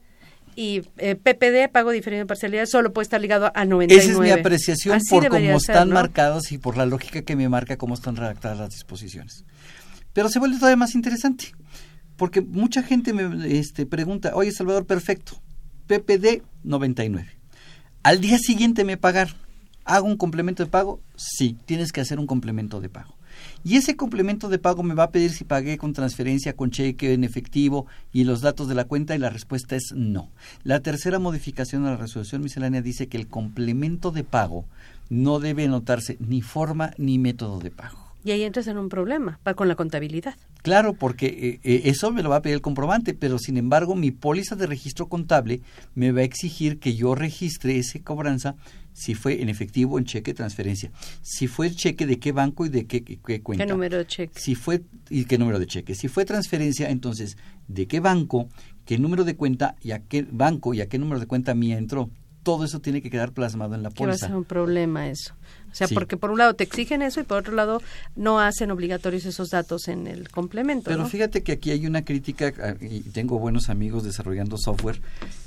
y 0.57 0.83
eh, 0.99 1.15
PPD, 1.15 1.71
pago 1.71 1.91
diferido 1.91 2.21
de 2.21 2.27
parcialidad, 2.27 2.67
solo 2.67 2.93
puede 2.93 3.05
estar 3.05 3.21
ligado 3.21 3.53
a 3.55 3.65
99. 3.65 4.03
Esa 4.03 4.13
es 4.13 4.19
mi 4.19 4.31
apreciación 4.31 4.97
Así 4.97 5.09
por 5.11 5.29
cómo 5.29 5.39
ser, 5.39 5.55
están 5.55 5.89
¿no? 5.89 5.95
marcados 5.95 6.51
y 6.53 6.59
por 6.59 6.77
la 6.77 6.87
lógica 6.87 7.23
que 7.23 7.37
me 7.37 7.49
marca 7.49 7.77
cómo 7.77 7.95
están 7.95 8.17
redactadas 8.17 8.59
las 8.59 8.71
disposiciones. 8.71 9.45
Pero 10.13 10.29
se 10.29 10.39
vuelve 10.39 10.57
todavía 10.57 10.77
más 10.77 10.95
interesante, 10.95 11.53
porque 12.17 12.41
mucha 12.41 12.83
gente 12.83 13.13
me 13.13 13.59
este, 13.59 13.87
pregunta, 13.87 14.33
oye 14.35 14.53
Salvador, 14.53 14.87
perfecto, 14.87 15.41
PPD 15.87 16.43
99. 16.65 17.29
Al 18.03 18.21
día 18.21 18.39
siguiente 18.39 18.85
me 18.85 18.97
pagar, 18.97 19.35
¿hago 19.85 20.07
un 20.07 20.17
complemento 20.17 20.65
de 20.65 20.71
pago? 20.71 21.01
Sí, 21.17 21.57
tienes 21.67 21.93
que 21.93 22.01
hacer 22.01 22.19
un 22.19 22.27
complemento 22.27 22.81
de 22.81 22.89
pago. 22.89 23.15
Y 23.63 23.77
ese 23.77 23.97
complemento 23.97 24.49
de 24.49 24.59
pago 24.59 24.83
me 24.83 24.95
va 24.95 25.05
a 25.05 25.11
pedir 25.11 25.31
si 25.31 25.45
pagué 25.45 25.79
con 25.79 25.93
transferencia, 25.93 26.57
con 26.57 26.71
cheque, 26.71 27.13
en 27.13 27.25
efectivo 27.25 27.87
y 28.13 28.25
los 28.25 28.41
datos 28.41 28.69
de 28.69 28.75
la 28.75 28.85
cuenta 28.85 29.15
y 29.15 29.19
la 29.19 29.31
respuesta 29.31 29.77
es 29.77 29.93
no. 29.95 30.31
La 30.65 30.81
tercera 30.81 31.19
modificación 31.19 31.87
a 31.87 31.91
la 31.91 31.97
resolución 31.97 32.43
miscelánea 32.43 32.83
dice 32.83 33.09
que 33.09 33.19
el 33.19 33.29
complemento 33.29 34.11
de 34.11 34.25
pago 34.25 34.65
no 35.09 35.41
debe 35.41 35.65
anotarse 35.65 36.17
ni 36.21 36.41
forma 36.41 36.93
ni 36.97 37.19
método 37.19 37.59
de 37.59 37.71
pago. 37.71 38.10
Y 38.25 38.33
ahí 38.33 38.43
entras 38.43 38.67
en 38.67 38.77
un 38.79 38.89
problema 38.89 39.39
pa- 39.43 39.55
con 39.55 39.69
la 39.69 39.77
contabilidad. 39.77 40.35
Claro, 40.63 40.93
porque 40.93 41.27
eh, 41.27 41.61
eh, 41.63 41.83
eso 41.87 42.11
me 42.13 42.23
lo 42.23 42.29
va 42.31 42.37
a 42.37 42.43
pedir 42.43 42.55
el 42.57 42.61
comprobante, 42.61 43.15
pero 43.15 43.39
sin 43.39 43.57
embargo 43.57 43.95
mi 43.97 44.11
póliza 44.11 44.57
de 44.57 44.67
registro 44.67 45.09
contable 45.09 45.63
me 45.95 46.13
va 46.13 46.21
a 46.21 46.25
exigir 46.25 46.79
que 46.79 46.95
yo 46.95 47.15
registre 47.15 47.79
esa 47.79 47.99
cobranza 48.01 48.57
si 48.93 49.15
fue 49.15 49.41
en 49.41 49.49
efectivo, 49.49 49.99
en 49.99 50.05
cheque, 50.05 50.35
transferencia. 50.35 50.91
Si 51.23 51.47
fue 51.47 51.71
cheque, 51.71 52.07
de 52.07 52.19
qué 52.19 52.33
banco 52.33 52.67
y 52.67 52.69
de 52.69 52.85
qué, 52.87 53.03
qué- 53.03 53.41
cuenta. 53.41 53.65
¿Qué 53.65 53.73
número 53.73 53.97
de 53.97 54.07
cheque? 54.07 54.39
Si 54.39 54.55
fue, 54.55 54.83
y 55.09 55.25
qué 55.25 55.39
número 55.39 55.59
de 55.59 55.67
cheque. 55.67 55.95
Si 55.95 56.09
fue 56.09 56.25
transferencia, 56.27 56.91
entonces, 56.91 57.39
¿de 57.69 57.87
qué 57.87 58.01
banco, 58.01 58.49
qué 58.85 58.99
número 58.99 59.25
de 59.25 59.37
cuenta 59.37 59.77
y 59.81 59.93
a 59.93 60.01
qué 60.01 60.27
banco 60.31 60.75
y 60.75 60.83
a 60.83 60.89
qué 60.89 60.99
número 60.99 61.21
de 61.21 61.27
cuenta 61.27 61.55
mía 61.55 61.79
entró? 61.79 62.11
Todo 62.43 62.65
eso 62.65 62.81
tiene 62.81 63.01
que 63.01 63.11
quedar 63.11 63.33
plasmado 63.33 63.75
en 63.75 63.83
la 63.83 63.91
Que 63.91 64.05
va 64.05 64.13
a 64.13 64.15
póliza. 64.15 64.27
ser 64.29 64.37
un 64.37 64.45
problema 64.45 65.09
eso. 65.09 65.35
O 65.71 65.75
sea, 65.75 65.87
Sí. 65.87 65.95
porque 65.95 66.17
por 66.17 66.31
un 66.31 66.39
lado 66.39 66.55
te 66.55 66.65
exigen 66.65 67.01
eso 67.03 67.21
y 67.21 67.25
por 67.25 67.39
otro 67.39 67.55
lado 67.55 67.81
no 68.17 68.41
hacen 68.41 68.71
obligatorios 68.71 69.25
esos 69.25 69.51
datos 69.51 69.89
en 69.89 70.07
el 70.07 70.29
complemento. 70.29 70.85
Pero 70.91 71.05
¿no? 71.05 71.09
fíjate 71.09 71.43
que 71.43 71.53
aquí 71.53 71.71
hay 71.71 71.87
una 71.87 72.05
crítica, 72.05 72.53
ah, 72.63 72.75
y 72.81 73.01
tengo 73.01 73.39
buenos 73.39 73.69
amigos 73.71 74.03
desarrollando 74.05 74.57
software, 74.59 75.01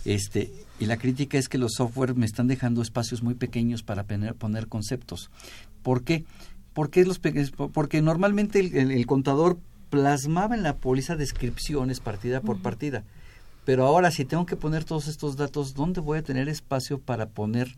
este, 0.06 0.52
y 0.80 0.86
la 0.86 0.98
crítica 0.98 1.38
es 1.38 1.50
que 1.50 1.58
los 1.58 1.74
software 1.74 2.16
me 2.16 2.26
están 2.26 2.48
dejando 2.48 2.82
espacios 2.82 3.22
muy 3.22 3.34
pequeños 3.36 3.84
para 3.84 4.04
poner, 4.04 4.36
poner 4.36 4.68
conceptos. 4.68 5.30
¿Por 5.82 6.04
qué? 6.04 6.24
Porque, 6.74 7.06
los 7.06 7.20
porque 7.20 8.02
normalmente 8.02 8.60
el, 8.60 8.76
el- 8.76 8.92
el 8.92 9.06
contador 9.06 9.58
plasmaba 9.90 10.56
en 10.56 10.64
la 10.64 10.78
póliza 10.78 11.16
descripciones 11.16 12.00
partida 12.00 12.42
por 12.42 12.60
partida. 12.62 13.04
Pero 13.66 13.86
ahora 13.86 14.10
si 14.12 14.26
tengo 14.26 14.46
que 14.46 14.56
poner 14.56 14.84
todos 14.84 15.08
estos 15.08 15.38
datos, 15.38 15.74
¿dónde 15.76 16.02
voy 16.02 16.18
a 16.18 16.24
tener 16.24 16.50
espacio 16.50 16.98
para 17.00 17.28
poner 17.28 17.76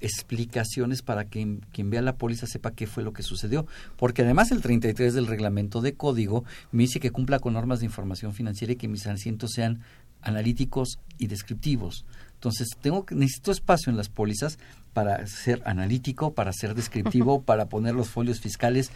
explicaciones 0.00 1.02
para 1.02 1.24
que 1.24 1.58
quien 1.72 1.90
vea 1.90 2.02
la 2.02 2.16
póliza 2.16 2.46
sepa 2.46 2.72
qué 2.72 2.86
fue 2.86 3.02
lo 3.02 3.12
que 3.12 3.22
sucedió. 3.22 3.66
Porque 3.96 4.22
además 4.22 4.50
el 4.50 4.62
33 4.62 5.14
del 5.14 5.26
reglamento 5.26 5.80
de 5.80 5.94
código 5.94 6.44
me 6.72 6.84
dice 6.84 7.00
que 7.00 7.10
cumpla 7.10 7.38
con 7.38 7.54
normas 7.54 7.80
de 7.80 7.86
información 7.86 8.34
financiera 8.34 8.72
y 8.72 8.76
que 8.76 8.88
mis 8.88 9.06
asientos 9.06 9.52
sean 9.52 9.80
analíticos 10.22 10.98
y 11.18 11.26
descriptivos. 11.26 12.04
Entonces, 12.34 12.68
tengo 12.80 13.04
que, 13.04 13.14
necesito 13.14 13.50
espacio 13.50 13.90
en 13.90 13.96
las 13.96 14.08
pólizas 14.08 14.58
para 14.92 15.26
ser 15.26 15.62
analítico, 15.64 16.34
para 16.34 16.52
ser 16.52 16.74
descriptivo, 16.74 17.42
para 17.44 17.68
poner 17.68 17.94
los 17.94 18.08
folios 18.08 18.40
fiscales, 18.40 18.90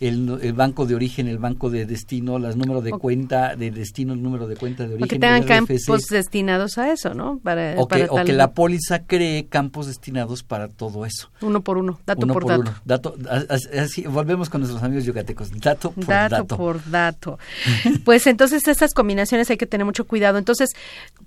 el, 0.00 0.38
el 0.42 0.52
banco 0.52 0.86
de 0.86 0.94
origen, 0.94 1.26
el 1.26 1.38
banco 1.38 1.70
de 1.70 1.84
destino, 1.84 2.38
los 2.38 2.56
números 2.56 2.84
de 2.84 2.92
cuenta 2.92 3.56
de 3.56 3.70
destino, 3.72 4.12
el 4.12 4.22
número 4.22 4.46
de 4.46 4.54
cuenta 4.56 4.84
de 4.84 4.94
O 4.94 4.96
que 4.98 5.02
origen. 5.02 5.20
tengan 5.20 5.42
campos 5.44 6.06
destinados 6.08 6.78
a 6.78 6.92
eso, 6.92 7.14
¿no? 7.14 7.38
Para, 7.42 7.74
o 7.78 7.88
que, 7.88 8.06
o 8.08 8.24
que 8.24 8.32
la 8.32 8.52
póliza 8.52 9.00
cree 9.06 9.46
campos 9.46 9.88
destinados 9.88 10.44
para 10.44 10.68
todo 10.68 11.04
eso. 11.04 11.30
Uno 11.40 11.62
por 11.62 11.78
uno, 11.78 11.98
dato 12.06 12.24
Uno 12.24 12.34
por, 12.34 12.42
por 12.44 12.50
dato. 12.52 12.60
uno. 12.62 12.74
Dato, 12.84 13.16
así, 13.76 14.02
volvemos 14.02 14.48
con 14.48 14.60
nuestros 14.60 14.82
amigos 14.82 15.04
yucatecos. 15.04 15.50
Dato 15.60 15.90
por 15.90 16.06
dato, 16.06 16.34
dato. 16.36 16.56
por 16.56 16.90
dato. 16.90 17.38
Pues 18.04 18.26
entonces 18.26 18.66
estas 18.68 18.94
combinaciones 18.94 19.50
hay 19.50 19.56
que 19.56 19.66
tener 19.66 19.84
mucho 19.84 20.06
cuidado. 20.06 20.38
Entonces, 20.38 20.70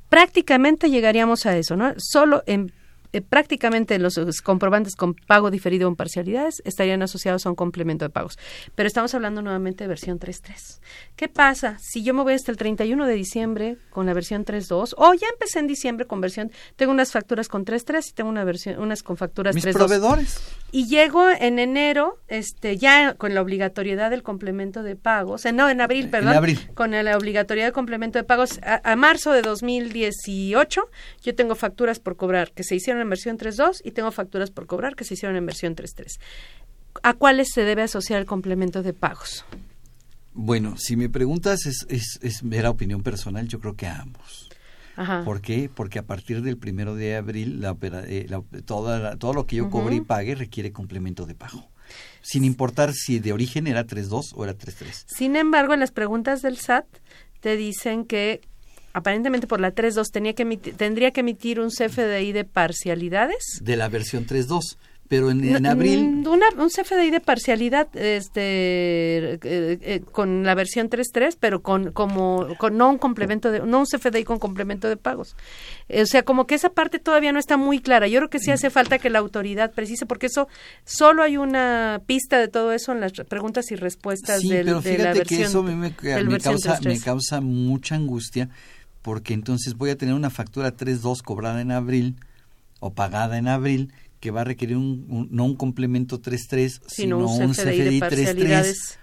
prácticamente 0.09 0.89
llegaríamos 0.89 1.45
a 1.45 1.57
eso, 1.57 1.75
¿no? 1.75 1.93
Solo 1.97 2.43
en 2.45 2.71
eh, 3.13 3.21
prácticamente 3.21 3.99
los 3.99 4.15
comprobantes 4.43 4.95
con 4.95 5.13
pago 5.13 5.51
diferido 5.51 5.87
en 5.87 5.95
parcialidades 5.95 6.61
estarían 6.65 7.01
asociados 7.01 7.45
a 7.45 7.49
un 7.49 7.55
complemento 7.55 8.05
de 8.05 8.09
pagos. 8.09 8.37
Pero 8.75 8.87
estamos 8.87 9.13
hablando 9.13 9.41
nuevamente 9.41 9.83
de 9.83 9.87
versión 9.87 10.19
3.3. 10.19 10.79
¿Qué 11.15 11.27
pasa 11.27 11.77
si 11.79 12.03
yo 12.03 12.13
me 12.13 12.23
voy 12.23 12.33
hasta 12.33 12.51
el 12.51 12.57
31 12.57 13.05
de 13.05 13.13
diciembre 13.13 13.77
con 13.89 14.05
la 14.05 14.13
versión 14.13 14.45
3.2 14.45 14.93
o 14.97 15.13
ya 15.13 15.27
empecé 15.31 15.59
en 15.59 15.67
diciembre 15.67 16.05
con 16.07 16.21
versión, 16.21 16.51
tengo 16.75 16.91
unas 16.91 17.11
facturas 17.11 17.47
con 17.47 17.65
3.3 17.65 18.09
y 18.09 18.13
tengo 18.13 18.29
una 18.29 18.43
versión, 18.43 18.79
unas 18.79 19.03
con 19.03 19.17
facturas 19.17 19.55
Mis 19.55 19.65
3.2? 19.65 19.73
proveedores. 19.73 20.39
Y 20.71 20.87
llego 20.87 21.29
en 21.29 21.59
enero, 21.59 22.19
este, 22.27 22.77
ya 22.77 23.15
con 23.15 23.33
la 23.33 23.41
obligatoriedad 23.41 24.09
del 24.09 24.23
complemento 24.23 24.83
de 24.83 24.95
pagos, 24.95 25.45
eh, 25.45 25.51
no, 25.51 25.69
en 25.69 25.81
abril, 25.81 26.09
perdón, 26.09 26.33
abril. 26.33 26.59
con 26.73 26.91
la 26.91 27.17
obligatoriedad 27.17 27.67
del 27.67 27.73
complemento 27.73 28.17
de 28.17 28.23
pagos, 28.23 28.59
a, 28.63 28.79
a 28.89 28.95
marzo 28.95 29.33
de 29.33 29.41
2018, 29.41 30.89
yo 31.23 31.35
tengo 31.35 31.55
facturas 31.55 31.99
por 31.99 32.15
cobrar 32.15 32.51
que 32.51 32.63
se 32.63 32.75
hicieron 32.75 33.00
en 33.01 33.09
versión 33.09 33.37
3.2 33.37 33.81
y 33.83 33.91
tengo 33.91 34.11
facturas 34.11 34.51
por 34.51 34.65
cobrar 34.67 34.95
que 34.95 35.03
se 35.03 35.13
hicieron 35.15 35.35
en 35.37 35.45
versión 35.45 35.75
3.3. 35.75 36.19
¿A 37.03 37.13
cuáles 37.13 37.49
se 37.53 37.63
debe 37.63 37.81
asociar 37.83 38.19
el 38.19 38.25
complemento 38.25 38.83
de 38.83 38.93
pagos? 38.93 39.45
Bueno, 40.33 40.75
si 40.77 40.95
me 40.95 41.09
preguntas, 41.09 41.65
es, 41.65 41.85
es, 41.89 42.19
es 42.21 42.43
mera 42.43 42.69
opinión 42.69 43.03
personal, 43.03 43.47
yo 43.47 43.59
creo 43.59 43.75
que 43.75 43.87
a 43.87 43.99
ambos. 44.01 44.49
Ajá. 44.95 45.23
¿Por 45.25 45.41
qué? 45.41 45.69
Porque 45.73 45.99
a 45.99 46.03
partir 46.05 46.41
del 46.41 46.57
primero 46.57 46.95
de 46.95 47.15
abril, 47.15 47.61
la, 47.61 47.75
eh, 48.07 48.25
la- 48.29 48.41
toda 48.65 48.99
la- 48.99 49.15
todo 49.17 49.33
lo 49.33 49.45
que 49.47 49.57
yo 49.57 49.63
Ujú. 49.63 49.71
cobre 49.81 49.95
y 49.95 50.01
pague 50.01 50.35
requiere 50.35 50.71
complemento 50.71 51.25
de 51.25 51.35
pago. 51.35 51.69
Sin 52.21 52.43
importar 52.45 52.93
si 52.93 53.19
de 53.19 53.33
origen 53.33 53.67
era 53.67 53.85
3.2 53.85 54.31
o 54.35 54.43
era 54.43 54.53
3.3. 54.57 55.05
Sin 55.07 55.35
embargo, 55.35 55.73
en 55.73 55.79
las 55.81 55.91
preguntas 55.91 56.41
del 56.41 56.57
SAT 56.57 56.85
te 57.41 57.57
dicen 57.57 58.05
que 58.05 58.41
aparentemente 58.93 59.47
por 59.47 59.59
la 59.59 59.73
3.2 59.73 60.11
tenía 60.11 60.33
que 60.33 60.45
emitir- 60.45 60.75
tendría 60.75 61.11
que 61.11 61.21
emitir 61.21 61.59
un 61.59 61.69
CFDI 61.69 62.31
de 62.31 62.43
parcialidades. 62.45 63.59
De 63.61 63.75
la 63.75 63.87
versión 63.89 64.25
3.2. 64.25 64.77
Pero 65.07 65.29
en, 65.29 65.65
abril, 65.65 66.07
mm, 66.07 66.27
una- 66.27 66.45
un 66.57 66.69
CFDI 66.69 67.11
de 67.11 67.19
parcialidad 67.19 67.89
este 67.97 69.33
eh, 69.33 69.39
eh, 69.43 70.01
con 70.09 70.43
la 70.45 70.55
versión 70.55 70.89
3.3 70.89 71.35
pero 71.37 71.61
con 71.61 71.91
como 71.91 72.47
con 72.57 72.77
no 72.77 72.89
un 72.89 72.97
complemento 72.97 73.51
de 73.51 73.59
no 73.59 73.79
un 73.79 73.85
CFDI 73.85 74.23
con 74.23 74.39
complemento 74.39 74.87
de 74.87 74.95
pagos 74.95 75.35
Eh, 75.89 76.03
o 76.03 76.05
sea 76.05 76.23
como 76.23 76.47
que 76.47 76.55
esa 76.55 76.69
parte 76.69 76.97
todavía 76.97 77.33
no 77.33 77.39
está 77.39 77.57
muy 77.57 77.79
clara 77.81 78.07
yo 78.07 78.19
creo 78.19 78.29
que 78.29 78.39
sí 78.39 78.51
hace 78.51 78.69
falta 78.69 78.99
que 78.99 79.09
la 79.09 79.19
autoridad 79.19 79.71
precise 79.73 80.05
porque 80.05 80.27
eso 80.27 80.47
solo 80.85 81.23
hay 81.23 81.35
una 81.35 82.01
pista 82.05 82.39
de 82.39 82.47
todo 82.47 82.71
eso 82.71 82.93
en 82.93 83.01
las 83.01 83.11
preguntas 83.11 83.69
y 83.71 83.75
respuestas 83.75 84.39
sí, 84.39 84.49
del- 84.49 84.65
pero 84.67 84.79
de 84.81 84.91
la 84.97 84.97
fíjate 85.13 85.17
versión 85.19 85.39
que 85.41 85.45
eso 85.45 85.59
a 85.59 85.63
mí 85.63 85.75
me, 85.75 85.89
me 85.89 86.23
versión 86.29 86.39
causa, 86.39 86.79
me 86.85 86.95
3.3. 86.95 87.03
causa 87.03 87.41
mucha 87.41 87.95
angustia 87.95 88.47
porque 89.01 89.33
entonces 89.33 89.75
voy 89.75 89.89
a 89.89 89.97
tener 89.97 90.13
una 90.15 90.29
factura 90.29 90.75
3.2 90.75 91.21
cobrada 91.23 91.61
en 91.61 91.71
abril 91.71 92.15
o 92.79 92.93
pagada 92.93 93.37
en 93.37 93.47
abril 93.47 93.93
que 94.19 94.29
va 94.31 94.41
a 94.41 94.43
requerir 94.43 94.77
un, 94.77 95.05
un- 95.09 95.27
no 95.31 95.45
un 95.45 95.55
complemento 95.55 96.21
3.3 96.21 96.81
sino 96.87 97.27
sino 97.27 97.45
un 97.45 97.51
CFDI 97.53 97.63
CFDI 97.63 97.99
3.3 97.99 97.99
parcialidades 97.99 98.99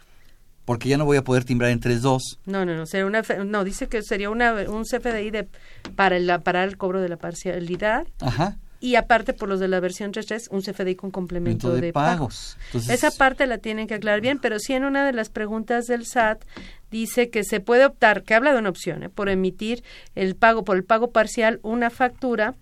porque 0.64 0.88
ya 0.90 0.98
no 0.98 1.06
voy 1.06 1.16
a 1.16 1.24
poder 1.24 1.44
timbrar 1.44 1.70
en 1.70 1.80
3.2 1.80 2.20
No, 2.46 2.64
no, 2.66 2.76
no, 2.76 2.86
sería 2.86 3.06
una, 3.06 3.22
no, 3.44 3.64
dice 3.64 3.88
que 3.88 4.02
sería 4.02 4.30
una, 4.30 4.52
un 4.68 4.84
CFDI 4.84 5.30
de, 5.30 5.48
para, 5.96 6.16
el, 6.16 6.30
para 6.42 6.62
el 6.64 6.76
cobro 6.76 7.00
de 7.00 7.08
la 7.08 7.16
parcialidad 7.16 8.06
Ajá. 8.20 8.58
y 8.78 8.94
aparte 8.96 9.32
por 9.32 9.48
los 9.48 9.60
de 9.60 9.68
la 9.68 9.80
versión 9.80 10.12
3.3 10.12 10.48
un 10.50 10.60
CFDI 10.60 10.94
con 10.94 11.10
complemento 11.10 11.68
Complemento 11.68 11.74
de, 11.74 11.80
de 11.80 11.92
pagos. 11.92 12.56
pagos. 12.58 12.66
Entonces- 12.66 12.90
Esa 13.02 13.10
parte 13.16 13.46
la 13.46 13.58
tienen 13.58 13.86
que 13.86 13.94
aclarar 13.94 14.20
bien, 14.20 14.38
pero 14.40 14.58
sí 14.58 14.74
en 14.74 14.84
una 14.84 15.06
de 15.06 15.12
las 15.14 15.30
preguntas 15.30 15.86
del 15.86 16.04
SAT 16.04 16.44
dice 16.90 17.30
que 17.30 17.44
se 17.44 17.60
puede 17.60 17.84
optar, 17.86 18.22
que 18.22 18.34
habla 18.34 18.52
de 18.52 18.58
una 18.58 18.70
opción, 18.70 19.02
¿eh? 19.04 19.08
por 19.08 19.28
emitir 19.28 19.82
el 20.14 20.34
pago, 20.36 20.64
por 20.64 20.76
el 20.76 20.84
pago 20.84 21.10
parcial, 21.10 21.60
una 21.62 21.90
factura 21.90 22.54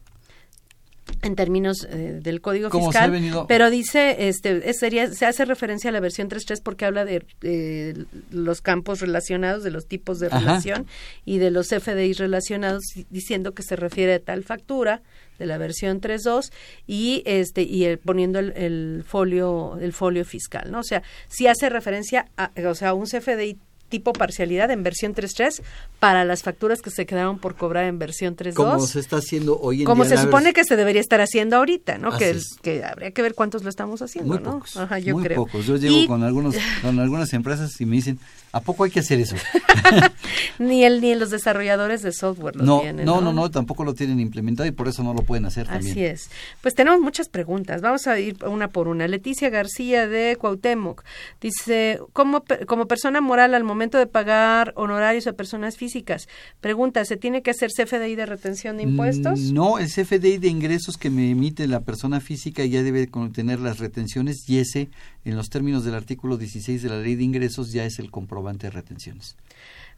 en 1.23 1.37
términos 1.37 1.87
eh, 1.89 2.19
del 2.21 2.41
código 2.41 2.69
Como 2.69 2.91
se 2.91 2.99
ha 2.99 3.03
fiscal, 3.03 3.11
venido- 3.13 3.47
pero 3.47 3.71
dice, 3.71 4.29
este, 4.29 4.69
es- 4.69 4.79
sería, 4.81 5.09
se 5.13 5.25
hace 5.25 5.45
referencia 5.45 5.91
a 5.91 5.93
la 5.93 6.01
versión 6.01 6.29
3.3 6.29 6.61
porque 6.61 6.85
habla 6.85 7.05
de 7.05 7.25
eh, 7.43 7.95
los 8.33 8.61
campos 8.61 9.01
relacionados, 9.01 9.63
de 9.63 9.71
los 9.71 9.87
tipos 9.87 10.19
de 10.19 10.27
Ajá. 10.27 10.41
relación 10.41 10.87
y 11.25 11.39
de 11.39 11.53
los 11.53 11.69
FDI 11.69 12.13
relacionados, 12.15 12.83
di- 12.95 13.07
diciendo 13.09 13.55
que 13.55 13.63
se 13.63 13.77
refiere 13.77 14.15
a 14.15 14.19
tal 14.19 14.43
factura 14.43 15.01
de 15.39 15.47
la 15.47 15.59
versión 15.59 16.01
3.2 16.01 16.51
y 16.89 17.23
este 17.25 17.63
y 17.63 17.85
el- 17.85 17.99
poniendo 17.99 18.41
el, 18.41 18.53
el 18.57 19.05
folio 19.07 19.79
el 19.81 19.93
folio 19.93 20.25
fiscal, 20.25 20.73
¿no? 20.73 20.81
O 20.81 20.85
sea, 20.85 21.05
sí 21.29 21.47
hace 21.47 21.69
referencia 21.69 22.27
a, 22.37 22.51
o 22.69 22.75
sea, 22.75 22.89
a 22.91 22.95
un 22.95 23.07
CFDI 23.07 23.59
tipo 23.89 24.13
parcialidad 24.13 24.71
en 24.71 24.83
versión 24.83 25.15
3.3 25.15 25.63
para 26.01 26.25
las 26.25 26.43
facturas 26.43 26.83
que 26.83 26.91
se 26.91 27.07
quedaron 27.07 27.39
por 27.39 27.57
cobrar 27.57 27.85
en 27.85 27.99
versión 27.99 28.37
3.2 28.37 28.55
Como 28.55 28.81
se 28.81 29.01
está 29.01 29.17
haciendo 29.19 29.59
hoy 29.61 29.81
en 29.81 29.87
como 29.87 30.05
día. 30.05 30.17
se 30.17 30.23
supone 30.23 30.53
que 30.53 30.65
se 30.65 30.77
debería 30.77 31.01
estar 31.01 31.21
haciendo 31.21 31.57
ahorita, 31.57 31.99
¿no? 31.99 32.17
Que, 32.19 32.31
es. 32.31 32.57
que 32.63 32.85
habría 32.85 33.11
que 33.13 33.23
ver 33.23 33.35
cuántos 33.35 33.63
lo 33.63 33.71
estamos 33.71 34.03
haciendo, 34.03 34.35
Muy 34.35 34.43
¿no? 34.43 34.53
pocos. 34.55 34.77
Ajá, 34.77 34.99
yo 34.99 35.15
muy 35.15 35.25
creo. 35.25 35.45
pocos. 35.45 35.67
Yo 35.67 35.77
llego 35.77 35.97
Y 35.97 36.07
con 36.07 36.23
algunos 36.23 36.55
con 36.83 36.99
algunas 36.99 37.33
empresas 37.33 37.81
y 37.81 37.87
me 37.87 37.97
dicen, 37.97 38.19
¿a 38.53 38.61
poco 38.61 38.85
hay 38.85 38.91
que 38.91 39.01
hacer 39.01 39.21
eso? 39.21 39.37
ni 40.59 40.85
el 40.85 41.01
ni 41.01 41.15
los 41.15 41.31
desarrolladores 41.31 42.03
de 42.03 42.13
software 42.13 42.57
lo 42.57 42.65
no, 42.65 42.81
tienen. 42.81 43.05
no, 43.07 43.21
no, 43.21 43.33
no, 43.33 43.51
tampoco 43.51 43.85
lo 43.85 43.95
tienen 43.95 44.21
implementado 44.21 44.67
y 44.67 44.73
por 44.73 44.89
eso 44.89 45.03
no 45.03 45.15
lo 45.15 45.21
pueden 45.23 45.45
hacer 45.47 45.67
también. 45.67 45.93
Así 45.93 46.05
es. 46.05 46.31
Pues 46.63 46.75
tenemos 46.75 47.01
muchas 47.01 47.29
preguntas. 47.29 47.81
Vamos 47.83 48.07
a 48.07 48.19
ir 48.19 48.37
una 48.45 48.69
por 48.69 48.89
una. 48.89 49.07
Leticia 49.09 49.51
García 49.51 50.07
de 50.09 50.37
Cuauhtémoc 50.37 51.05
dice, 51.41 52.01
¿cómo, 52.13 52.43
pe- 52.45 52.67
como 52.67 52.87
persona 52.87 53.21
moral 53.21 53.55
al 53.55 53.65
momento 53.65 53.77
de 53.91 54.07
pagar 54.07 54.73
honorarios 54.77 55.27
a 55.27 55.33
personas 55.33 55.77
físicas, 55.77 56.29
pregunta, 56.61 57.05
¿se 57.05 57.17
tiene 57.17 57.43
que 57.43 57.51
hacer 57.51 57.71
CFDI 57.71 58.15
de 58.15 58.27
retención 58.27 58.77
de 58.77 58.83
impuestos? 58.83 59.39
Mm, 59.41 59.55
No, 59.55 59.79
el 59.79 59.89
CFDI 59.89 60.39
de 60.39 60.49
ingresos 60.49 60.97
que 60.97 61.11
me 61.11 61.31
emite 61.31 61.67
la 61.67 61.81
persona 61.81 62.21
física 62.21 62.65
ya 62.65 62.83
debe 62.83 63.09
contener 63.09 63.61
las 63.61 63.79
retenciones 63.79 64.49
y 64.49 64.59
ese, 64.59 64.89
en 65.25 65.37
los 65.37 65.49
términos 65.49 65.85
del 65.85 65.95
artículo 65.95 66.37
16 66.37 66.83
de 66.83 66.89
la 66.89 66.99
ley 66.99 67.15
de 67.15 67.25
ingresos, 67.25 67.73
ya 67.73 67.85
es 67.85 67.99
el 67.99 68.11
comprobante 68.11 68.67
de 68.67 68.71
retenciones. 68.71 69.37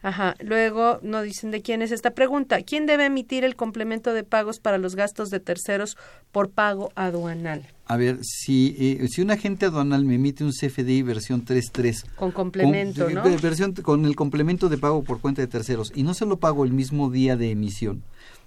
Ajá. 0.03 0.37
Luego 0.41 1.01
no 1.03 1.23
dicen 1.23 1.51
de 1.51 1.61
quién 1.61 1.83
es 1.83 1.91
esta 1.91 2.13
pregunta. 2.13 2.63
¿Quién 2.63 2.87
debe 2.87 3.07
emitir 3.07 3.45
el 3.45 3.57
complemento 3.57 4.13
de 4.13 4.23
pagos 4.23 4.61
para 4.61 4.79
los 4.79 4.95
gastos 4.95 5.31
de 5.31 5.41
terceros 5.41 5.97
por 6.31 6.51
pago 6.51 6.93
aduanal? 6.95 7.67
A 7.87 7.97
ver, 7.97 8.19
si, 8.23 8.77
eh, 8.79 9.09
si 9.09 9.23
un 9.23 9.31
agente 9.31 9.67
aduanal 9.67 10.05
me 10.05 10.17
emite 10.17 10.45
un 10.45 10.53
CFDI 10.53 11.03
versión 11.03 11.45
3.3 11.45 12.05
Con 12.17 12.33
complemento, 12.33 13.07
con, 13.07 13.15
¿no? 13.15 13.23
versión, 13.23 13.73
con 13.73 14.05
el 14.05 14.15
complemento 14.15 14.69
de 14.69 14.77
pago 14.77 15.03
por 15.03 15.21
cuenta 15.21 15.41
de 15.41 15.49
terceros 15.49 15.91
y 15.95 16.03
no 16.03 16.13
se 16.13 16.27
lo 16.27 16.37
pago 16.37 16.65
el 16.65 16.73
mismo 16.73 17.11
día 17.11 17.37
de 17.37 17.51
emisión, 17.51 18.03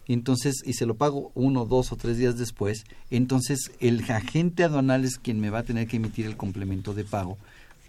entonces, 0.07 0.61
y 0.65 0.73
se 0.73 0.85
lo 0.85 0.95
pago 0.95 1.31
uno, 1.33 1.65
dos 1.65 1.91
o 1.91 1.95
tres 1.95 2.17
días 2.17 2.37
después, 2.37 2.85
entonces 3.09 3.71
el 3.79 4.03
agente 4.11 4.63
aduanal 4.63 5.05
es 5.05 5.17
quien 5.17 5.39
me 5.39 5.49
va 5.49 5.59
a 5.59 5.63
tener 5.63 5.87
que 5.87 5.97
emitir 5.97 6.27
el 6.27 6.37
complemento 6.37 6.93
de 6.93 7.03
pago, 7.03 7.37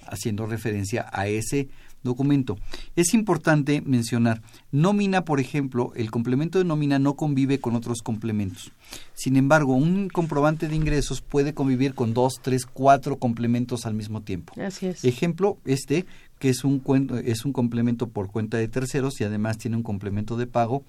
haciendo 0.07 0.47
referencia 0.47 1.07
a 1.13 1.27
ese 1.27 1.69
documento. 2.03 2.59
Es 2.97 3.15
importante 3.15 3.81
mencionar, 3.81 4.43
nómina, 4.71 5.25
por 5.25 5.41
ejemplo, 5.41 5.93
el 5.95 6.11
complemento 6.11 6.59
de 6.59 6.65
nómina 6.65 6.99
no 6.99 7.15
convive 7.15 7.61
con 7.61 7.77
otros 7.77 8.03
complementos. 8.03 8.73
Sin 9.15 9.37
embargo, 9.37 9.75
un 9.75 10.09
comprobante 10.09 10.69
de 10.69 10.77
ingresos 10.77 11.21
puede 11.21 11.55
convivir 11.55 11.95
con 11.95 12.15
dos, 12.15 12.35
tres, 12.43 12.67
cuatro 12.67 13.17
complementos 13.17 13.87
al 13.87 13.95
mismo 13.95 14.23
tiempo. 14.23 14.55
Así 14.61 14.87
es. 14.87 15.05
Ejemplo, 15.05 15.59
este, 15.65 16.07
que 16.39 16.49
es 16.49 16.65
un, 16.65 16.83
es 17.25 17.45
un 17.45 17.53
complemento 17.53 18.09
por 18.09 18.31
cuenta 18.31 18.57
de 18.57 18.69
terceros 18.69 19.21
y 19.21 19.25
además 19.25 19.59
tiene 19.59 19.77
un 19.77 19.83
complemento 19.83 20.37
de 20.37 20.47
pago. 20.47 20.85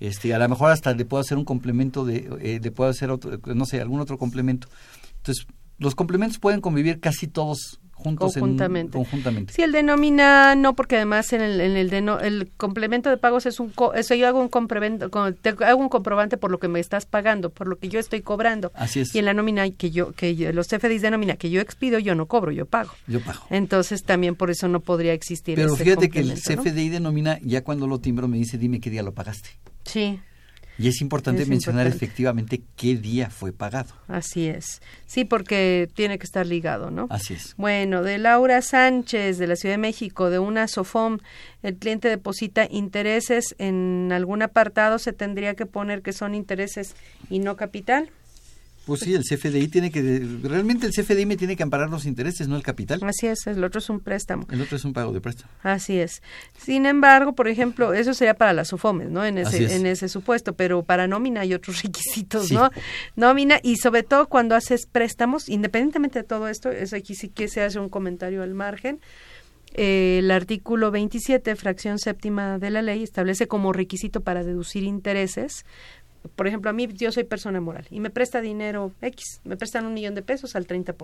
Este, 0.00 0.34
a 0.34 0.38
lo 0.38 0.48
mejor 0.48 0.70
hasta 0.70 0.92
le 0.94 1.04
puedo 1.04 1.20
hacer 1.20 1.38
un 1.38 1.44
complemento 1.44 2.04
de, 2.04 2.28
eh, 2.40 2.60
le 2.62 2.70
puedo 2.70 2.90
hacer 2.90 3.10
otro, 3.10 3.38
no 3.54 3.64
sé, 3.66 3.80
algún 3.80 4.00
otro 4.00 4.18
complemento. 4.18 4.68
Entonces, 5.18 5.46
los 5.78 5.94
complementos 5.94 6.38
pueden 6.38 6.60
convivir 6.60 7.00
casi 7.00 7.26
todos 7.26 7.80
juntos 8.04 8.36
en 8.36 8.42
un- 8.42 8.48
Conjuntamente. 8.50 8.92
conjuntamente. 8.98 9.52
Sí, 9.52 9.62
el 9.62 9.72
de 9.72 9.82
nómina 9.82 10.54
no, 10.54 10.76
porque 10.76 10.96
además 10.96 11.32
en 11.32 11.40
el, 11.40 11.60
en 11.60 11.76
el 11.76 11.90
de 11.90 12.00
no- 12.02 12.20
el 12.20 12.50
complemento 12.56 13.10
de 13.10 13.16
pagos 13.16 13.46
es 13.46 13.58
un, 13.58 13.70
co- 13.70 13.94
eso 13.94 14.14
yo 14.14 14.28
hago 14.28 14.38
un 14.40 14.48
te 15.42 15.48
hago 15.64 15.80
un 15.80 15.88
comprobante 15.88 16.36
por 16.36 16.50
lo 16.50 16.58
que 16.58 16.68
me 16.68 16.78
estás 16.80 17.06
pagando, 17.06 17.50
por 17.50 17.66
lo 17.66 17.76
que 17.78 17.88
yo 17.88 17.98
estoy 17.98 18.20
cobrando. 18.20 18.70
Así 18.74 19.00
es. 19.00 19.14
Y 19.14 19.18
en 19.18 19.24
la 19.24 19.34
nómina 19.34 19.68
que 19.70 19.90
yo, 19.90 20.12
que 20.12 20.36
yo- 20.36 20.52
los 20.52 20.68
CFDIs 20.68 21.02
de 21.02 21.10
nómina 21.10 21.36
que 21.36 21.50
yo 21.50 21.60
expido, 21.60 21.98
yo 21.98 22.14
no 22.14 22.26
cobro, 22.26 22.52
yo 22.52 22.66
pago. 22.66 22.92
Yo 23.06 23.20
pago. 23.20 23.40
Entonces 23.50 24.02
también 24.04 24.34
por 24.36 24.50
eso 24.50 24.68
no 24.68 24.80
podría 24.80 25.12
existir 25.14 25.56
Pero 25.56 25.74
ese 25.74 25.84
fíjate 25.84 26.10
que 26.10 26.20
el 26.20 26.28
¿no? 26.28 26.34
CFDI 26.34 26.88
de 26.90 27.00
nómina, 27.00 27.38
ya 27.42 27.64
cuando 27.64 27.86
lo 27.86 27.98
timbro, 28.00 28.28
me 28.28 28.36
dice, 28.36 28.58
dime 28.58 28.80
qué 28.80 28.90
día 28.90 29.02
lo 29.02 29.12
pagaste. 29.14 29.48
Sí. 29.84 30.20
Y 30.78 30.88
es 30.88 31.00
importante 31.00 31.42
Es 31.42 31.48
mencionar 31.48 31.86
importante. 31.86 32.04
efectivamente 32.04 32.62
qué 32.76 32.96
día 32.96 33.30
fue 33.30 33.52
pagado. 33.52 33.94
Así 34.08 34.48
es. 34.48 34.82
Sí, 35.06 35.24
porque 35.24 35.88
tiene 35.94 36.18
que 36.18 36.24
estar 36.24 36.46
ligado, 36.46 36.90
¿no? 36.90 37.06
Así 37.10 37.34
es. 37.34 37.54
Bueno, 37.56 38.02
de 38.02 38.18
Laura 38.18 38.60
Sánchez, 38.60 39.38
de 39.38 39.46
la 39.46 39.56
Ciudad 39.56 39.74
de 39.74 39.78
México, 39.78 40.30
de 40.30 40.40
una 40.40 40.66
SOFOM, 40.66 41.18
el 41.62 41.76
cliente 41.76 42.08
deposita 42.08 42.66
intereses 42.70 43.54
en 43.58 44.10
algún 44.12 44.42
apartado, 44.42 44.98
se 44.98 45.12
tendría 45.12 45.54
que 45.54 45.66
poner 45.66 46.02
que 46.02 46.12
son 46.12 46.34
intereses 46.34 46.96
y 47.30 47.38
no 47.38 47.56
capital. 47.56 48.10
Pues 48.86 49.00
sí, 49.00 49.14
el 49.14 49.22
CFDI 49.22 49.68
tiene 49.68 49.90
que, 49.90 50.02
realmente 50.42 50.86
el 50.86 50.92
CFDI 50.92 51.24
me 51.24 51.36
tiene 51.38 51.56
que 51.56 51.62
amparar 51.62 51.88
los 51.88 52.04
intereses, 52.04 52.48
no 52.48 52.56
el 52.56 52.62
capital. 52.62 53.00
Así 53.02 53.26
es, 53.26 53.46
el 53.46 53.64
otro 53.64 53.78
es 53.78 53.88
un 53.88 54.00
préstamo. 54.00 54.46
El 54.50 54.60
otro 54.60 54.76
es 54.76 54.84
un 54.84 54.92
pago 54.92 55.12
de 55.12 55.22
préstamo. 55.22 55.50
Así 55.62 55.98
es. 55.98 56.22
Sin 56.58 56.84
embargo, 56.84 57.34
por 57.34 57.48
ejemplo, 57.48 57.94
eso 57.94 58.12
sería 58.12 58.34
para 58.34 58.52
las 58.52 58.68
SOFOMES, 58.68 59.10
¿no? 59.10 59.24
En 59.24 59.38
ese, 59.38 59.64
es. 59.64 59.72
en 59.72 59.86
ese 59.86 60.08
supuesto, 60.10 60.52
pero 60.54 60.82
para 60.82 61.06
nómina 61.06 61.40
hay 61.40 61.54
otros 61.54 61.82
requisitos, 61.82 62.48
Sí. 62.48 62.54
¿no? 62.54 62.70
Nómina 63.16 63.58
y 63.62 63.76
sobre 63.76 64.02
todo 64.02 64.28
cuando 64.28 64.54
haces 64.54 64.86
préstamos, 64.86 65.48
independientemente 65.48 66.18
de 66.18 66.24
todo 66.24 66.48
esto, 66.48 66.70
eso 66.70 66.94
aquí 66.96 67.14
sí 67.14 67.30
que 67.30 67.48
se 67.48 67.62
hace 67.62 67.78
un 67.78 67.88
comentario 67.88 68.42
al 68.42 68.52
margen. 68.54 69.00
eh, 69.76 70.18
el 70.20 70.30
artículo 70.30 70.90
27, 70.92 71.56
fracción 71.56 71.98
séptima 71.98 72.58
de 72.58 72.70
la 72.70 72.80
ley, 72.82 73.02
establece 73.02 73.48
como 73.48 73.72
requisito 73.72 74.20
para 74.20 74.44
deducir 74.44 74.84
intereses 74.84 75.64
por 76.36 76.46
ejemplo, 76.46 76.70
a 76.70 76.72
mí 76.72 76.88
yo 76.94 77.12
soy 77.12 77.24
persona 77.24 77.60
moral 77.60 77.86
y 77.90 78.00
me 78.00 78.10
presta 78.10 78.40
dinero 78.40 78.92
X, 79.02 79.40
me 79.44 79.56
prestan 79.56 79.86
un 79.86 79.94
millón 79.94 80.14
de 80.14 80.22
pesos 80.22 80.56
al 80.56 80.66
30%. 80.66 80.94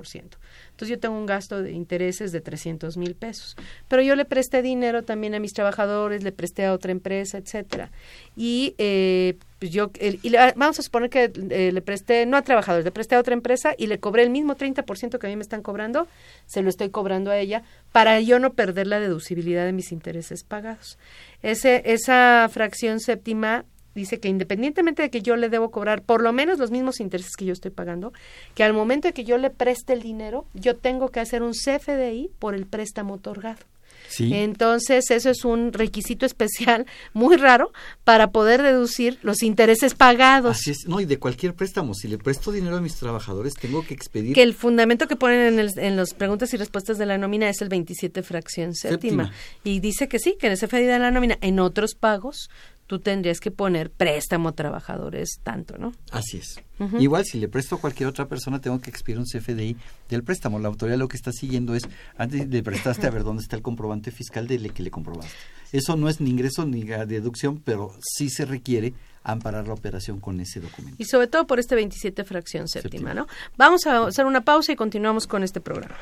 Entonces 0.70 0.88
yo 0.88 0.98
tengo 0.98 1.16
un 1.16 1.26
gasto 1.26 1.62
de 1.62 1.72
intereses 1.72 2.32
de 2.32 2.40
300 2.40 2.96
mil 2.96 3.14
pesos. 3.14 3.56
Pero 3.88 4.02
yo 4.02 4.16
le 4.16 4.24
presté 4.24 4.62
dinero 4.62 5.02
también 5.02 5.34
a 5.34 5.40
mis 5.40 5.52
trabajadores, 5.52 6.22
le 6.22 6.32
presté 6.32 6.64
a 6.64 6.72
otra 6.72 6.92
empresa, 6.92 7.38
etcétera. 7.38 7.90
Y 8.36 8.74
eh, 8.78 9.36
pues 9.58 9.70
yo, 9.72 9.90
y 10.00 10.30
le- 10.30 10.38
vamos 10.56 10.78
a 10.78 10.82
suponer 10.82 11.10
que 11.10 11.30
eh, 11.50 11.70
le 11.72 11.82
presté, 11.82 12.24
no 12.24 12.36
a 12.36 12.42
trabajadores, 12.42 12.84
le 12.84 12.90
presté 12.92 13.14
a 13.14 13.20
otra 13.20 13.34
empresa 13.34 13.74
y 13.76 13.86
le 13.88 14.00
cobré 14.00 14.22
el 14.22 14.30
mismo 14.30 14.56
30% 14.56 15.18
que 15.18 15.26
a 15.26 15.30
mí 15.30 15.36
me 15.36 15.42
están 15.42 15.62
cobrando, 15.62 16.08
se 16.46 16.62
lo 16.62 16.70
estoy 16.70 16.88
cobrando 16.90 17.30
a 17.30 17.36
ella 17.38 17.62
para 17.92 18.20
yo 18.20 18.38
no 18.38 18.54
perder 18.54 18.86
la 18.86 19.00
deducibilidad 19.00 19.66
de 19.66 19.72
mis 19.72 19.92
intereses 19.92 20.44
pagados. 20.44 20.98
Ese, 21.42 21.82
esa 21.84 22.48
fracción 22.50 23.00
séptima 23.00 23.64
dice 23.94 24.20
que 24.20 24.28
independientemente 24.28 25.02
de 25.02 25.10
que 25.10 25.22
yo 25.22 25.36
le 25.36 25.48
debo 25.48 25.70
cobrar 25.70 26.02
por 26.02 26.22
lo 26.22 26.32
menos 26.32 26.58
los 26.58 26.70
mismos 26.70 27.00
intereses 27.00 27.36
que 27.36 27.44
yo 27.44 27.52
estoy 27.52 27.70
pagando, 27.70 28.12
que 28.54 28.64
al 28.64 28.72
momento 28.72 29.08
de 29.08 29.14
que 29.14 29.24
yo 29.24 29.38
le 29.38 29.50
preste 29.50 29.92
el 29.92 30.02
dinero, 30.02 30.46
yo 30.54 30.76
tengo 30.76 31.10
que 31.10 31.20
hacer 31.20 31.42
un 31.42 31.52
CFDI 31.52 32.30
por 32.38 32.54
el 32.54 32.66
préstamo 32.66 33.14
otorgado. 33.14 33.60
Sí. 34.08 34.34
Entonces, 34.34 35.10
eso 35.10 35.30
es 35.30 35.44
un 35.44 35.72
requisito 35.72 36.26
especial 36.26 36.86
muy 37.12 37.36
raro 37.36 37.72
para 38.04 38.30
poder 38.32 38.62
deducir 38.62 39.18
los 39.22 39.42
intereses 39.42 39.94
pagados. 39.94 40.58
Así 40.58 40.70
es, 40.72 40.78
no, 40.86 41.00
y 41.00 41.04
de 41.04 41.18
cualquier 41.18 41.54
préstamo, 41.54 41.94
si 41.94 42.08
le 42.08 42.18
presto 42.18 42.50
dinero 42.50 42.76
a 42.76 42.80
mis 42.80 42.96
trabajadores, 42.96 43.54
tengo 43.54 43.84
que 43.84 43.94
expedir. 43.94 44.34
Que 44.34 44.42
el 44.42 44.54
fundamento 44.54 45.06
que 45.06 45.16
ponen 45.16 45.54
en, 45.54 45.58
el, 45.60 45.70
en 45.76 45.96
las 45.96 46.14
preguntas 46.14 46.52
y 46.54 46.56
respuestas 46.56 46.98
de 46.98 47.06
la 47.06 47.18
nómina 47.18 47.48
es 47.48 47.62
el 47.62 47.68
27 47.68 48.22
fracción 48.22 48.74
séptima. 48.74 49.24
Séptima. 49.24 49.32
Y 49.64 49.80
dice 49.80 50.08
que 50.08 50.18
sí, 50.18 50.36
que 50.38 50.48
en 50.48 50.54
ese 50.54 50.66
CFDI 50.66 50.86
de 50.86 50.98
la 50.98 51.10
nómina, 51.10 51.38
en 51.40 51.60
otros 51.60 51.94
pagos, 51.94 52.48
tú 52.90 52.98
tendrías 52.98 53.38
que 53.38 53.52
poner 53.52 53.88
préstamo 53.88 54.48
a 54.48 54.52
trabajadores 54.52 55.38
tanto, 55.44 55.78
¿no? 55.78 55.92
Así 56.10 56.38
es. 56.38 56.60
Igual, 56.98 57.24
si 57.24 57.38
le 57.38 57.46
presto 57.46 57.76
a 57.76 57.80
cualquier 57.80 58.08
otra 58.08 58.26
persona, 58.26 58.60
tengo 58.60 58.80
que 58.80 58.90
expedir 58.90 59.16
un 59.20 59.26
CFDI 59.26 59.76
del 60.08 60.24
préstamo. 60.24 60.58
La 60.58 60.66
autoridad 60.66 60.98
lo 60.98 61.06
que 61.06 61.16
está 61.16 61.30
siguiendo 61.30 61.76
es, 61.76 61.84
antes 62.18 62.48
le 62.48 62.62
prestaste 62.64 63.06
a 63.06 63.10
ver 63.10 63.22
dónde 63.22 63.44
está 63.44 63.54
el 63.54 63.62
comprobante 63.62 64.10
fiscal 64.10 64.48
de 64.48 64.58
le- 64.58 64.70
que 64.70 64.82
le 64.82 64.90
comprobaste. 64.90 65.30
Eso 65.70 65.94
no 65.94 66.08
es 66.08 66.20
ni 66.20 66.30
ingreso 66.30 66.66
ni 66.66 66.82
deducción, 66.82 67.60
pero 67.64 67.94
sí 68.02 68.28
se 68.28 68.44
requiere 68.44 68.92
amparar 69.22 69.68
la 69.68 69.74
operación 69.74 70.18
con 70.18 70.40
ese 70.40 70.58
documento. 70.58 70.96
Y 70.98 71.04
sobre 71.04 71.28
todo 71.28 71.46
por 71.46 71.60
este 71.60 71.76
27 71.76 72.24
fracción 72.24 72.66
séptima, 72.66 73.14
¿no? 73.14 73.28
Vamos 73.56 73.86
a 73.86 74.08
hacer 74.08 74.26
una 74.26 74.40
pausa 74.40 74.72
y 74.72 74.76
continuamos 74.76 75.28
con 75.28 75.44
este 75.44 75.60
programa. 75.60 75.94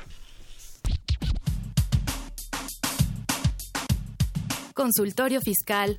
Consultorio 4.73 5.41
Fiscal 5.41 5.99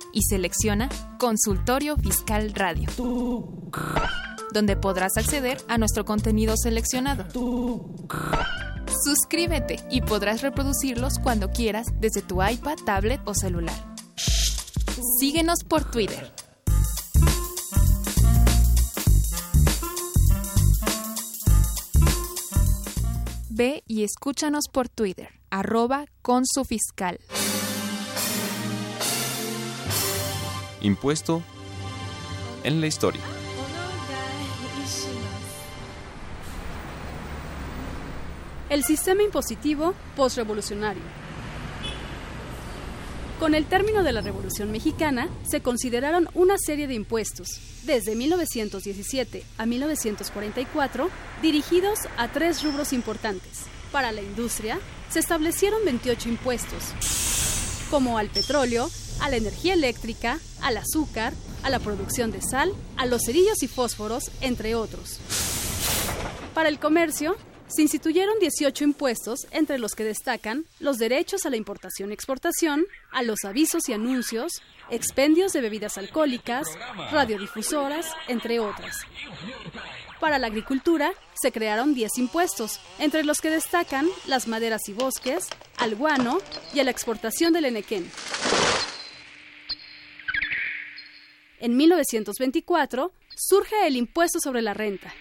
y 0.13 0.23
selecciona 0.23 0.89
Consultorio 1.17 1.97
Fiscal 1.97 2.53
Radio, 2.53 2.87
donde 4.53 4.75
podrás 4.75 5.17
acceder 5.17 5.57
a 5.67 5.77
nuestro 5.77 6.05
contenido 6.05 6.55
seleccionado. 6.57 7.25
Suscríbete 9.05 9.79
y 9.89 10.01
podrás 10.01 10.41
reproducirlos 10.41 11.19
cuando 11.19 11.51
quieras 11.51 11.87
desde 11.99 12.21
tu 12.21 12.43
iPad, 12.43 12.77
tablet 12.85 13.21
o 13.25 13.33
celular. 13.33 13.75
Síguenos 15.19 15.63
por 15.67 15.89
Twitter. 15.89 16.31
Ve 23.49 23.83
y 23.87 24.03
escúchanos 24.03 24.65
por 24.71 24.89
Twitter, 24.89 25.29
arroba 25.49 26.05
con 26.21 26.45
su 26.45 26.65
fiscal. 26.65 27.19
Impuesto 30.81 31.43
en 32.63 32.81
la 32.81 32.87
historia. 32.87 33.21
El 38.69 38.83
sistema 38.83 39.21
impositivo 39.21 39.93
postrevolucionario. 40.15 41.03
Con 43.39 43.55
el 43.55 43.65
término 43.65 44.03
de 44.03 44.13
la 44.13 44.21
Revolución 44.21 44.71
Mexicana, 44.71 45.27
se 45.43 45.61
consideraron 45.61 46.29
una 46.35 46.55
serie 46.57 46.87
de 46.87 46.93
impuestos, 46.93 47.59
desde 47.83 48.15
1917 48.15 49.43
a 49.57 49.65
1944, 49.65 51.09
dirigidos 51.41 51.99
a 52.17 52.31
tres 52.31 52.63
rubros 52.63 52.93
importantes. 52.93 53.65
Para 53.91 54.11
la 54.11 54.21
industria, 54.21 54.79
se 55.09 55.19
establecieron 55.19 55.83
28 55.83 56.29
impuestos, 56.29 56.93
como 57.89 58.17
al 58.17 58.29
petróleo, 58.29 58.89
a 59.21 59.29
la 59.29 59.37
energía 59.37 59.73
eléctrica, 59.73 60.39
al 60.61 60.77
azúcar, 60.77 61.33
a 61.63 61.69
la 61.69 61.79
producción 61.79 62.31
de 62.31 62.41
sal, 62.41 62.73
a 62.97 63.05
los 63.05 63.21
cerillos 63.25 63.63
y 63.63 63.67
fósforos, 63.67 64.31
entre 64.41 64.75
otros. 64.75 65.19
Para 66.53 66.69
el 66.69 66.79
comercio, 66.79 67.37
se 67.67 67.83
instituyeron 67.83 68.37
18 68.39 68.83
impuestos, 68.83 69.47
entre 69.51 69.79
los 69.79 69.93
que 69.93 70.03
destacan 70.03 70.65
los 70.79 70.97
derechos 70.97 71.45
a 71.45 71.49
la 71.49 71.55
importación 71.55 72.09
y 72.09 72.13
exportación, 72.13 72.85
a 73.11 73.23
los 73.23 73.45
avisos 73.45 73.87
y 73.87 73.93
anuncios, 73.93 74.61
expendios 74.89 75.53
de 75.53 75.61
bebidas 75.61 75.97
alcohólicas, 75.97 76.67
radiodifusoras, 77.11 78.07
entre 78.27 78.59
otras. 78.59 78.97
Para 80.19 80.37
la 80.37 80.47
agricultura 80.47 81.13
se 81.33 81.51
crearon 81.51 81.93
10 81.93 82.17
impuestos, 82.17 82.79
entre 82.99 83.23
los 83.23 83.39
que 83.39 83.49
destacan 83.49 84.07
las 84.27 84.47
maderas 84.47 84.81
y 84.89 84.93
bosques, 84.93 85.47
al 85.77 85.95
guano 85.95 86.39
y 86.73 86.79
a 86.79 86.83
la 86.83 86.91
exportación 86.91 87.53
del 87.53 87.65
enequén. 87.65 88.11
En 91.61 91.77
1924 91.77 93.11
surge 93.35 93.85
el 93.85 93.95
impuesto 93.95 94.39
sobre 94.39 94.63
la 94.63 94.73
renta, 94.73 95.13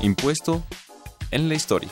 Impuesto 0.00 0.62
en 1.30 1.50
la 1.50 1.54
historia. 1.54 1.90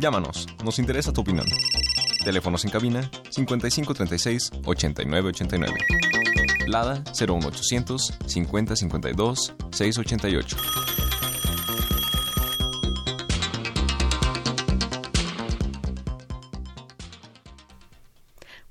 Llámanos, 0.00 0.48
nos 0.64 0.80
interesa 0.80 1.12
tu 1.12 1.20
opinión. 1.20 1.46
Teléfonos 2.24 2.64
en 2.64 2.70
cabina 2.72 3.08
5536 3.30 4.50
8989. 4.64 6.03
Lada 6.66 7.02
01800 7.12 8.14
5052 8.26 9.54
688. 9.70 10.56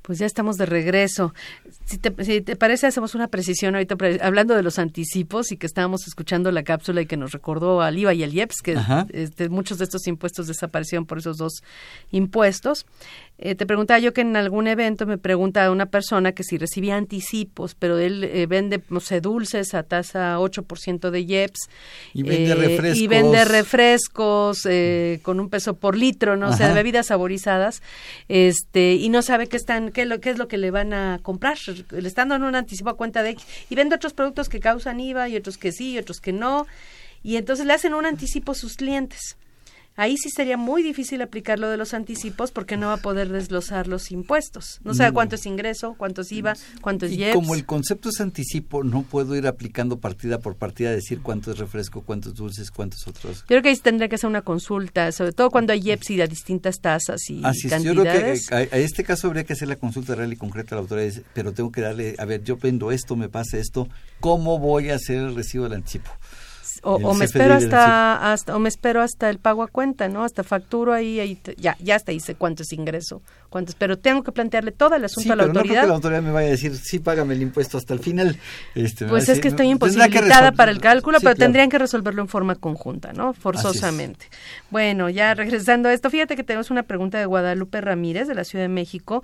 Pues 0.03 0.19
ya 0.19 0.25
estamos 0.25 0.57
de 0.57 0.65
regreso. 0.65 1.33
Si 1.85 1.97
te, 1.97 2.23
si 2.23 2.41
te 2.41 2.55
parece, 2.55 2.87
hacemos 2.87 3.13
una 3.13 3.27
precisión 3.27 3.75
ahorita 3.75 3.97
hablando 4.21 4.55
de 4.55 4.63
los 4.63 4.79
anticipos 4.79 5.51
y 5.51 5.57
que 5.57 5.67
estábamos 5.67 6.07
escuchando 6.07 6.51
la 6.51 6.63
cápsula 6.63 7.01
y 7.01 7.05
que 7.05 7.17
nos 7.17 7.33
recordó 7.33 7.81
al 7.81 7.97
IVA 7.97 8.13
y 8.13 8.23
al 8.23 8.33
IEPS, 8.33 8.61
que 8.61 8.77
este, 9.11 9.49
muchos 9.49 9.79
de 9.79 9.83
estos 9.83 10.07
impuestos 10.07 10.47
desaparecieron 10.47 11.05
por 11.05 11.17
esos 11.17 11.37
dos 11.37 11.61
impuestos. 12.11 12.85
Eh, 13.37 13.55
te 13.55 13.65
preguntaba 13.65 13.99
yo 13.99 14.13
que 14.13 14.21
en 14.21 14.37
algún 14.37 14.67
evento 14.67 15.05
me 15.05 15.17
pregunta 15.17 15.69
una 15.71 15.87
persona 15.87 16.31
que 16.31 16.43
si 16.43 16.57
recibía 16.57 16.95
anticipos, 16.95 17.75
pero 17.75 17.97
él 17.97 18.23
eh, 18.23 18.45
vende, 18.45 18.81
no 18.89 19.01
sé, 19.01 19.19
dulces 19.19 19.73
a 19.73 19.83
tasa 19.83 20.37
8% 20.39 21.09
de 21.09 21.19
IEPS. 21.19 21.69
Y 22.13 22.23
vende 22.23 22.55
refrescos. 22.55 23.01
Y 23.01 23.07
vende 23.07 23.45
refrescos 23.45 24.67
con 25.23 25.39
un 25.39 25.49
peso 25.49 25.75
por 25.75 25.97
litro, 25.97 26.37
¿no? 26.37 26.49
O 26.49 26.53
sea, 26.53 26.73
bebidas 26.73 27.07
saborizadas. 27.07 27.81
este 28.29 28.93
Y 28.93 29.09
no 29.09 29.21
sabe 29.21 29.47
qué, 29.47 29.57
están, 29.57 29.91
qué, 29.91 30.05
lo, 30.05 30.21
qué 30.21 30.29
es 30.29 30.37
lo 30.37 30.47
que 30.47 30.57
le 30.57 30.71
van 30.71 30.93
a 30.93 31.19
comprar. 31.21 31.57
Le 31.89 32.07
están 32.07 32.29
dando 32.29 32.47
un 32.47 32.55
anticipo 32.55 32.89
a 32.89 32.97
cuenta 32.97 33.23
de 33.23 33.31
X. 33.31 33.45
Y 33.69 33.75
vende 33.75 33.95
otros 33.95 34.13
productos 34.13 34.49
que 34.49 34.59
causan 34.59 34.99
IVA 34.99 35.29
y 35.29 35.35
otros 35.35 35.57
que 35.57 35.71
sí 35.71 35.91
y 35.91 35.97
otros 35.97 36.19
que 36.19 36.33
no. 36.33 36.67
Y 37.23 37.37
entonces 37.37 37.65
le 37.65 37.73
hacen 37.73 37.93
un 37.93 38.05
anticipo 38.05 38.51
a 38.51 38.55
sus 38.55 38.75
clientes. 38.75 39.37
Ahí 39.95 40.17
sí 40.17 40.29
sería 40.31 40.57
muy 40.57 40.81
difícil 40.81 41.21
aplicar 41.21 41.59
lo 41.59 41.69
de 41.69 41.77
los 41.77 41.93
anticipos 41.93 42.51
porque 42.51 42.77
no 42.77 42.87
va 42.87 42.93
a 42.93 42.97
poder 42.97 43.29
desglosar 43.29 43.87
los 43.87 44.11
impuestos. 44.11 44.79
No 44.83 44.95
sabe 44.95 45.11
cuánto 45.11 45.35
es 45.35 45.45
ingreso, 45.45 45.93
cuánto 45.97 46.21
es 46.21 46.31
IVA, 46.31 46.55
cuánto 46.81 47.05
es 47.05 47.11
y 47.11 47.31
Como 47.31 47.53
el 47.53 47.65
concepto 47.65 48.09
es 48.09 48.19
anticipo, 48.19 48.83
no 48.83 49.03
puedo 49.03 49.35
ir 49.35 49.45
aplicando 49.45 49.99
partida 49.99 50.39
por 50.39 50.55
partida, 50.55 50.91
decir 50.91 51.21
cuánto 51.21 51.51
es 51.51 51.59
refresco, 51.59 52.01
cuánto 52.01 52.29
es 52.29 52.35
dulces, 52.35 52.71
cuántos 52.71 53.07
otros. 53.07 53.41
Yo 53.41 53.47
creo 53.47 53.61
que 53.61 53.69
ahí 53.69 53.77
tendría 53.77 54.09
que 54.09 54.15
hacer 54.15 54.29
una 54.29 54.41
consulta, 54.41 55.11
sobre 55.11 55.31
todo 55.31 55.51
cuando 55.51 55.73
hay 55.73 55.81
IEPS 55.81 56.09
y 56.09 56.15
de 56.17 56.27
distintas 56.27 56.79
tasas 56.79 57.29
y 57.29 57.41
Así 57.43 57.69
cantidades. 57.69 58.45
yo 58.45 58.49
creo 58.49 58.69
que 58.69 58.75
a, 58.75 58.79
este 58.79 59.03
caso 59.03 59.27
habría 59.27 59.43
que 59.43 59.53
hacer 59.53 59.67
la 59.67 59.75
consulta 59.75 60.15
real 60.15 60.33
y 60.33 60.37
concreta 60.37 60.73
a 60.73 60.77
la 60.77 60.81
autoridad, 60.81 61.21
pero 61.35 61.53
tengo 61.53 61.71
que 61.71 61.81
darle, 61.81 62.15
a 62.17 62.25
ver, 62.25 62.43
yo 62.43 62.57
vendo 62.57 62.91
esto, 62.91 63.15
me 63.15 63.29
pasa 63.29 63.57
esto, 63.57 63.87
¿cómo 64.19 64.57
voy 64.57 64.89
a 64.89 64.95
hacer 64.95 65.17
el 65.17 65.35
recibo 65.35 65.65
del 65.65 65.73
anticipo? 65.73 66.09
O, 66.83 67.13
me 67.13 67.25
espero 67.25 67.53
hasta, 67.53 68.33
hasta 68.33 68.55
o 68.55 68.59
me 68.59 68.69
espero 68.69 69.01
hasta 69.01 69.29
el 69.29 69.39
pago 69.39 69.63
a 69.63 69.67
cuenta 69.67 70.09
no 70.09 70.23
hasta 70.23 70.43
facturo 70.43 70.93
ahí, 70.93 71.19
ahí 71.19 71.39
ya 71.57 71.77
ya 71.79 71.95
hasta 71.95 72.11
dice 72.11 72.35
cuánto 72.35 72.63
es 72.63 72.73
ingreso 72.73 73.21
cuánto 73.49 73.71
es, 73.71 73.75
pero 73.75 73.97
tengo 73.97 74.23
que 74.23 74.31
plantearle 74.31 74.71
todo 74.71 74.95
el 74.95 75.05
asunto 75.05 75.33
a 75.33 75.35
la 75.35 75.43
pero 75.43 75.59
autoridad 75.59 75.63
no 75.63 75.71
creo 75.71 75.81
que 75.81 75.87
la 75.87 75.95
autoridad 75.95 76.21
me 76.21 76.31
vaya 76.31 76.47
a 76.47 76.51
decir 76.51 76.75
sí 76.75 76.99
págame 76.99 77.35
el 77.35 77.41
impuesto 77.41 77.77
hasta 77.77 77.93
el 77.93 77.99
final 77.99 78.37
este, 78.75 79.05
pues 79.05 79.29
es 79.29 79.39
que 79.39 79.47
estoy 79.47 79.67
imposibilitada 79.69 80.51
para 80.51 80.71
el 80.71 80.79
cálculo 80.79 81.19
pero 81.21 81.35
tendrían 81.35 81.69
que 81.69 81.77
resolverlo 81.77 82.21
en 82.21 82.27
forma 82.27 82.55
conjunta 82.55 83.13
no 83.13 83.33
forzosamente. 83.33 84.27
Bueno 84.69 85.09
ya 85.09 85.33
regresando 85.33 85.89
a 85.89 85.93
esto 85.93 86.09
fíjate 86.09 86.35
que 86.35 86.43
tenemos 86.43 86.69
una 86.69 86.83
pregunta 86.83 87.17
de 87.17 87.25
Guadalupe 87.25 87.79
Ramírez 87.81 88.27
de 88.27 88.35
la 88.35 88.43
Ciudad 88.43 88.65
de 88.65 88.69
México 88.69 89.23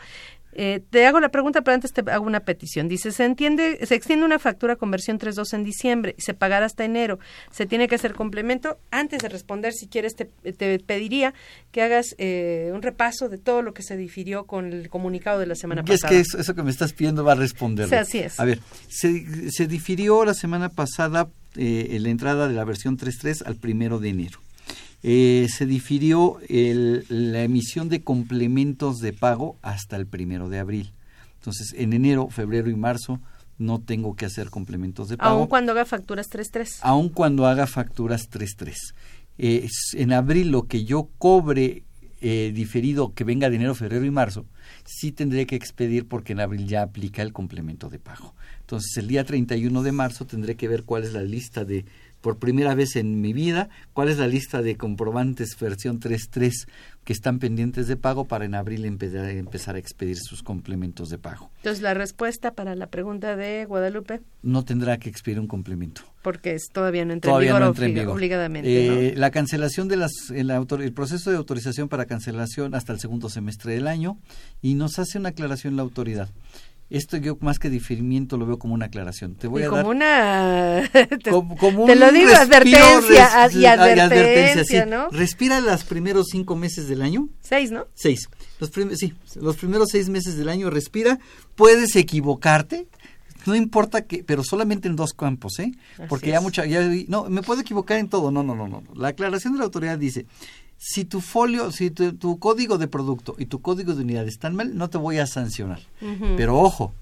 eh, 0.54 0.82
te 0.90 1.06
hago 1.06 1.20
la 1.20 1.30
pregunta, 1.30 1.62
pero 1.62 1.76
antes 1.76 1.94
te 1.94 2.02
hago 2.10 2.26
una 2.26 2.42
petición. 2.42 2.88
Dice, 2.88 3.12
se 3.12 3.26
entiende, 3.26 3.86
se 3.86 3.96
extiende 3.96 4.26
una 4.26 4.40
factura 4.40 4.76
con 4.76 4.92
versión 4.92 5.20
3.2 5.20 5.54
en 5.54 5.64
diciembre 5.64 6.16
y 6.18 6.22
se 6.22 6.34
pagará 6.34 6.66
hasta 6.66 6.84
enero. 6.84 7.20
Se 7.52 7.66
tiene 7.66 7.88
que 7.88 7.96
hacer 7.96 8.14
complemento. 8.14 8.80
Antes 8.92 9.22
de 9.22 9.30
responder, 9.30 9.74
si 9.74 9.88
quieres, 9.88 10.16
te, 10.16 10.26
pediría 10.80 11.34
que 11.72 11.82
hagas 11.82 12.16
eh, 12.18 12.72
un 12.74 12.82
repaso 12.82 13.30
de 13.30 13.38
todo 13.38 13.62
lo 13.62 13.74
que 13.74 13.84
se 13.84 13.98
difirió 13.98 14.46
con 14.46 14.74
el 14.74 14.90
comunicado 14.90 15.40
de 15.40 15.46
la 15.46 15.56
semana 15.56 15.84
pasada. 15.84 16.14
Es 16.14 16.32
que 16.34 16.40
eso, 16.40 16.56
que 16.56 16.64
me 16.64 16.72
estás 16.72 16.94
pidiendo 16.94 17.24
va 17.24 17.34
a 17.34 17.36
responder. 17.36 17.94
así 17.94 18.20
es. 18.20 18.40
A 18.40 18.46
ver, 18.46 18.60
se, 18.88 19.52
se 19.52 19.68
difirió 19.68 20.26
la 20.26 20.34
semana 20.34 20.70
pasada 20.70 21.30
eh, 21.56 21.98
la 22.00 22.10
entrada 22.10 22.48
de 22.48 22.54
la 22.54 22.64
versión 22.64 22.98
3.3 22.98 23.44
al 23.46 23.56
primero 23.56 24.00
de 24.00 24.10
enero. 24.10 24.40
Eh, 25.02 25.48
se 25.50 25.66
difirió 25.66 26.40
la 26.50 27.44
emisión 27.44 27.88
de 27.90 28.04
complementos 28.04 29.00
de 29.00 29.14
pago 29.14 29.58
hasta 29.62 29.96
el 29.96 30.08
primero 30.08 30.50
de 30.50 30.60
abril. 30.60 30.94
Entonces, 31.36 31.74
en 31.78 31.94
enero, 31.94 32.30
febrero 32.30 32.70
y 32.70 32.76
marzo 32.76 33.22
no 33.58 33.80
tengo 33.80 34.16
que 34.16 34.26
hacer 34.26 34.50
complementos 34.50 35.10
de 35.10 35.18
pago. 35.18 35.40
Aun 35.40 35.48
cuando 35.48 35.72
haga 35.72 35.86
facturas 35.86 36.30
3.3. 36.30 36.80
Aun 36.82 37.10
cuando 37.10 37.46
haga 37.46 37.68
facturas 37.68 38.30
3.3. 38.30 38.76
Eh, 39.38 39.68
en 39.94 40.12
abril 40.12 40.50
lo 40.50 40.68
que 40.68 40.84
yo 40.84 41.10
cobre 41.18 41.84
eh, 42.22 42.52
diferido 42.54 43.14
que 43.14 43.24
venga 43.24 43.50
de 43.50 43.56
enero, 43.56 43.74
febrero 43.74 44.04
y 44.04 44.12
marzo, 44.12 44.46
sí 44.84 45.14
tendré 45.14 45.46
que 45.46 45.56
expedir 45.56 46.06
porque 46.06 46.34
en 46.34 46.42
abril 46.42 46.68
ya 46.68 46.82
aplica 46.82 47.22
el 47.22 47.32
complemento 47.32 47.88
de 47.88 48.00
pago. 48.00 48.36
Entonces, 48.60 48.98
el 48.98 49.08
día 49.08 49.24
31 49.24 49.82
de 49.84 49.92
marzo 49.94 50.26
tendré 50.26 50.58
que 50.58 50.68
ver 50.68 50.84
cuál 50.84 51.06
es 51.06 51.14
la 51.14 51.22
lista 51.22 51.64
de 51.64 51.86
por 52.22 52.38
primera 52.38 52.76
vez 52.76 52.96
en 52.96 53.22
mi 53.22 53.34
vida 53.34 53.70
cuál 53.94 54.10
es 54.10 54.18
la 54.18 54.28
lista 54.28 54.62
de 54.62 54.76
comprobantes 54.76 55.58
versión 55.60 56.00
3.3 56.00 56.52
que 57.04 57.14
están 57.14 57.40
pendientes 57.40 57.88
de 57.88 57.96
pago 57.96 58.26
para 58.26 58.46
en 58.46 58.54
abril 58.56 58.84
empe- 58.86 59.38
empezar 59.38 59.76
a 59.76 59.80
expedir 59.80 60.18
sus 60.18 60.44
complementos 60.44 61.10
de 61.10 61.18
pago. 61.18 61.50
Entonces, 61.58 61.82
la 61.82 61.94
respuesta 61.94 62.52
para 62.54 62.76
la 62.76 62.88
pregunta 62.88 63.36
de 63.36 63.66
Guadalupe, 63.66 64.22
No 64.44 64.64
tendrá 64.66 64.98
que 64.98 65.10
expedir 65.10 65.40
un 65.40 65.48
complemento. 65.48 66.02
porque 66.22 66.54
es, 66.54 66.68
todavía 66.72 67.06
no 67.06 67.14
entra 67.14 67.30
Todavía 67.32 67.50
en 67.52 67.56
vigor, 67.56 67.62
no 67.62 67.68
entra 67.70 67.86
en 67.86 67.94
vigor. 67.94 68.14
obligadamente. 68.16 69.08
Eh, 69.08 69.14
La 69.16 69.32
cancelación 69.32 69.88
de 69.88 69.98
las, 69.98 70.12
el, 70.34 70.52
autor- 70.52 70.82
el 70.84 70.94
proceso 70.94 71.32
de 71.32 71.38
autorización 71.38 71.88
para 71.90 72.06
cancelación 72.06 72.76
hasta 72.76 72.92
el 72.94 73.00
segundo 73.00 73.30
semestre 73.30 73.74
del 73.74 73.88
año 73.88 74.20
y 74.62 74.76
nos 74.76 75.00
hace 75.00 75.18
una 75.18 75.30
aclaración 75.30 75.78
la 75.78 75.82
autoridad. 75.84 76.30
Esto 76.90 77.18
yo 77.18 77.38
más 77.42 77.60
que 77.60 77.70
diferimiento 77.70 78.36
lo 78.38 78.48
veo 78.48 78.58
como 78.58 78.74
una 78.74 78.88
aclaración. 78.88 79.36
Te 79.36 79.48
voy 79.48 79.62
Y 79.62 79.66
a 79.66 79.70
como 79.70 79.78
dar 79.78 79.86
una... 79.88 80.90
te, 81.24 81.30
como, 81.32 81.56
como 81.58 81.86
te 81.86 81.96
lo 81.96 82.12
digo, 82.12 82.30
respiro, 82.30 82.42
advertencia, 82.42 83.46
res- 83.48 83.56
y 83.56 83.66
advertencia, 83.66 84.84
sí. 84.86 84.90
¿no? 84.90 85.10
Respira 85.10 85.60
los 85.62 85.84
primeros 85.84 86.28
cinco 86.32 86.56
meses 86.56 86.88
del 86.88 87.02
año. 87.04 87.30
Seis, 87.42 87.70
¿no? 87.72 87.86
Seis. 87.94 88.28
Los 88.60 88.72
prim- 88.72 88.96
sí, 88.96 89.14
los 89.40 89.56
primeros 89.58 89.90
seis 89.92 90.10
meses 90.10 90.36
del 90.38 90.50
año 90.50 90.70
respira. 90.70 91.20
Puedes 91.56 91.96
equivocarte. 91.96 92.88
No 93.46 93.56
importa 93.56 94.02
que, 94.06 94.24
pero 94.24 94.44
solamente 94.44 94.88
en 94.90 94.96
dos 94.98 95.14
campos, 95.14 95.60
¿eh? 95.60 95.72
Porque 96.10 96.28
Así 96.28 96.32
ya 96.34 96.42
mucha, 96.42 96.66
ya, 96.66 96.82
no, 97.08 97.30
me 97.30 97.42
puedo 97.42 97.62
equivocar 97.62 97.98
en 97.98 98.10
todo. 98.10 98.32
No, 98.32 98.44
no, 98.44 98.54
no, 98.56 98.68
no. 98.68 98.84
La 98.96 99.10
aclaración 99.10 99.54
de 99.54 99.60
la 99.60 99.66
autoridad 99.66 99.98
dice, 99.98 100.26
si 100.80 101.04
tu 101.04 101.20
folio, 101.20 101.72
si 101.72 101.92
tu, 101.92 102.14
tu 102.14 102.40
código 102.40 102.78
de 102.78 102.88
producto 102.88 103.36
y 103.38 103.48
tu 103.48 103.62
código 103.62 103.94
de 103.94 104.04
unidad 104.04 104.28
están 104.28 104.56
mal, 104.56 104.78
no 104.78 104.90
te 104.90 104.98
voy 104.98 105.18
a 105.20 105.28
sancionar. 105.28 105.82
Pero 106.38 106.58
ojo, 106.58 106.94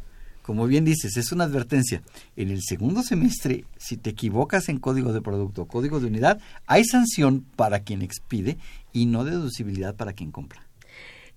como 0.41 0.65
bien 0.65 0.83
dices, 0.83 1.15
es 1.15 1.31
una 1.31 1.43
advertencia. 1.43 2.01
En 2.35 2.49
el 2.49 2.63
segundo 2.63 3.03
semestre, 3.03 3.65
si 3.77 3.95
te 3.95 4.09
equivocas 4.09 4.67
en 4.67 4.79
código 4.79 5.13
de 5.13 5.21
producto 5.21 5.61
o 5.61 5.67
código 5.67 5.99
de 5.99 6.07
unidad, 6.07 6.39
hay 6.65 6.85
sanción 6.85 7.45
para 7.55 7.81
quien 7.81 8.01
expide 8.01 8.57
y 8.93 9.05
no 9.05 9.23
deducibilidad 9.23 9.95
para 9.95 10.13
quien 10.13 10.31
compra. 10.31 10.67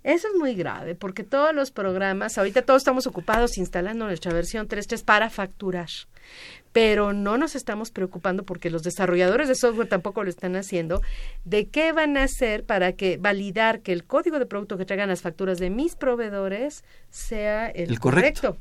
Eso 0.03 0.29
es 0.29 0.39
muy 0.39 0.55
grave, 0.55 0.95
porque 0.95 1.25
todos 1.25 1.55
los 1.55 1.71
programas, 1.71 2.39
ahorita 2.39 2.63
todos 2.63 2.81
estamos 2.81 3.07
ocupados 3.07 3.59
instalando 3.59 4.07
nuestra 4.07 4.33
versión 4.33 4.67
3.3 4.67 5.05
para 5.05 5.29
facturar, 5.29 5.91
pero 6.73 7.13
no 7.13 7.37
nos 7.37 7.57
estamos 7.57 7.91
preocupando 7.91 8.45
porque 8.45 8.71
los 8.71 8.83
desarrolladores 8.83 9.49
de 9.49 9.55
software 9.57 9.89
tampoco 9.89 10.23
lo 10.23 10.31
están 10.31 10.55
haciendo, 10.57 11.03
de 11.45 11.67
qué 11.67 11.93
van 11.93 12.17
a 12.17 12.23
hacer 12.25 12.65
para 12.65 12.93
que 12.93 13.17
validar 13.17 13.81
que 13.81 13.93
el 13.93 14.05
código 14.05 14.39
de 14.39 14.47
producto 14.47 14.77
que 14.79 14.85
traigan 14.85 15.09
las 15.09 15.21
facturas 15.23 15.59
de 15.59 15.71
mis 15.71 15.97
proveedores 15.97 16.85
sea 17.11 17.69
el, 17.69 17.91
El 17.91 17.99
correcto. 18.01 18.57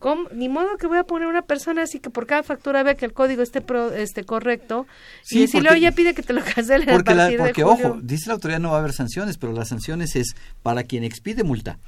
¿Cómo? 0.00 0.28
Ni 0.34 0.48
modo 0.48 0.76
que 0.78 0.88
voy 0.88 0.98
a 0.98 1.04
poner 1.04 1.28
una 1.28 1.42
persona 1.42 1.82
así 1.82 2.00
que 2.00 2.10
por 2.10 2.26
cada 2.26 2.42
factura 2.42 2.82
vea 2.82 2.96
que 2.96 3.04
el 3.04 3.12
código 3.12 3.40
esté 3.40 3.60
pro- 3.60 3.92
esté 3.92 4.24
correcto 4.24 4.84
Sí, 5.22 5.38
y 5.38 5.40
decirle, 5.42 5.68
porque- 5.68 5.78
oye, 5.84 5.92
pide 5.92 6.14
que 6.14 6.22
te 6.24 6.32
lo 6.32 6.42
cancelen 6.56 6.90
a 6.90 6.92
Porque, 6.94 7.14
la- 7.14 7.22
partir 7.24 7.38
porque 7.38 7.62
de 7.62 7.70
julio. 7.70 7.88
ojo, 7.92 8.00
dice 8.02 8.24
la 8.26 8.34
autoridad 8.34 8.58
no 8.58 8.70
va 8.72 8.78
a 8.78 8.80
haber 8.80 8.92
sanciones, 8.92 9.38
pero 9.38 9.52
las 9.52 9.68
sanciones 9.68 10.16
es 10.16 10.34
para 10.64 10.82
quien 10.82 11.04
expide 11.04 11.44
multa, 11.44 11.78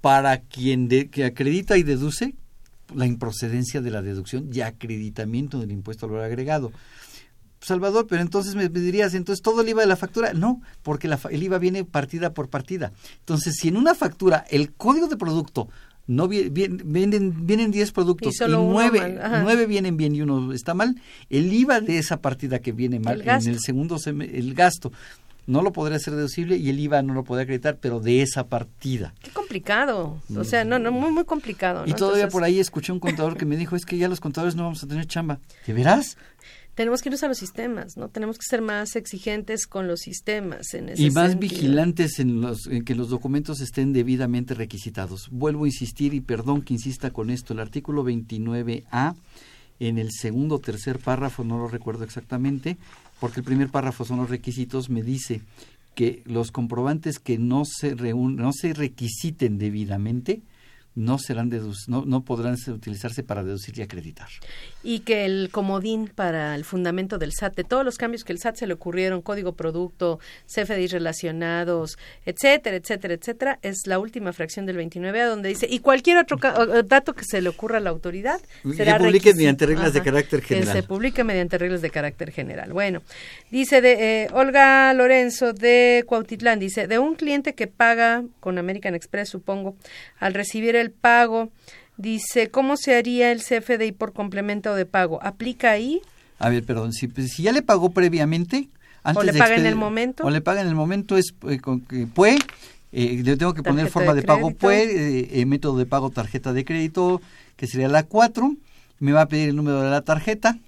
para 0.00 0.38
quien 0.42 0.86
de- 0.86 1.10
que 1.10 1.24
acredita 1.24 1.76
y 1.76 1.82
deduce 1.82 2.34
la 2.94 3.06
improcedencia 3.06 3.80
de 3.80 3.90
la 3.90 4.02
deducción 4.02 4.48
y 4.52 4.60
acreditamiento 4.60 5.58
del 5.58 5.72
impuesto 5.72 6.06
al 6.06 6.12
valor 6.12 6.26
agregado. 6.26 6.72
Salvador, 7.60 8.06
pero 8.08 8.22
entonces 8.22 8.54
me 8.54 8.68
dirías, 8.68 9.14
entonces 9.14 9.42
todo 9.42 9.62
el 9.62 9.68
IVA 9.68 9.80
de 9.82 9.88
la 9.88 9.96
factura, 9.96 10.32
no, 10.34 10.60
porque 10.82 11.08
la 11.08 11.18
el 11.30 11.42
IVA 11.42 11.58
viene 11.58 11.84
partida 11.84 12.32
por 12.32 12.48
partida. 12.48 12.92
Entonces, 13.20 13.56
si 13.58 13.68
en 13.68 13.76
una 13.76 13.94
factura 13.94 14.44
el 14.50 14.72
código 14.74 15.08
de 15.08 15.16
producto 15.16 15.68
no 16.06 16.28
vi- 16.28 16.48
bien- 16.50 16.82
vienen 16.84 17.46
vienen 17.46 17.72
10 17.72 17.90
productos 17.90 18.34
Y 18.34 18.36
solo 18.36 18.58
nueve, 18.70 18.98
nueve 19.42 19.66
vienen 19.66 19.96
bien 19.96 20.14
y 20.14 20.20
uno 20.20 20.52
está 20.52 20.74
mal, 20.74 20.94
el 21.30 21.52
IVA 21.52 21.80
de 21.80 21.98
esa 21.98 22.20
partida 22.20 22.60
que 22.60 22.70
viene 22.70 23.00
mal 23.00 23.14
El 23.22 23.26
en 23.48 23.54
el 23.54 23.60
segundo 23.60 23.96
el 24.06 24.54
gasto 24.54 24.92
no 25.46 25.62
lo 25.62 25.72
podría 25.72 25.96
hacer 25.96 26.14
deducible 26.14 26.56
y 26.56 26.68
el 26.70 26.80
IVA 26.80 27.02
no 27.02 27.14
lo 27.14 27.24
podría 27.24 27.44
acreditar, 27.44 27.78
pero 27.80 28.00
de 28.00 28.22
esa 28.22 28.48
partida. 28.48 29.14
Qué 29.22 29.30
complicado. 29.30 30.20
O 30.36 30.44
sea, 30.44 30.64
no, 30.64 30.78
no, 30.78 30.90
muy, 30.92 31.12
muy 31.12 31.24
complicado. 31.24 31.84
¿no? 31.84 31.88
Y 31.88 31.94
todavía 31.94 32.24
Entonces, 32.24 32.32
por 32.32 32.44
ahí 32.44 32.58
escuché 32.58 32.92
un 32.92 33.00
contador 33.00 33.36
que 33.36 33.44
me 33.46 33.56
dijo, 33.56 33.76
es 33.76 33.86
que 33.86 33.96
ya 33.96 34.08
los 34.08 34.20
contadores 34.20 34.56
no 34.56 34.64
vamos 34.64 34.82
a 34.82 34.86
tener 34.86 35.06
chamba. 35.06 35.38
¿De 35.66 35.72
veras? 35.72 36.16
Tenemos 36.74 37.00
que 37.00 37.08
irnos 37.08 37.22
a 37.22 37.28
los 37.28 37.38
sistemas, 37.38 37.96
¿no? 37.96 38.10
Tenemos 38.10 38.36
que 38.36 38.44
ser 38.46 38.60
más 38.60 38.96
exigentes 38.96 39.66
con 39.66 39.86
los 39.88 40.00
sistemas. 40.00 40.74
En 40.74 40.90
ese 40.90 41.04
Y 41.04 41.10
más 41.10 41.30
sentido. 41.30 41.54
vigilantes 41.54 42.18
en, 42.18 42.42
los, 42.42 42.66
en 42.66 42.84
que 42.84 42.94
los 42.94 43.08
documentos 43.08 43.60
estén 43.62 43.94
debidamente 43.94 44.52
requisitados. 44.52 45.30
Vuelvo 45.30 45.64
a 45.64 45.68
insistir 45.68 46.12
y 46.12 46.20
perdón 46.20 46.60
que 46.60 46.74
insista 46.74 47.12
con 47.12 47.30
esto, 47.30 47.54
el 47.54 47.60
artículo 47.60 48.04
29A, 48.04 49.14
en 49.80 49.98
el 49.98 50.10
segundo 50.10 50.56
o 50.56 50.58
tercer 50.58 50.98
párrafo, 50.98 51.44
no 51.44 51.56
lo 51.58 51.68
recuerdo 51.68 52.04
exactamente, 52.04 52.76
porque 53.20 53.40
el 53.40 53.44
primer 53.44 53.68
párrafo 53.70 54.04
son 54.04 54.18
los 54.18 54.30
requisitos, 54.30 54.90
me 54.90 55.02
dice 55.02 55.42
que 55.94 56.22
los 56.26 56.52
comprobantes 56.52 57.18
que 57.18 57.38
no 57.38 57.64
se 57.64 57.94
reúnen, 57.94 58.36
no 58.36 58.52
se 58.52 58.74
requisiten 58.74 59.58
debidamente, 59.58 60.42
no 60.96 61.18
serán 61.18 61.50
no, 61.88 62.04
no 62.06 62.24
podrán 62.24 62.56
utilizarse 62.68 63.22
para 63.22 63.44
deducir 63.44 63.78
y 63.78 63.82
acreditar. 63.82 64.28
Y 64.82 65.00
que 65.00 65.26
el 65.26 65.50
comodín 65.52 66.08
para 66.08 66.54
el 66.54 66.64
fundamento 66.64 67.18
del 67.18 67.32
SAT, 67.32 67.54
de 67.54 67.64
todos 67.64 67.84
los 67.84 67.98
cambios 67.98 68.24
que 68.24 68.32
el 68.32 68.38
SAT 68.38 68.56
se 68.56 68.66
le 68.66 68.72
ocurrieron, 68.74 69.20
código 69.20 69.52
producto, 69.52 70.18
CFDI 70.46 70.88
relacionados, 70.88 71.98
etcétera, 72.24 72.76
etcétera, 72.76 73.14
etcétera, 73.14 73.58
es 73.60 73.86
la 73.86 73.98
última 73.98 74.32
fracción 74.32 74.64
del 74.64 74.78
29A 74.78 75.28
donde 75.28 75.50
dice, 75.50 75.66
y 75.68 75.80
cualquier 75.80 76.16
otro 76.16 76.38
dato 76.84 77.12
que 77.12 77.24
se 77.24 77.42
le 77.42 77.50
ocurra 77.50 77.76
a 77.76 77.80
la 77.80 77.90
autoridad 77.90 78.40
será 78.74 78.98
publique 78.98 79.34
mediante 79.34 79.66
reglas 79.66 79.92
de 79.92 80.02
carácter 80.02 80.40
Que 80.40 80.54
general. 80.56 80.76
se 80.76 80.82
publique 80.82 81.24
mediante 81.24 81.58
reglas 81.58 81.82
de 81.82 81.90
carácter 81.90 82.32
general. 82.32 82.72
Bueno, 82.72 83.02
dice 83.50 83.82
de 83.82 84.22
eh, 84.22 84.28
Olga 84.32 84.94
Lorenzo 84.94 85.52
de 85.52 86.04
Cuautitlán, 86.06 86.58
dice, 86.58 86.86
de 86.86 86.98
un 86.98 87.16
cliente 87.16 87.54
que 87.54 87.66
paga 87.66 88.24
con 88.40 88.56
American 88.56 88.94
Express, 88.94 89.28
supongo, 89.28 89.76
al 90.18 90.32
recibir 90.32 90.74
el 90.76 90.85
pago, 90.90 91.50
dice, 91.96 92.50
¿cómo 92.50 92.76
se 92.76 92.94
haría 92.94 93.32
el 93.32 93.42
CFDI 93.42 93.92
por 93.92 94.12
complemento 94.12 94.74
de 94.74 94.86
pago? 94.86 95.22
¿Aplica 95.22 95.70
ahí? 95.70 96.00
A 96.38 96.48
ver, 96.48 96.64
perdón, 96.64 96.92
si, 96.92 97.08
pues, 97.08 97.32
si 97.32 97.42
ya 97.42 97.52
le 97.52 97.62
pagó 97.62 97.90
previamente, 97.90 98.68
antes 99.02 99.24
le 99.24 99.32
de 99.32 99.38
paga 99.38 99.56
en 99.56 99.66
el 99.66 99.76
momento? 99.76 100.24
O 100.24 100.30
le 100.30 100.40
paga 100.40 100.60
en 100.60 100.68
el 100.68 100.74
momento, 100.74 101.16
es 101.16 101.34
eh, 101.48 101.58
con 101.58 101.80
que 101.80 102.06
puede, 102.06 102.38
eh, 102.92 103.22
le 103.22 103.36
tengo 103.36 103.54
que 103.54 103.62
poner 103.62 103.88
forma 103.88 104.14
de 104.14 104.20
de, 104.20 104.26
pago 104.26 104.50
puede, 104.52 105.20
eh, 105.20 105.40
eh, 105.40 105.46
método 105.46 105.78
de 105.78 105.86
pago 105.86 106.10
tarjeta 106.10 106.52
de 106.52 106.64
crédito, 106.64 107.20
que 107.56 107.66
sería 107.66 107.88
la 107.88 108.04
4, 108.04 108.54
me 109.00 109.12
va 109.12 109.22
a 109.22 109.28
pedir 109.28 109.50
el 109.50 109.56
número 109.56 109.82
de 109.82 109.90
la 109.90 110.02
tarjeta, 110.02 110.58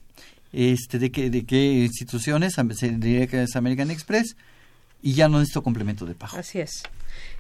este 0.52 0.98
de 0.98 1.10
qué, 1.10 1.30
de 1.30 1.44
qué 1.44 1.84
instituciones, 1.84 2.54
diría 2.80 3.26
que 3.26 3.42
es 3.42 3.56
American 3.56 3.90
Express, 3.90 4.36
y 5.02 5.14
ya 5.14 5.28
no 5.28 5.38
necesito 5.38 5.62
complemento 5.62 6.06
de 6.06 6.14
pago. 6.14 6.36
Así 6.36 6.60
es. 6.60 6.82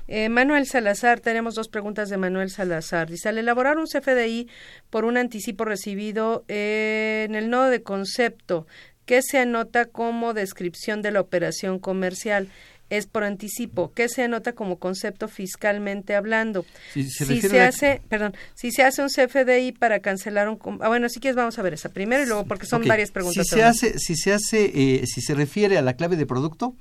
Eh, 0.08 0.30
Manuel 0.30 0.66
Salazar, 0.66 1.20
tenemos 1.20 1.54
dos 1.54 1.68
preguntas 1.68 2.08
de 2.08 2.16
Manuel 2.16 2.48
Salazar. 2.50 3.10
Dice, 3.10 3.28
al 3.28 3.36
elaborar 3.38 3.76
un 3.76 3.86
CFDI 3.86 4.48
por 4.88 5.04
un 5.04 5.18
anticipo 5.18 5.66
recibido 5.66 6.44
eh, 6.48 7.26
en 7.28 7.34
el 7.34 7.50
nodo 7.50 7.68
de 7.68 7.82
concepto, 7.82 8.66
¿qué 9.04 9.20
se 9.22 9.38
anota 9.38 9.84
como 9.84 10.32
descripción 10.32 11.02
de 11.02 11.10
la 11.12 11.20
operación 11.20 11.78
comercial? 11.78 12.48
Es 12.90 13.06
por 13.06 13.22
anticipo. 13.22 13.92
¿Qué 13.92 14.08
se 14.08 14.22
anota 14.22 14.54
como 14.54 14.78
concepto 14.78 15.28
fiscalmente 15.28 16.14
hablando? 16.14 16.64
Si 16.94 17.02
se 17.10 17.26
si 17.26 17.34
refiere 17.34 17.48
se 17.50 17.58
a 17.58 17.62
la- 17.64 17.68
hace, 17.68 18.02
perdón, 18.08 18.34
si 18.54 18.70
se 18.72 18.82
hace 18.82 19.02
un 19.02 19.10
CFDI 19.10 19.72
para 19.72 20.00
cancelar 20.00 20.48
un... 20.48 20.58
Ah, 20.80 20.88
bueno, 20.88 21.10
si 21.10 21.20
quieres 21.20 21.36
vamos 21.36 21.58
a 21.58 21.62
ver 21.62 21.74
esa 21.74 21.90
primero 21.90 22.22
y 22.22 22.26
luego 22.26 22.46
porque 22.46 22.64
son 22.64 22.82
varias 22.88 23.10
preguntas. 23.10 23.44
Si 23.46 23.54
se 23.56 23.62
hace, 23.62 23.98
si 23.98 24.16
se 24.16 24.32
hace, 24.32 24.72
eh, 24.74 25.06
si 25.06 25.20
se 25.20 25.34
refiere 25.34 25.76
a 25.76 25.82
la 25.82 25.96
clave 25.96 26.16
de 26.16 26.24
producto, 26.24 26.76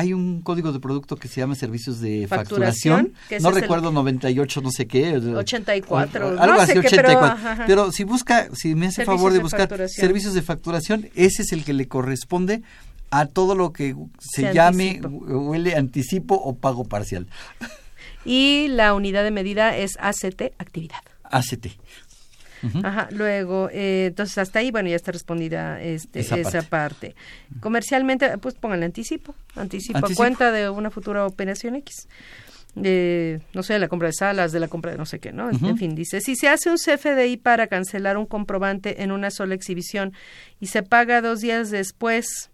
hay 0.00 0.12
un 0.12 0.42
código 0.42 0.70
de 0.70 0.78
producto 0.78 1.16
que 1.16 1.26
se 1.26 1.40
llama 1.40 1.56
servicios 1.56 2.00
de 2.00 2.28
Facturación, 2.28 3.14
no 3.30 3.36
es 3.36 3.44
el- 3.44 3.54
recuerdo 3.62 3.90
98 3.90 4.60
no 4.60 4.70
sé 4.70 4.86
qué. 4.86 5.16
84, 5.16 6.28
o- 6.28 6.30
no 6.34 6.40
algo 6.40 6.56
sé 6.58 6.62
así, 6.62 6.72
qué, 6.74 6.80
pero, 6.90 7.08
84. 7.08 7.26
ajá, 7.26 7.52
ajá. 7.52 7.64
Pero 7.66 7.90
si 7.90 8.04
busca, 8.04 8.48
si 8.54 8.76
me 8.76 8.86
hace 8.86 9.04
Servicios 9.04 9.16
favor 9.16 9.32
de 9.32 9.38
buscar 9.40 9.88
servicios 9.88 10.34
de 10.34 10.42
facturación, 10.42 11.08
ese 11.16 11.42
es 11.42 11.50
el 11.52 11.64
que 11.64 11.72
le 11.72 11.88
corresponde 11.88 12.62
a 13.10 13.26
todo 13.26 13.56
lo 13.56 13.72
que 13.72 13.96
se 14.20 14.42
Se 14.42 14.54
llame, 14.54 15.00
anticipo. 15.02 15.08
huele 15.40 15.74
anticipo 15.74 16.34
o 16.36 16.54
pago 16.54 16.84
parcial. 16.84 17.26
Y 18.24 18.68
la 18.68 18.94
unidad 18.94 19.24
de 19.24 19.30
medida 19.32 19.76
es 19.76 19.96
ACT, 19.98 20.52
actividad. 20.58 21.00
ACT. 21.24 21.68
Ajá, 22.82 23.08
luego, 23.10 23.68
eh, 23.72 24.06
entonces 24.08 24.38
hasta 24.38 24.58
ahí, 24.58 24.70
bueno, 24.70 24.88
ya 24.88 24.96
está 24.96 25.12
respondida 25.12 25.80
este, 25.80 26.20
esa, 26.20 26.36
Esa 26.38 26.62
parte. 26.62 27.14
Comercialmente, 27.60 28.38
pues 28.38 28.54
pónganle 28.54 28.86
anticipo, 28.86 29.34
anticipo, 29.56 29.98
Anticipo. 29.98 30.16
cuenta 30.16 30.52
de 30.52 30.70
una 30.70 30.90
futura 30.90 31.26
operación 31.26 31.76
X. 31.76 32.08
No 32.74 33.62
sé, 33.62 33.72
de 33.72 33.78
la 33.78 33.88
compra 33.88 34.08
de 34.08 34.12
salas, 34.12 34.52
de 34.52 34.60
la 34.60 34.68
compra 34.68 34.92
de 34.92 34.98
no 34.98 35.06
sé 35.06 35.18
qué, 35.18 35.32
¿no? 35.32 35.50
En 35.50 35.76
fin, 35.76 35.94
dice, 35.94 36.20
si 36.20 36.36
se 36.36 36.48
hace 36.48 36.70
un 36.70 36.76
CFDI 36.76 37.36
para 37.38 37.66
cancelar 37.66 38.16
un 38.16 38.26
comprobante 38.26 39.02
en 39.02 39.10
una 39.10 39.30
sola 39.30 39.54
exhibición 39.54 40.12
y 40.60 40.66
se 40.66 40.82
paga 40.82 41.20
dos 41.20 41.40
días 41.40 41.70
después 41.70 42.50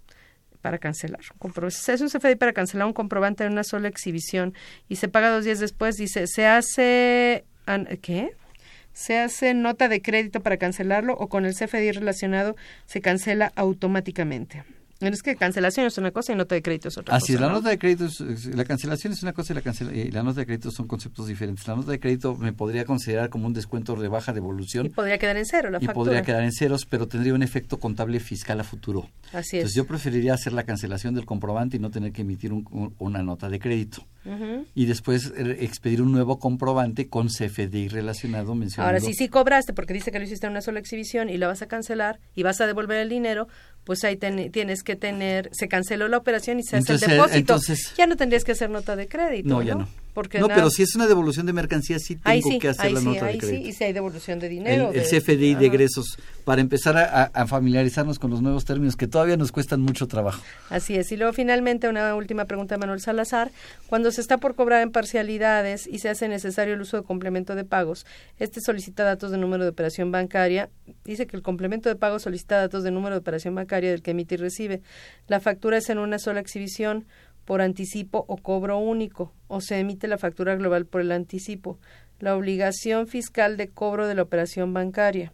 para 0.64 0.78
cancelar. 0.78 1.20
un 1.40 1.70
se 1.70 1.92
hace 1.92 2.05
un 2.05 2.09
CFDI 2.09 2.36
para 2.36 2.55
cancelar 2.55 2.86
un 2.86 2.94
comprobante 2.94 3.44
en 3.44 3.52
una 3.52 3.64
sola 3.64 3.88
exhibición 3.88 4.55
y 4.88 4.96
se 4.96 5.09
paga 5.09 5.28
dos 5.28 5.44
días 5.44 5.59
después, 5.59 5.96
dice, 5.96 6.26
se 6.26 6.46
hace... 6.46 7.44
¿Qué? 8.00 8.34
Se 8.95 9.18
hace 9.18 9.53
nota 9.53 9.88
de 9.88 10.01
crédito 10.01 10.40
para 10.40 10.57
cancelarlo 10.57 11.14
o 11.14 11.28
con 11.28 11.45
el 11.45 11.55
CFDI 11.55 11.92
relacionado 11.92 12.57
se 12.86 13.03
cancela 13.03 13.53
automáticamente. 13.57 14.64
Es 15.01 15.22
que 15.22 15.36
cancelación 15.36 15.86
es 15.86 15.99
una 15.99 16.11
cosa 16.12 16.32
y 16.32 16.36
nota 16.36 16.55
de 16.55 16.62
crédito 16.62 16.88
es 16.88 16.97
otra 16.97 17.16
Así 17.16 17.32
cosa. 17.34 17.40
la 17.47 17.49
¿no? 17.53 17.59
nota 17.59 17.68
de 17.70 17.78
crédito, 17.78 18.07
es- 18.07 18.47
la 18.47 18.64
cancelación 18.64 19.12
es 19.12 19.22
una 19.22 19.32
cosa 19.32 19.53
y 19.53 19.57
la, 19.57 19.62
cancela- 19.62 19.92
y 19.95 20.11
la 20.11 20.22
nota 20.22 20.40
de 20.40 20.47
crédito 20.47 20.70
son 20.70 20.86
conceptos 20.86 21.26
diferentes. 21.26 21.66
La 21.66 21.74
nota 21.76 21.90
de 21.90 22.01
crédito 22.01 22.36
me 22.36 22.53
podría 22.53 22.84
considerar 22.84 23.28
como 23.28 23.47
un 23.47 23.53
descuento 23.53 23.97
de 23.97 24.09
baja 24.09 24.32
devolución 24.32 24.86
Y 24.86 24.90
podría 24.90 25.18
quedar 25.18 25.36
en 25.36 25.45
cero 25.47 25.70
la 25.70 25.78
y 25.78 25.86
factura. 25.86 25.95
podría 26.05 26.22
quedar 26.22 26.42
en 26.45 26.53
ceros, 26.53 26.86
pero 26.86 27.09
tendría 27.09 27.34
un 27.34 27.42
efecto 27.42 27.78
contable 27.78 28.20
fiscal 28.20 28.61
a 28.61 28.64
futuro. 28.64 29.09
Así 29.32 29.57
Entonces 29.57 29.70
es. 29.70 29.74
yo 29.74 29.86
preferiría 29.86 30.34
hacer 30.34 30.53
la 30.53 30.62
cancelación 30.64 31.14
del 31.14 31.26
comprobante 31.26 31.76
y 31.76 31.80
no 31.80 31.90
tener 31.90 32.12
que 32.12 32.22
emitir 32.22 32.53
un- 32.53 32.66
un- 32.70 32.95
una 32.99 33.22
nota 33.22 33.49
de 33.49 33.59
crédito. 33.59 34.07
Y 34.74 34.86
después 34.86 35.34
eh, 35.36 35.59
expedir 35.61 36.01
un 36.01 36.11
nuevo 36.11 36.38
comprobante 36.38 37.09
con 37.11 37.28
CFDI 37.28 37.88
relacionado 37.88 38.55
mencionando. 38.55 38.88
Ahora, 38.97 39.01
si 39.05 39.12
sí 39.12 39.28
cobraste 39.28 39.74
porque 39.74 39.92
dice 39.92 40.11
que 40.12 40.18
lo 40.18 40.24
hiciste 40.24 40.47
en 40.47 40.53
una 40.53 40.62
sola 40.62 40.78
exhibición 40.80 41.28
y 41.28 41.36
la 41.36 41.47
vas 41.47 41.61
a 41.61 41.66
cancelar 41.66 42.20
y 42.34 42.42
vas 42.42 42.59
a 42.62 42.66
devolver 42.66 42.97
el 43.01 43.11
dinero, 43.11 43.49
pues 43.85 44.03
ahí 44.05 44.16
ten- 44.16 44.51
tienes 44.51 44.82
que 44.82 44.97
tener, 44.97 45.51
se 45.53 45.68
canceló 45.68 46.09
la 46.09 46.16
operación 46.16 46.59
y 46.59 46.62
se 46.62 46.76
Entonces, 46.76 47.03
hace 47.05 47.12
el 47.12 47.18
depósito. 47.18 47.39
entonces- 47.39 47.93
ya 47.97 48.07
no 48.07 48.16
tendrías 48.16 48.45
que 48.45 48.53
hacer 48.53 48.70
nota 48.70 48.97
de 48.97 49.07
crédito. 49.09 49.49
No, 49.49 49.62
ya 49.62 49.74
no. 49.74 49.89
Porque 50.15 50.39
no, 50.39 50.47
nada- 50.47 50.55
pero 50.61 50.71
si 50.71 50.83
es 50.85 50.95
una 50.95 51.07
devolución 51.07 51.45
de 51.45 51.53
mercancía, 51.53 51.99
sí 51.99 52.15
tengo 52.17 52.29
ahí 52.31 52.41
sí, 52.41 52.59
que 52.59 52.69
hacer 52.69 52.87
ahí 52.87 52.93
la 52.95 53.01
sí, 53.01 53.07
nota 53.07 53.27
ahí 53.27 53.33
de 53.35 53.39
crédito. 53.41 53.62
sí, 53.65 53.69
y 53.69 53.73
si 53.73 53.85
hay 53.85 53.93
devolución 53.93 54.39
de 54.39 54.49
dinero. 54.49 54.93
el 54.95 55.03
de- 55.03 55.21
CFDI 55.21 55.55
de 55.57 55.67
egresos, 55.67 56.17
para 56.45 56.61
empezar 56.61 56.97
a 56.97 57.47
familiarizarnos 57.47 58.19
con 58.19 58.31
los 58.31 58.41
nuevos 58.41 58.65
términos 58.65 58.97
que 58.97 59.07
todavía 59.09 59.37
nos 59.37 59.51
cuestan 59.53 59.81
mucho 59.81 60.07
trabajo. 60.07 60.43
Así 60.71 60.95
es. 60.95 61.11
Y 61.12 61.17
luego 61.17 61.33
finalmente 61.33 61.89
una 61.89 62.15
última 62.15 62.45
pregunta 62.45 62.75
de 62.77 62.79
Manuel 62.79 63.01
Salazar. 63.01 63.51
Cuando 63.89 64.11
se 64.12 64.21
está 64.21 64.39
por 64.39 64.55
cobrar 64.55 64.83
en 64.83 64.91
parcialidades 64.93 65.87
y 65.87 65.99
se 65.99 66.09
hace 66.09 66.29
necesario 66.29 66.75
el 66.75 66.81
uso 66.81 66.97
de 66.99 67.03
complemento 67.03 67.55
de 67.55 67.65
pagos, 67.65 68.07
este 68.39 68.61
solicita 68.61 69.05
datos 69.05 69.31
de 69.31 69.39
número 69.39 69.65
de 69.65 69.71
operación 69.71 70.12
bancaria. 70.12 70.69
Dice 71.05 71.27
que 71.27 71.37
el 71.37 71.43
complemento 71.43 71.89
de 71.89 71.97
pago 71.97 72.19
solicita 72.19 72.57
datos 72.59 72.85
de 72.85 72.91
número 72.91 73.15
de 73.15 73.21
operación 73.21 73.55
bancaria 73.55 73.91
del 73.91 74.03
que 74.03 74.12
emite 74.12 74.35
y 74.35 74.39
recibe. 74.39 74.83
La 75.29 75.41
factura 75.41 75.79
es 75.79 75.89
en 75.91 75.99
una 75.99 76.19
sola 76.19 76.41
exhibición 76.41 77.07
por 77.45 77.61
anticipo 77.61 78.24
o 78.28 78.36
cobro 78.36 78.78
único 78.78 79.32
o 79.49 79.61
se 79.61 79.78
emite 79.78 80.09
la 80.09 80.18
factura 80.18 80.57
global 80.57 80.86
por 80.86 81.01
el 81.01 81.12
anticipo. 81.12 81.78
La 82.20 82.36
obligación 82.36 83.07
fiscal 83.07 83.57
de 83.57 83.68
cobro 83.68 84.07
de 84.07 84.14
la 84.14 84.22
operación 84.22 84.72
bancaria. 84.72 85.32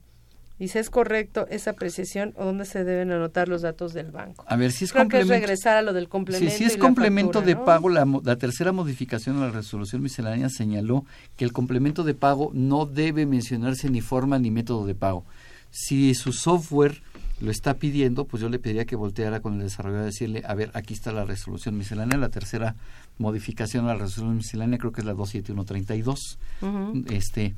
Dice, 0.59 0.79
¿es 0.79 0.91
correcto 0.91 1.47
esa 1.49 1.71
apreciación 1.71 2.35
o 2.37 2.45
dónde 2.45 2.67
se 2.67 2.85
deben 2.85 3.13
anotar 3.13 3.49
los 3.49 3.63
datos 3.63 3.95
del 3.95 4.11
banco? 4.11 4.45
A 4.47 4.57
ver, 4.57 4.73
si 4.73 4.85
es 4.85 4.93
Creo 4.93 5.09
que 5.09 5.17
es 5.17 5.23
complemento. 5.23 5.47
regresar 5.47 5.77
a 5.79 5.83
lo 5.83 5.95
del 5.95 6.11
complemento. 6.11 6.51
Sí, 6.51 6.59
si 6.59 6.65
es 6.65 6.77
y 6.77 6.79
complemento 6.79 7.39
factura, 7.39 7.47
de 7.47 7.55
¿no? 7.55 7.65
pago, 7.65 7.89
la, 7.89 8.07
la 8.25 8.37
tercera 8.37 8.71
modificación 8.71 9.39
a 9.39 9.47
la 9.47 9.53
resolución 9.53 10.03
miscelánea 10.03 10.51
señaló 10.51 11.07
que 11.37 11.47
el 11.47 11.55
complemento 11.55 12.05
de 12.05 12.13
pago 12.13 12.51
no 12.53 12.85
debe 12.85 13.25
mencionarse 13.25 13.89
ni 13.89 14.03
forma 14.03 14.39
ni 14.39 14.51
método 14.51 14.85
de 14.85 14.95
pago. 14.95 15.25
Si 15.71 16.15
su 16.15 16.33
software 16.35 17.01
lo 17.41 17.51
está 17.51 17.75
pidiendo, 17.75 18.27
pues 18.27 18.43
yo 18.43 18.49
le 18.49 18.59
pediría 18.59 18.85
que 18.85 18.97
volteara 18.97 19.41
con 19.41 19.55
el 19.55 19.61
desarrollador 19.61 20.05
y 20.05 20.13
decirle, 20.13 20.43
a 20.47 20.55
ver, 20.55 20.71
aquí 20.75 20.93
está 20.95 21.11
la 21.13 21.25
resolución 21.25 21.77
miscelánea, 21.77 22.19
la 22.19 22.29
tercera 22.29 22.77
modificación 23.19 23.87
a 23.87 23.95
la 23.95 23.95
resolución 23.95 24.37
miscelánea 24.37 24.79
creo 24.79 24.93
que 24.93 25.01
es 25.01 25.07
la 25.07 25.15
27132. 25.15 26.39
Ujú. 26.63 27.05
Este, 27.11 27.55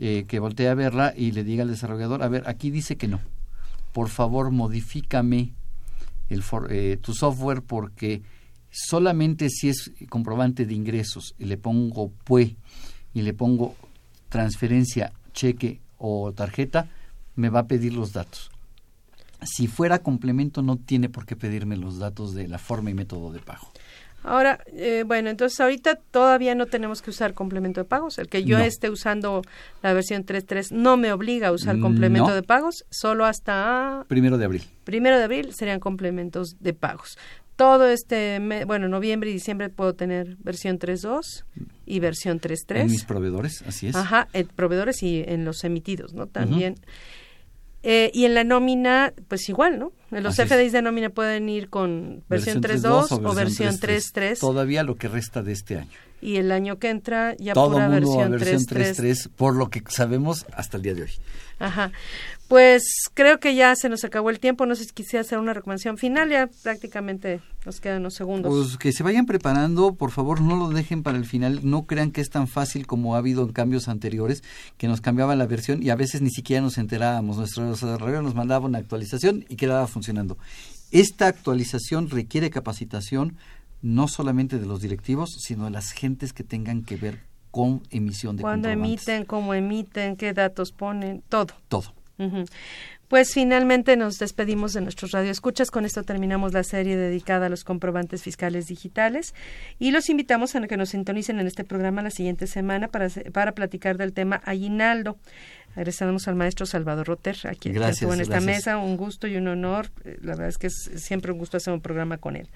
eh, 0.00 0.24
que 0.26 0.38
voltee 0.38 0.68
a 0.68 0.74
verla 0.74 1.12
y 1.16 1.32
le 1.32 1.44
diga 1.44 1.62
al 1.62 1.68
desarrollador, 1.70 2.22
a 2.22 2.28
ver, 2.28 2.44
aquí 2.48 2.70
dice 2.70 2.96
que 2.96 3.06
no. 3.08 3.20
Por 3.92 4.08
favor, 4.08 4.50
modifícame 4.50 5.52
el 6.30 6.42
for- 6.42 6.68
eh, 6.72 6.96
tu 7.00 7.12
software 7.14 7.62
porque 7.62 8.22
solamente 8.70 9.48
si 9.50 9.68
es 9.68 9.92
comprobante 10.08 10.66
de 10.66 10.74
ingresos 10.74 11.34
y 11.38 11.44
le 11.46 11.56
pongo 11.56 12.10
PUE 12.24 12.56
y 13.14 13.22
le 13.22 13.32
pongo 13.34 13.74
transferencia, 14.28 15.12
cheque 15.32 15.80
o 15.98 16.32
tarjeta, 16.32 16.88
me 17.34 17.48
va 17.48 17.60
a 17.60 17.66
pedir 17.66 17.92
los 17.94 18.12
datos. 18.12 18.50
Si 19.44 19.66
fuera 19.66 20.00
complemento 20.00 20.62
no 20.62 20.76
tiene 20.76 21.08
por 21.08 21.24
qué 21.26 21.36
pedirme 21.36 21.76
los 21.76 21.98
datos 21.98 22.34
de 22.34 22.48
la 22.48 22.58
forma 22.58 22.90
y 22.90 22.94
método 22.94 23.32
de 23.32 23.38
pago. 23.40 23.70
Ahora, 24.24 24.58
eh, 24.72 25.04
bueno, 25.06 25.30
entonces 25.30 25.58
ahorita 25.60 25.94
todavía 26.10 26.56
no 26.56 26.66
tenemos 26.66 27.02
que 27.02 27.10
usar 27.10 27.34
complemento 27.34 27.80
de 27.80 27.84
pagos. 27.84 28.18
El 28.18 28.28
que 28.28 28.42
yo 28.42 28.58
No. 28.58 28.64
esté 28.64 28.90
usando 28.90 29.42
la 29.80 29.92
versión 29.92 30.24
3.3 30.26 30.72
no 30.72 30.96
me 30.96 31.12
obliga 31.12 31.48
a 31.48 31.52
usar 31.52 31.78
complemento 31.78 32.30
No. 32.30 32.34
de 32.34 32.42
pagos, 32.42 32.84
solo 32.90 33.24
hasta 33.26 34.04
Primero 34.08 34.36
de 34.36 34.44
abril. 34.44 34.64
primero 34.82 35.16
de 35.18 35.24
abril 35.24 35.54
serían 35.54 35.78
complementos 35.78 36.56
de 36.58 36.74
pagos. 36.74 37.16
Todo 37.54 37.86
este, 37.88 38.40
me- 38.40 38.64
bueno, 38.64 38.88
noviembre 38.88 39.30
y 39.30 39.32
diciembre 39.32 39.68
puedo 39.68 39.94
tener 39.94 40.36
versión 40.40 40.78
3.2 40.78 41.44
y 41.86 42.00
versión 42.00 42.40
3.3. 42.40 42.80
En 42.82 42.90
mis 42.90 43.04
proveedores, 43.04 43.62
así 43.66 43.86
es. 43.86 43.94
Ajá, 43.96 44.28
en 44.32 44.48
proveedores 44.48 45.02
y 45.04 45.22
en 45.26 45.44
los 45.44 45.62
emitidos, 45.64 46.12
¿no? 46.12 46.26
También. 46.26 46.74
Eh, 47.82 48.10
y 48.12 48.24
en 48.24 48.34
la 48.34 48.44
nómina, 48.44 49.12
pues 49.28 49.48
igual, 49.48 49.78
¿no? 49.78 49.92
Los. 50.10 50.36
FDIs 50.36 50.72
de 50.72 50.82
nómina 50.82 51.10
pueden 51.10 51.48
ir 51.48 51.68
con 51.68 52.24
versión 52.28 52.62
3.2 52.62 53.24
o 53.24 53.34
versión 53.34 53.74
3.3 53.76 54.40
Todavía 54.40 54.82
lo 54.82 54.96
que 54.96 55.08
resta 55.08 55.42
de 55.42 55.52
este 55.52 55.78
año. 55.78 55.98
Y 56.20 56.36
el 56.36 56.52
año 56.52 56.78
que 56.78 56.90
entra 56.90 57.36
ya 57.38 57.52
Todo 57.52 57.72
pura 57.72 57.88
mundo 57.88 58.28
versión 58.30 58.30
versión 58.30 58.60
3.3. 58.62 58.96
3.3, 58.96 59.30
por 59.36 59.54
lo 59.54 59.70
que 59.70 59.82
sabemos 59.88 60.46
hasta 60.52 60.76
el 60.76 60.82
día 60.82 60.94
de 60.94 61.02
hoy. 61.02 61.10
Ajá. 61.58 61.92
Pues 62.46 62.82
creo 63.12 63.40
que 63.40 63.54
ya 63.54 63.76
se 63.76 63.88
nos 63.88 64.04
acabó 64.04 64.30
el 64.30 64.40
tiempo. 64.40 64.64
No 64.64 64.74
sé 64.74 64.84
si 64.84 64.92
quisiera 64.92 65.20
hacer 65.20 65.38
una 65.38 65.52
recomendación 65.52 65.98
final. 65.98 66.30
Ya 66.30 66.48
prácticamente 66.62 67.40
nos 67.66 67.80
quedan 67.80 68.00
unos 68.00 68.14
segundos. 68.14 68.50
Pues 68.50 68.78
que 68.78 68.92
se 68.92 69.02
vayan 69.02 69.26
preparando, 69.26 69.94
por 69.94 70.10
favor, 70.10 70.40
no 70.40 70.56
lo 70.56 70.68
dejen 70.68 71.02
para 71.02 71.18
el 71.18 71.26
final. 71.26 71.60
No 71.64 71.84
crean 71.84 72.10
que 72.10 72.22
es 72.22 72.30
tan 72.30 72.48
fácil 72.48 72.86
como 72.86 73.14
ha 73.14 73.18
habido 73.18 73.42
en 73.42 73.52
cambios 73.52 73.88
anteriores, 73.88 74.42
que 74.78 74.88
nos 74.88 75.00
cambiaba 75.00 75.36
la 75.36 75.46
versión 75.46 75.82
y 75.82 75.90
a 75.90 75.96
veces 75.96 76.22
ni 76.22 76.30
siquiera 76.30 76.62
nos 76.62 76.78
enterábamos. 76.78 77.36
Nuestro 77.36 77.68
desarrollador 77.68 78.22
nos 78.22 78.34
mandaba 78.34 78.66
una 78.66 78.78
actualización 78.78 79.44
y 79.48 79.56
quedaba 79.56 79.86
funcionando. 79.86 80.38
Esta 80.90 81.26
actualización 81.26 82.08
requiere 82.08 82.48
capacitación 82.48 83.36
no 83.82 84.08
solamente 84.08 84.58
de 84.58 84.66
los 84.66 84.80
directivos, 84.80 85.30
sino 85.40 85.64
de 85.64 85.70
las 85.70 85.92
gentes 85.92 86.32
que 86.32 86.44
tengan 86.44 86.84
que 86.84 86.96
ver 86.96 87.20
con 87.50 87.82
emisión 87.90 88.36
de 88.36 88.42
comprobantes. 88.42 88.72
emiten, 88.72 89.24
cómo 89.24 89.54
emiten, 89.54 90.16
qué 90.16 90.32
datos 90.32 90.72
ponen, 90.72 91.22
todo. 91.28 91.54
Todo. 91.68 91.94
Pues 93.06 93.32
finalmente 93.32 93.96
nos 93.96 94.18
despedimos 94.18 94.74
de 94.74 94.82
nuestros 94.82 95.12
radioescuchas. 95.12 95.70
Con 95.70 95.86
esto 95.86 96.02
terminamos 96.02 96.52
la 96.52 96.62
serie 96.62 96.96
dedicada 96.96 97.46
a 97.46 97.48
los 97.48 97.64
comprobantes 97.64 98.22
fiscales 98.22 98.66
digitales 98.66 99.34
y 99.78 99.92
los 99.92 100.10
invitamos 100.10 100.54
a 100.54 100.60
que 100.66 100.76
nos 100.76 100.90
sintonicen 100.90 101.38
en 101.40 101.46
este 101.46 101.64
programa 101.64 102.02
la 102.02 102.10
siguiente 102.10 102.46
semana 102.46 102.88
para, 102.88 103.08
para 103.32 103.52
platicar 103.52 103.96
del 103.96 104.12
tema 104.12 104.42
aguinaldo. 104.44 105.16
Agradecemos 105.70 106.28
al 106.28 106.34
maestro 106.34 106.66
Salvador 106.66 107.06
Roter, 107.06 107.36
a 107.44 107.54
quien 107.54 107.74
Gracias, 107.74 107.98
estuvo 108.02 108.12
en 108.14 108.20
esta 108.20 108.40
gracias. 108.40 108.56
mesa. 108.56 108.78
Un 108.78 108.96
gusto 108.96 109.26
y 109.26 109.36
un 109.36 109.48
honor. 109.48 109.90
Eh, 110.04 110.18
La 110.20 110.32
verdad 110.32 110.48
es 110.48 110.58
que 110.58 110.66
es 110.66 110.90
siempre 110.96 111.32
un 111.32 111.38
gusto 111.38 111.56
hacer 111.56 111.72
un 111.72 111.80
programa 111.80 112.18
con 112.18 112.36
él. 112.36 112.48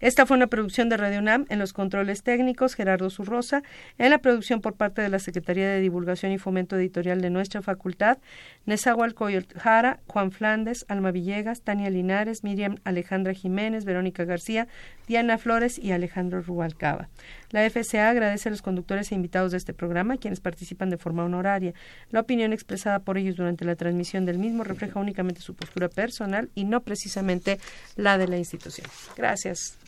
Esta 0.00 0.26
fue 0.26 0.36
una 0.36 0.46
producción 0.46 0.88
de 0.88 0.96
Radio 0.96 1.18
UNAM 1.18 1.46
en 1.48 1.58
los 1.58 1.72
controles 1.72 2.22
técnicos, 2.22 2.76
Gerardo 2.76 3.10
Zurrosa, 3.10 3.64
en 3.98 4.10
la 4.10 4.18
producción 4.18 4.60
por 4.60 4.74
parte 4.74 5.02
de 5.02 5.08
la 5.08 5.18
Secretaría 5.18 5.68
de 5.68 5.80
Divulgación 5.80 6.30
y 6.30 6.38
Fomento 6.38 6.76
Editorial 6.76 7.20
de 7.20 7.30
nuestra 7.30 7.62
facultad, 7.62 8.18
Nezahualcóyotl 8.66 9.58
Jara, 9.58 9.98
Juan 10.06 10.30
Flandes, 10.30 10.84
Alma 10.86 11.10
Villegas, 11.10 11.62
Tania 11.62 11.90
Linares, 11.90 12.44
Miriam 12.44 12.76
Alejandra 12.84 13.32
Jiménez, 13.32 13.84
Verónica 13.84 14.24
García, 14.24 14.68
Diana 15.08 15.36
Flores 15.36 15.80
y 15.80 15.90
Alejandro 15.90 16.42
Rubalcaba. 16.42 17.08
La 17.50 17.68
FCA 17.68 18.10
agradece 18.10 18.50
a 18.50 18.52
los 18.52 18.62
conductores 18.62 19.10
e 19.10 19.16
invitados 19.16 19.50
de 19.50 19.58
este 19.58 19.74
programa, 19.74 20.16
quienes 20.16 20.38
participan 20.38 20.90
de 20.90 20.98
forma 20.98 21.24
honoraria. 21.24 21.74
La 22.10 22.20
opinión 22.20 22.52
expresada 22.52 23.00
por 23.00 23.18
ellos 23.18 23.34
durante 23.34 23.64
la 23.64 23.74
transmisión 23.74 24.26
del 24.26 24.38
mismo 24.38 24.62
refleja 24.62 25.00
únicamente 25.00 25.40
su 25.40 25.54
postura 25.54 25.88
personal 25.88 26.50
y 26.54 26.66
no 26.66 26.82
precisamente 26.82 27.58
la 27.96 28.16
de 28.16 28.28
la 28.28 28.36
institución. 28.36 28.86
Gracias. 29.16 29.87